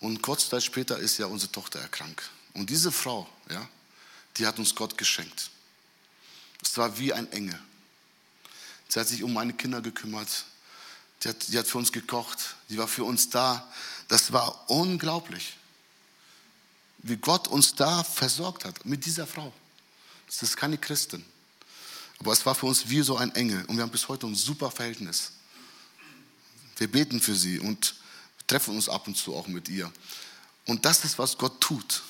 Und 0.00 0.20
kurz 0.20 0.50
Zeit 0.50 0.62
später 0.62 0.98
ist 0.98 1.16
ja 1.16 1.24
unsere 1.24 1.50
Tochter 1.50 1.80
erkrankt. 1.80 2.30
Und 2.52 2.68
diese 2.68 2.92
Frau, 2.92 3.26
ja, 3.50 3.66
die 4.36 4.46
hat 4.46 4.58
uns 4.58 4.74
Gott 4.74 4.98
geschenkt. 4.98 5.50
Es 6.62 6.76
war 6.76 6.98
wie 6.98 7.10
ein 7.10 7.32
Engel. 7.32 7.58
Sie 8.88 9.00
hat 9.00 9.08
sich 9.08 9.22
um 9.22 9.32
meine 9.32 9.54
Kinder 9.54 9.80
gekümmert. 9.80 10.44
Die 11.22 11.30
hat, 11.30 11.48
die 11.48 11.58
hat 11.58 11.66
für 11.66 11.78
uns 11.78 11.90
gekocht. 11.90 12.56
Die 12.68 12.76
war 12.76 12.86
für 12.86 13.04
uns 13.04 13.30
da. 13.30 13.66
Das 14.08 14.30
war 14.30 14.68
unglaublich, 14.68 15.56
wie 16.98 17.16
Gott 17.16 17.48
uns 17.48 17.74
da 17.74 18.04
versorgt 18.04 18.66
hat 18.66 18.84
mit 18.84 19.06
dieser 19.06 19.26
Frau. 19.26 19.54
Das 20.28 20.42
ist 20.42 20.56
keine 20.56 20.78
Christin. 20.78 21.24
Aber 22.20 22.32
es 22.32 22.44
war 22.46 22.54
für 22.54 22.66
uns 22.66 22.88
wie 22.88 23.02
so 23.02 23.16
ein 23.16 23.34
Engel 23.34 23.64
und 23.64 23.76
wir 23.76 23.82
haben 23.82 23.90
bis 23.90 24.08
heute 24.08 24.26
ein 24.26 24.34
super 24.34 24.70
Verhältnis. 24.70 25.32
Wir 26.76 26.90
beten 26.90 27.20
für 27.20 27.34
sie 27.34 27.58
und 27.58 27.96
treffen 28.46 28.76
uns 28.76 28.88
ab 28.88 29.08
und 29.08 29.16
zu 29.16 29.34
auch 29.34 29.48
mit 29.48 29.68
ihr. 29.68 29.92
Und 30.66 30.84
das 30.84 31.04
ist, 31.04 31.18
was 31.18 31.36
Gott 31.36 31.60
tut. 31.60 32.02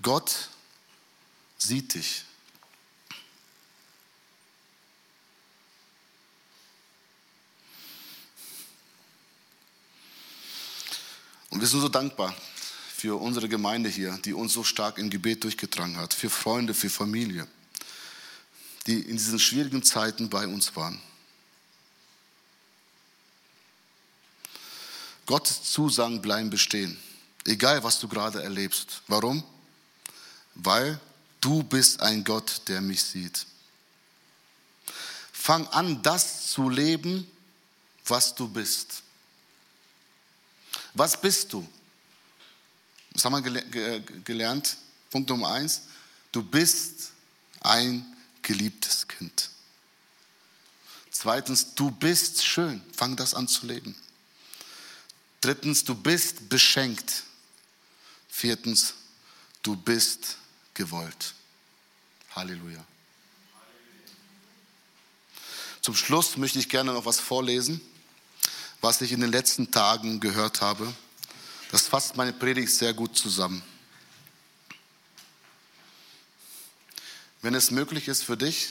Gott 0.00 0.48
sieht 1.58 1.94
dich. 1.94 2.24
Und 11.52 11.60
wir 11.60 11.68
sind 11.68 11.82
so 11.82 11.88
dankbar 11.90 12.34
für 12.96 13.20
unsere 13.20 13.46
Gemeinde 13.46 13.90
hier, 13.90 14.18
die 14.24 14.32
uns 14.32 14.54
so 14.54 14.64
stark 14.64 14.96
im 14.96 15.10
Gebet 15.10 15.44
durchgetragen 15.44 15.98
hat, 15.98 16.14
für 16.14 16.30
Freunde, 16.30 16.72
für 16.72 16.88
Familie, 16.88 17.46
die 18.86 19.00
in 19.00 19.18
diesen 19.18 19.38
schwierigen 19.38 19.82
Zeiten 19.82 20.30
bei 20.30 20.46
uns 20.46 20.74
waren. 20.76 20.98
Gottes 25.26 25.62
Zusagen 25.64 26.22
bleiben 26.22 26.48
bestehen, 26.48 26.96
egal 27.44 27.84
was 27.84 28.00
du 28.00 28.08
gerade 28.08 28.42
erlebst. 28.42 29.02
Warum? 29.06 29.44
Weil 30.54 30.98
du 31.42 31.62
bist 31.62 32.00
ein 32.00 32.24
Gott, 32.24 32.62
der 32.66 32.80
mich 32.80 33.02
sieht. 33.02 33.46
Fang 35.32 35.66
an, 35.68 36.02
das 36.02 36.46
zu 36.46 36.70
leben, 36.70 37.30
was 38.06 38.34
du 38.34 38.48
bist. 38.48 39.02
Was 40.94 41.20
bist 41.20 41.52
du? 41.52 41.66
Was 43.12 43.24
haben 43.24 43.44
wir 43.44 44.00
gelernt? 44.24 44.76
Punkt 45.10 45.28
Nummer 45.28 45.52
eins. 45.52 45.82
Du 46.30 46.42
bist 46.42 47.12
ein 47.60 48.04
geliebtes 48.40 49.06
Kind. 49.06 49.50
Zweitens, 51.10 51.74
du 51.74 51.90
bist 51.90 52.44
schön. 52.44 52.82
Fang 52.94 53.16
das 53.16 53.34
an 53.34 53.48
zu 53.48 53.66
leben. 53.66 53.94
Drittens, 55.40 55.84
du 55.84 55.94
bist 55.94 56.48
beschenkt. 56.48 57.24
Viertens, 58.28 58.94
du 59.62 59.76
bist 59.76 60.36
gewollt. 60.74 61.34
Halleluja. 62.34 62.82
Zum 65.82 65.94
Schluss 65.94 66.36
möchte 66.36 66.58
ich 66.58 66.68
gerne 66.68 66.92
noch 66.92 67.04
was 67.04 67.20
vorlesen 67.20 67.80
was 68.82 69.00
ich 69.00 69.12
in 69.12 69.20
den 69.20 69.30
letzten 69.30 69.70
Tagen 69.70 70.18
gehört 70.18 70.60
habe. 70.60 70.92
Das 71.70 71.86
fasst 71.86 72.16
meine 72.16 72.32
Predigt 72.32 72.70
sehr 72.70 72.92
gut 72.92 73.16
zusammen. 73.16 73.62
Wenn 77.40 77.54
es 77.54 77.70
möglich 77.70 78.08
ist 78.08 78.24
für 78.24 78.36
dich, 78.36 78.70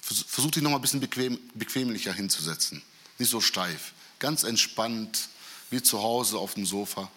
versuch 0.00 0.52
dich 0.52 0.62
noch 0.62 0.70
mal 0.70 0.76
ein 0.76 0.82
bisschen 0.82 1.00
bequem, 1.00 1.38
bequemlicher 1.54 2.12
hinzusetzen. 2.12 2.80
Nicht 3.18 3.30
so 3.30 3.40
steif. 3.40 3.92
Ganz 4.20 4.44
entspannt, 4.44 5.28
wie 5.70 5.82
zu 5.82 6.00
Hause 6.00 6.38
auf 6.38 6.54
dem 6.54 6.64
Sofa. 6.64 7.10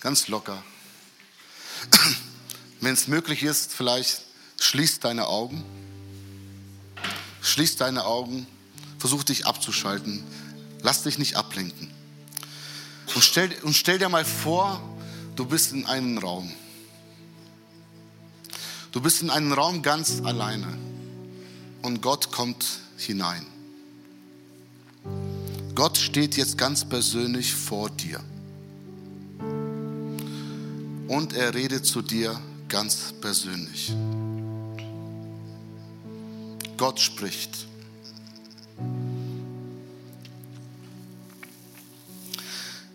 Ganz 0.00 0.26
locker. 0.26 0.62
Wenn 2.80 2.94
es 2.94 3.06
möglich 3.06 3.44
ist, 3.44 3.72
vielleicht 3.72 4.22
schließ 4.60 4.98
deine 4.98 5.28
Augen. 5.28 5.64
Schließ 7.42 7.76
deine 7.76 8.04
Augen 8.04 8.46
Versuch 9.02 9.24
dich 9.24 9.46
abzuschalten. 9.46 10.22
Lass 10.80 11.02
dich 11.02 11.18
nicht 11.18 11.34
ablenken. 11.34 11.90
Und 13.12 13.24
stell, 13.24 13.50
und 13.64 13.74
stell 13.74 13.98
dir 13.98 14.08
mal 14.08 14.24
vor, 14.24 14.80
du 15.34 15.44
bist 15.44 15.72
in 15.72 15.86
einem 15.86 16.18
Raum. 16.18 16.48
Du 18.92 19.00
bist 19.00 19.20
in 19.20 19.28
einem 19.28 19.52
Raum 19.52 19.82
ganz 19.82 20.20
alleine. 20.20 20.78
Und 21.82 22.00
Gott 22.00 22.30
kommt 22.30 22.64
hinein. 22.96 23.44
Gott 25.74 25.98
steht 25.98 26.36
jetzt 26.36 26.56
ganz 26.56 26.88
persönlich 26.88 27.56
vor 27.56 27.90
dir. 27.90 28.20
Und 31.08 31.32
er 31.32 31.52
redet 31.54 31.86
zu 31.86 32.02
dir 32.02 32.40
ganz 32.68 33.14
persönlich. 33.20 33.92
Gott 36.76 37.00
spricht. 37.00 37.71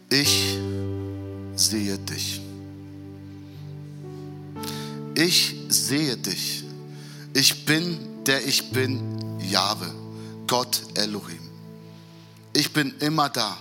Ich 0.10 0.58
sehe 1.56 1.98
dich. 1.98 2.42
Ich 5.16 5.56
sehe 5.70 6.18
dich. 6.18 6.64
Ich 7.34 7.66
bin 7.66 7.98
der 8.28 8.46
ich 8.46 8.70
bin, 8.72 9.00
Jahwe, 9.40 9.88
Gott 10.48 10.82
Elohim. 10.96 11.40
Ich 12.54 12.74
bin 12.74 12.94
immer 13.00 13.30
da, 13.30 13.58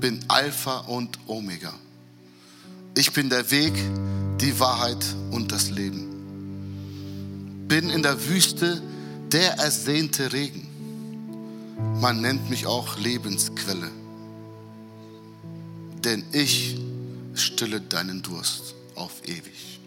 bin 0.00 0.20
Alpha 0.28 0.78
und 0.80 1.18
Omega. 1.26 1.72
Ich 2.96 3.12
bin 3.12 3.28
der 3.28 3.50
Weg, 3.50 3.72
die 4.40 4.58
Wahrheit 4.60 5.04
und 5.30 5.50
das 5.50 5.70
Leben. 5.70 7.66
Bin 7.66 7.90
in 7.90 8.02
der 8.02 8.28
Wüste 8.28 8.80
der 9.32 9.54
ersehnte 9.54 10.32
Regen. 10.32 10.66
Man 12.00 12.20
nennt 12.20 12.48
mich 12.48 12.66
auch 12.66 12.98
Lebensquelle 12.98 13.90
denn 16.04 16.24
ich 16.32 16.76
stille 17.34 17.80
deinen 17.80 18.22
Durst 18.22 18.74
auf 18.94 19.22
ewig. 19.24 19.80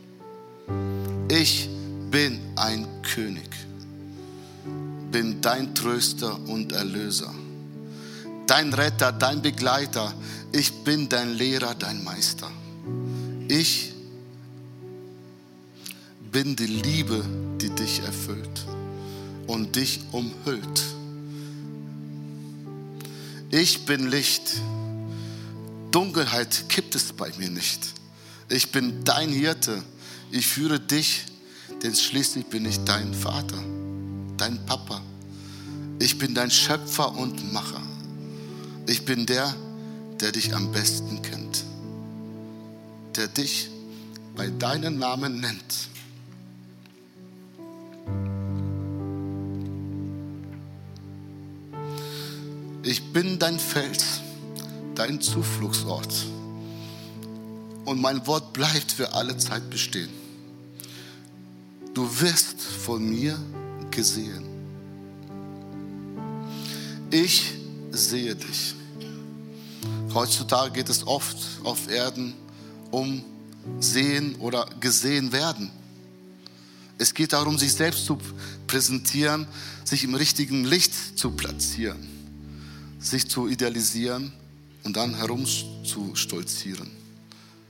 Ich 1.29 1.69
bin 2.11 2.39
ein 2.55 2.87
König, 3.01 3.49
bin 5.11 5.41
dein 5.41 5.73
Tröster 5.73 6.39
und 6.47 6.71
Erlöser, 6.71 7.33
dein 8.47 8.73
Retter, 8.73 9.11
dein 9.11 9.41
Begleiter, 9.41 10.13
ich 10.51 10.71
bin 10.83 11.09
dein 11.09 11.33
Lehrer, 11.33 11.73
dein 11.73 12.03
Meister. 12.03 12.51
Ich 13.47 13.93
bin 16.31 16.55
die 16.55 16.67
Liebe, 16.67 17.23
die 17.61 17.69
dich 17.69 18.01
erfüllt 18.01 18.65
und 19.47 19.75
dich 19.75 19.99
umhüllt. 20.11 20.83
Ich 23.49 23.85
bin 23.85 24.09
Licht, 24.09 24.61
Dunkelheit 25.93 26.69
gibt 26.69 26.95
es 26.95 27.13
bei 27.13 27.31
mir 27.37 27.51
nicht. 27.51 27.79
Ich 28.49 28.71
bin 28.71 29.03
dein 29.03 29.29
Hirte. 29.29 29.83
Ich 30.31 30.47
führe 30.47 30.79
dich, 30.79 31.23
denn 31.83 31.93
schließlich 31.93 32.47
bin 32.47 32.65
ich 32.65 32.83
dein 32.83 33.13
Vater, 33.13 33.63
dein 34.35 34.65
Papa. 34.65 35.03
Ich 35.99 36.17
bin 36.17 36.33
dein 36.33 36.49
Schöpfer 36.49 37.15
und 37.15 37.53
Macher. 37.53 37.81
Ich 38.87 39.05
bin 39.05 39.27
der, 39.27 39.53
der 40.19 40.31
dich 40.31 40.55
am 40.55 40.71
besten 40.71 41.21
kennt, 41.21 41.63
der 43.15 43.27
dich 43.27 43.69
bei 44.35 44.49
deinem 44.49 44.97
Namen 44.97 45.41
nennt. 45.41 45.89
Ich 52.81 53.13
bin 53.13 53.37
dein 53.37 53.59
Fels 53.59 54.21
dein 54.95 55.21
Zufluchtsort. 55.21 56.13
Und 57.85 58.01
mein 58.01 58.25
Wort 58.27 58.53
bleibt 58.53 58.91
für 58.91 59.13
alle 59.13 59.37
Zeit 59.37 59.69
bestehen. 59.69 60.09
Du 61.93 62.09
wirst 62.21 62.61
von 62.61 63.07
mir 63.07 63.37
gesehen. 63.91 64.43
Ich 67.11 67.51
sehe 67.91 68.35
dich. 68.35 68.75
Heutzutage 70.13 70.71
geht 70.71 70.89
es 70.89 71.05
oft 71.05 71.37
auf 71.63 71.89
Erden 71.89 72.33
um 72.91 73.23
sehen 73.79 74.35
oder 74.35 74.67
gesehen 74.79 75.31
werden. 75.31 75.69
Es 76.97 77.13
geht 77.13 77.33
darum, 77.33 77.57
sich 77.57 77.73
selbst 77.73 78.05
zu 78.05 78.17
präsentieren, 78.67 79.47
sich 79.83 80.03
im 80.03 80.15
richtigen 80.15 80.63
Licht 80.63 80.93
zu 81.17 81.31
platzieren, 81.31 82.07
sich 82.99 83.29
zu 83.29 83.47
idealisieren 83.47 84.31
und 84.83 84.95
dann 84.95 85.15
herumzustolzieren. 85.15 86.91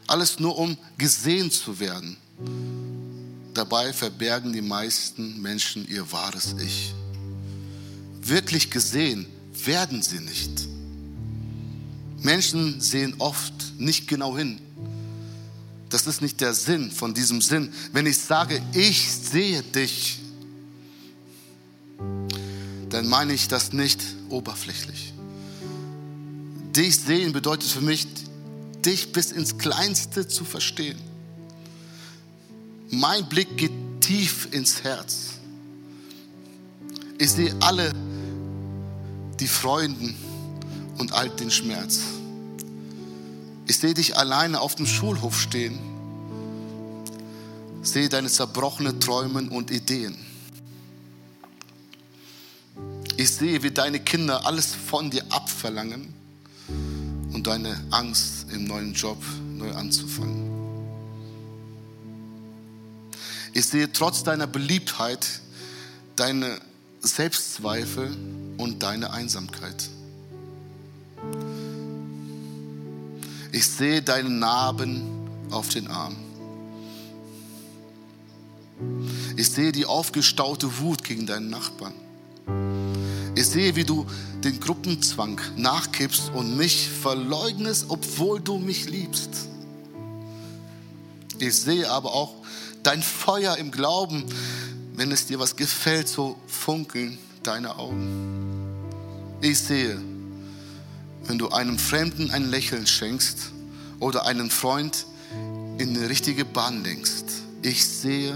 Alles 0.07 0.39
nur, 0.39 0.57
um 0.57 0.77
gesehen 0.97 1.51
zu 1.51 1.79
werden. 1.79 2.17
Dabei 3.53 3.93
verbergen 3.93 4.51
die 4.51 4.61
meisten 4.61 5.41
Menschen 5.41 5.87
ihr 5.87 6.11
wahres 6.11 6.55
Ich. 6.59 6.93
Wirklich 8.21 8.69
gesehen 8.71 9.27
werden 9.65 10.01
sie 10.01 10.19
nicht. 10.19 10.67
Menschen 12.21 12.81
sehen 12.81 13.15
oft 13.19 13.53
nicht 13.77 14.07
genau 14.07 14.37
hin. 14.37 14.59
Das 15.89 16.07
ist 16.07 16.21
nicht 16.21 16.41
der 16.41 16.53
Sinn 16.53 16.89
von 16.89 17.13
diesem 17.13 17.41
Sinn. 17.41 17.71
Wenn 17.91 18.07
ich 18.07 18.17
sage, 18.17 18.61
ich 18.73 19.11
sehe 19.11 19.61
dich, 19.61 20.19
dann 22.89 23.07
meine 23.07 23.33
ich 23.33 23.47
das 23.47 23.73
nicht 23.73 24.01
oberflächlich. 24.29 25.12
Dich 26.75 26.99
sehen 26.99 27.33
bedeutet 27.33 27.69
für 27.69 27.81
mich, 27.81 28.07
dich 28.83 29.11
bis 29.11 29.31
ins 29.31 29.59
Kleinste 29.59 30.27
zu 30.27 30.43
verstehen. 30.43 30.97
Mein 32.89 33.29
Blick 33.29 33.57
geht 33.57 33.71
tief 34.01 34.47
ins 34.51 34.83
Herz. 34.83 35.33
Ich 37.19 37.31
sehe 37.31 37.55
alle 37.59 37.93
die 39.39 39.47
Freuden 39.47 40.15
und 40.97 41.13
all 41.13 41.29
den 41.29 41.51
Schmerz. 41.51 41.99
Ich 43.67 43.77
sehe 43.77 43.93
dich 43.93 44.17
alleine 44.17 44.59
auf 44.59 44.73
dem 44.73 44.87
Schulhof 44.87 45.39
stehen. 45.39 45.77
Sehe 47.83 48.09
deine 48.09 48.29
zerbrochenen 48.29 48.99
Träume 48.99 49.47
und 49.51 49.69
Ideen. 49.69 50.17
Ich 53.15 53.29
sehe, 53.29 53.61
wie 53.61 53.71
deine 53.71 53.99
Kinder 53.99 54.47
alles 54.47 54.73
von 54.73 55.11
dir 55.11 55.23
abverlangen 55.29 56.22
und 56.67 57.47
deine 57.47 57.79
Angst 57.91 58.47
im 58.51 58.65
neuen 58.65 58.93
Job 58.93 59.17
neu 59.57 59.71
anzufangen. 59.71 60.51
Ich 63.53 63.67
sehe 63.67 63.91
trotz 63.91 64.23
deiner 64.23 64.47
Beliebtheit 64.47 65.27
deine 66.15 66.59
Selbstzweifel 67.01 68.15
und 68.57 68.81
deine 68.81 69.11
Einsamkeit. 69.11 69.89
Ich 73.51 73.67
sehe 73.67 74.01
deine 74.01 74.29
Narben 74.29 75.03
auf 75.51 75.69
den 75.69 75.87
Arm. 75.87 76.15
Ich 79.37 79.49
sehe 79.51 79.71
die 79.71 79.85
aufgestaute 79.85 80.79
Wut 80.79 81.03
gegen 81.03 81.25
deinen 81.27 81.49
Nachbarn. 81.49 81.93
Ich 83.35 83.47
sehe, 83.47 83.75
wie 83.75 83.83
du 83.83 84.05
den 84.43 84.59
Gruppenzwang 84.59 85.41
nachkippst 85.57 86.31
und 86.35 86.55
mich 86.55 86.87
verleugnest, 86.87 87.85
obwohl 87.89 88.39
du 88.39 88.59
mich 88.59 88.89
liebst. 88.89 89.29
Ich 91.39 91.55
sehe 91.55 91.89
aber 91.89 92.13
auch 92.13 92.35
dein 92.83 93.01
Feuer 93.01 93.57
im 93.57 93.71
Glauben, 93.71 94.25
wenn 94.95 95.11
es 95.11 95.25
dir 95.25 95.39
was 95.39 95.55
gefällt, 95.55 96.07
so 96.07 96.37
funkeln 96.45 97.17
deine 97.41 97.77
Augen. 97.77 98.53
Ich 99.41 99.59
sehe, 99.59 99.99
wenn 101.25 101.39
du 101.39 101.49
einem 101.49 101.79
Fremden 101.79 102.29
ein 102.31 102.49
Lächeln 102.49 102.85
schenkst 102.85 103.51
oder 103.99 104.25
einen 104.27 104.51
Freund 104.51 105.07
in 105.79 105.97
eine 105.97 106.07
richtige 106.07 106.45
Bahn 106.45 106.83
lenkst. 106.83 107.25
Ich 107.63 107.83
sehe, 107.83 108.35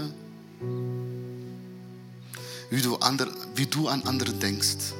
wie 2.70 2.82
du, 2.82 2.96
andere, 2.96 3.32
wie 3.54 3.66
du 3.66 3.88
an 3.88 4.02
andere 4.02 4.32
denkst 4.32 4.94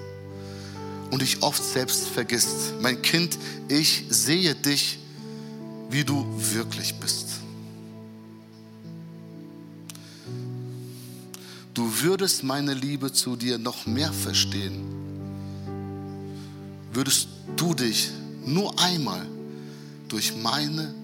und 1.11 1.23
dich 1.23 1.43
oft 1.43 1.63
selbst 1.63 2.09
vergisst. 2.09 2.75
Mein 2.81 3.01
Kind, 3.03 3.39
ich 3.69 4.05
sehe 4.09 4.55
dich, 4.55 4.99
wie 5.91 6.05
du 6.05 6.27
wirklich 6.55 6.95
bist. 6.95 7.29
Du 11.75 12.01
würdest 12.03 12.43
meine 12.43 12.75
Liebe 12.75 13.13
zu 13.13 13.37
dir 13.37 13.57
noch 13.59 13.87
mehr 13.87 14.13
verstehen. 14.13 14.85
Würdest 16.93 17.29
du 17.57 17.75
dich 17.75 18.11
nur 18.45 18.79
einmal 18.81 19.27
durch 20.09 20.35
meine 20.37 20.95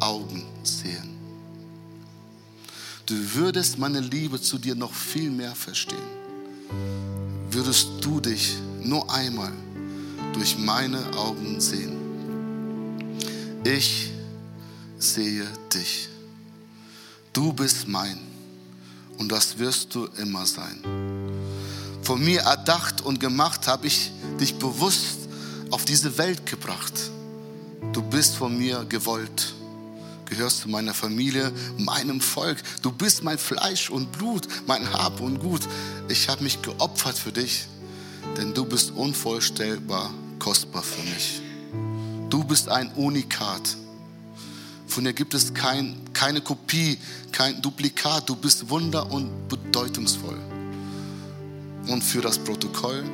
Augen 0.00 0.46
sehen. 0.62 1.17
Du 3.08 3.14
würdest 3.34 3.78
meine 3.78 4.00
Liebe 4.00 4.38
zu 4.38 4.58
dir 4.58 4.74
noch 4.74 4.92
viel 4.92 5.30
mehr 5.30 5.54
verstehen. 5.54 5.98
Würdest 7.50 7.88
du 8.02 8.20
dich 8.20 8.58
nur 8.82 9.10
einmal 9.10 9.52
durch 10.34 10.58
meine 10.58 10.98
Augen 11.16 11.58
sehen. 11.58 11.96
Ich 13.64 14.10
sehe 14.98 15.46
dich. 15.72 16.10
Du 17.32 17.54
bist 17.54 17.88
mein 17.88 18.18
und 19.16 19.32
das 19.32 19.58
wirst 19.58 19.94
du 19.94 20.04
immer 20.18 20.44
sein. 20.44 20.78
Von 22.02 22.22
mir 22.22 22.42
erdacht 22.42 23.00
und 23.00 23.20
gemacht 23.20 23.66
habe 23.66 23.86
ich 23.86 24.10
dich 24.38 24.54
bewusst 24.56 25.28
auf 25.70 25.86
diese 25.86 26.18
Welt 26.18 26.44
gebracht. 26.44 26.92
Du 27.94 28.02
bist 28.02 28.36
von 28.36 28.58
mir 28.58 28.84
gewollt, 28.84 29.54
gehörst 30.28 30.60
zu 30.60 30.68
meiner 30.68 30.94
Familie, 30.94 31.52
meinem 31.78 32.20
Volk. 32.20 32.58
Du 32.82 32.92
bist 32.92 33.22
mein 33.22 33.38
Fleisch 33.38 33.90
und 33.90 34.12
Blut, 34.12 34.46
mein 34.66 34.92
Hab 34.92 35.20
und 35.20 35.40
Gut. 35.40 35.62
Ich 36.08 36.28
habe 36.28 36.42
mich 36.42 36.62
geopfert 36.62 37.18
für 37.18 37.32
dich, 37.32 37.66
denn 38.36 38.54
du 38.54 38.64
bist 38.64 38.90
unvorstellbar 38.92 40.10
kostbar 40.38 40.82
für 40.82 41.02
mich. 41.02 41.42
Du 42.30 42.44
bist 42.44 42.68
ein 42.68 42.90
Unikat. 42.92 43.76
Von 44.86 45.04
dir 45.04 45.12
gibt 45.12 45.34
es 45.34 45.52
kein, 45.52 45.96
keine 46.12 46.40
Kopie, 46.40 46.98
kein 47.32 47.60
Duplikat. 47.60 48.28
Du 48.28 48.36
bist 48.36 48.70
wunder- 48.70 49.10
und 49.10 49.48
bedeutungsvoll. 49.48 50.38
Und 51.86 52.02
für 52.02 52.20
das 52.20 52.38
Protokoll, 52.38 53.04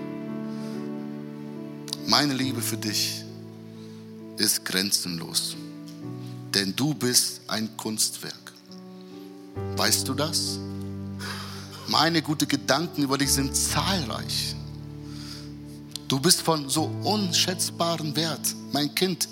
meine 2.06 2.34
Liebe 2.34 2.60
für 2.60 2.76
dich 2.76 3.24
ist 4.36 4.64
grenzenlos. 4.64 5.56
Denn 6.54 6.74
du 6.76 6.94
bist 6.94 7.40
ein 7.48 7.76
Kunstwerk. 7.76 8.52
Weißt 9.76 10.06
du 10.06 10.14
das? 10.14 10.58
Meine 11.88 12.22
guten 12.22 12.48
Gedanken 12.48 13.02
über 13.02 13.18
dich 13.18 13.32
sind 13.32 13.54
zahlreich. 13.54 14.54
Du 16.06 16.20
bist 16.20 16.42
von 16.42 16.68
so 16.68 16.84
unschätzbarem 17.02 18.14
Wert, 18.14 18.54
mein 18.72 18.94
Kind. 18.94 19.28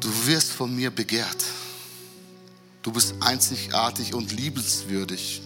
Du 0.00 0.08
wirst 0.26 0.50
von 0.50 0.74
mir 0.74 0.90
begehrt. 0.90 1.44
Du 2.82 2.92
bist 2.92 3.14
einzigartig 3.20 4.14
und 4.14 4.32
liebenswürdig. 4.32 5.42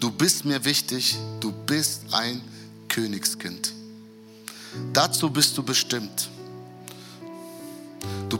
Du 0.00 0.10
bist 0.10 0.44
mir 0.44 0.64
wichtig. 0.64 1.16
Du 1.40 1.52
bist 1.52 2.02
ein 2.12 2.40
Königskind. 2.88 3.72
Dazu 4.92 5.30
bist 5.30 5.56
du 5.58 5.62
bestimmt. 5.62 6.28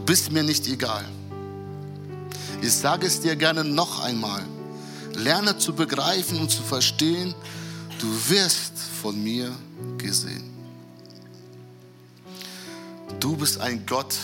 Bist 0.08 0.32
mir 0.32 0.42
nicht 0.42 0.66
egal. 0.66 1.04
Ich 2.62 2.72
sage 2.72 3.06
es 3.06 3.20
dir 3.20 3.36
gerne 3.36 3.62
noch 3.62 4.02
einmal. 4.02 4.42
Lerne 5.12 5.58
zu 5.58 5.74
begreifen 5.74 6.40
und 6.40 6.50
zu 6.50 6.62
verstehen, 6.62 7.34
du 7.98 8.06
wirst 8.30 8.72
von 9.02 9.22
mir 9.22 9.54
gesehen. 9.98 10.44
Du 13.20 13.36
bist 13.36 13.60
ein 13.60 13.84
Gott, 13.84 14.14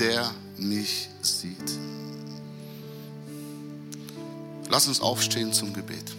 der 0.00 0.28
mich 0.58 1.08
sieht. 1.22 1.78
Lass 4.68 4.88
uns 4.88 5.00
aufstehen 5.00 5.52
zum 5.52 5.72
Gebet. 5.72 6.12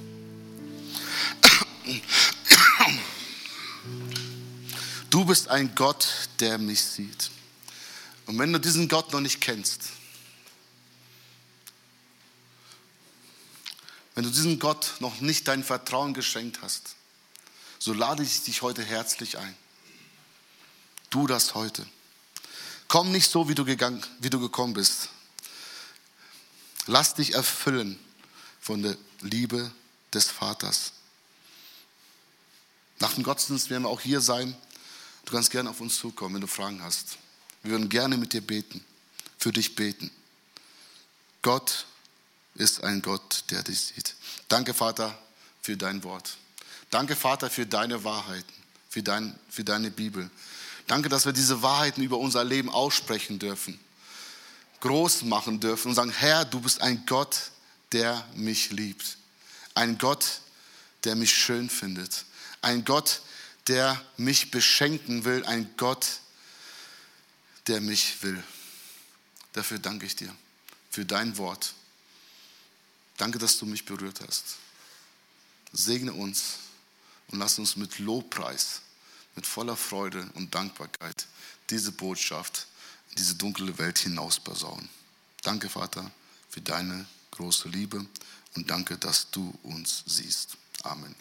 Du 5.09 5.25
bist 5.25 5.49
ein 5.49 5.75
Gott, 5.75 6.07
der 6.39 6.57
mich 6.57 6.81
sieht. 6.81 7.34
Und 8.25 8.39
wenn 8.39 8.51
du 8.51 8.59
diesen 8.59 8.87
Gott 8.87 9.11
noch 9.13 9.21
nicht 9.21 9.41
kennst, 9.41 9.81
wenn 14.15 14.23
du 14.23 14.29
diesem 14.29 14.59
Gott 14.59 14.93
noch 14.99 15.19
nicht 15.19 15.47
dein 15.47 15.63
Vertrauen 15.63 16.13
geschenkt 16.13 16.61
hast, 16.61 16.95
so 17.79 17.93
lade 17.93 18.23
ich 18.23 18.43
dich 18.43 18.61
heute 18.61 18.83
herzlich 18.83 19.37
ein. 19.37 19.55
Tu 21.09 21.27
das 21.27 21.53
heute. 21.53 21.85
Komm 22.87 23.11
nicht 23.11 23.29
so, 23.29 23.49
wie 23.49 23.55
du, 23.55 23.65
gegangen, 23.65 24.03
wie 24.19 24.29
du 24.29 24.39
gekommen 24.39 24.73
bist. 24.73 25.09
Lass 26.87 27.13
dich 27.13 27.33
erfüllen 27.33 27.99
von 28.59 28.81
der 28.81 28.97
Liebe 29.21 29.71
des 30.13 30.29
Vaters. 30.29 30.93
Nach 32.99 33.13
dem 33.13 33.23
Gottesdienst 33.23 33.69
werden 33.69 33.83
wir 33.83 33.89
auch 33.89 34.01
hier 34.01 34.21
sein. 34.21 34.55
Du 35.25 35.33
kannst 35.33 35.51
gerne 35.51 35.69
auf 35.69 35.81
uns 35.81 35.99
zukommen, 35.99 36.35
wenn 36.35 36.41
du 36.41 36.47
Fragen 36.47 36.81
hast. 36.81 37.17
Wir 37.65 37.71
würden 37.71 37.89
gerne 37.89 38.15
mit 38.15 38.31
dir 38.31 38.41
beten, 38.41 38.85
für 39.39 39.51
dich 39.51 39.73
beten. 39.73 40.11
Gott 41.41 41.87
ist 42.53 42.83
ein 42.83 43.01
Gott, 43.01 43.43
der 43.49 43.63
dich 43.63 43.79
sieht. 43.87 44.13
Danke, 44.47 44.75
Vater, 44.75 45.17
für 45.63 45.75
dein 45.75 46.03
Wort. 46.03 46.37
Danke, 46.91 47.15
Vater, 47.15 47.49
für 47.49 47.65
deine 47.65 48.03
Wahrheiten, 48.03 48.53
für, 48.87 49.01
dein, 49.01 49.35
für 49.49 49.63
deine 49.63 49.89
Bibel. 49.89 50.29
Danke, 50.85 51.09
dass 51.09 51.25
wir 51.25 51.33
diese 51.33 51.63
Wahrheiten 51.63 52.03
über 52.03 52.19
unser 52.19 52.43
Leben 52.43 52.69
aussprechen 52.69 53.39
dürfen, 53.39 53.79
groß 54.81 55.23
machen 55.23 55.59
dürfen 55.59 55.87
und 55.89 55.95
sagen, 55.95 56.11
Herr, 56.11 56.45
du 56.45 56.59
bist 56.59 56.83
ein 56.83 57.03
Gott, 57.07 57.49
der 57.93 58.23
mich 58.35 58.69
liebt. 58.69 59.17
Ein 59.73 59.97
Gott, 59.97 60.41
der 61.03 61.15
mich 61.15 61.33
schön 61.33 61.71
findet. 61.71 62.25
Ein 62.61 62.85
Gott, 62.85 63.21
der 63.65 63.99
mich 64.17 64.51
beschenken 64.51 65.25
will. 65.25 65.43
Ein 65.45 65.67
Gott, 65.77 66.05
der 66.05 66.24
mich 67.81 68.21
will. 68.21 68.41
Dafür 69.53 69.79
danke 69.79 70.05
ich 70.05 70.15
dir, 70.15 70.33
für 70.89 71.05
dein 71.05 71.37
Wort. 71.37 71.73
Danke, 73.17 73.39
dass 73.39 73.57
du 73.57 73.65
mich 73.65 73.85
berührt 73.85 74.21
hast. 74.25 74.57
Segne 75.71 76.13
uns 76.13 76.57
und 77.29 77.39
lass 77.39 77.57
uns 77.59 77.75
mit 77.75 77.99
Lobpreis, 77.99 78.81
mit 79.35 79.45
voller 79.45 79.77
Freude 79.77 80.29
und 80.35 80.53
Dankbarkeit 80.53 81.27
diese 81.69 81.91
Botschaft 81.91 82.67
in 83.09 83.15
diese 83.17 83.35
dunkle 83.35 83.77
Welt 83.77 83.97
hinaus 83.97 84.39
basaunen. 84.39 84.89
Danke, 85.43 85.69
Vater, 85.69 86.11
für 86.49 86.61
deine 86.61 87.05
große 87.31 87.69
Liebe 87.69 88.05
und 88.55 88.69
danke, 88.69 88.97
dass 88.97 89.29
du 89.31 89.57
uns 89.63 90.03
siehst. 90.05 90.57
Amen. 90.83 91.15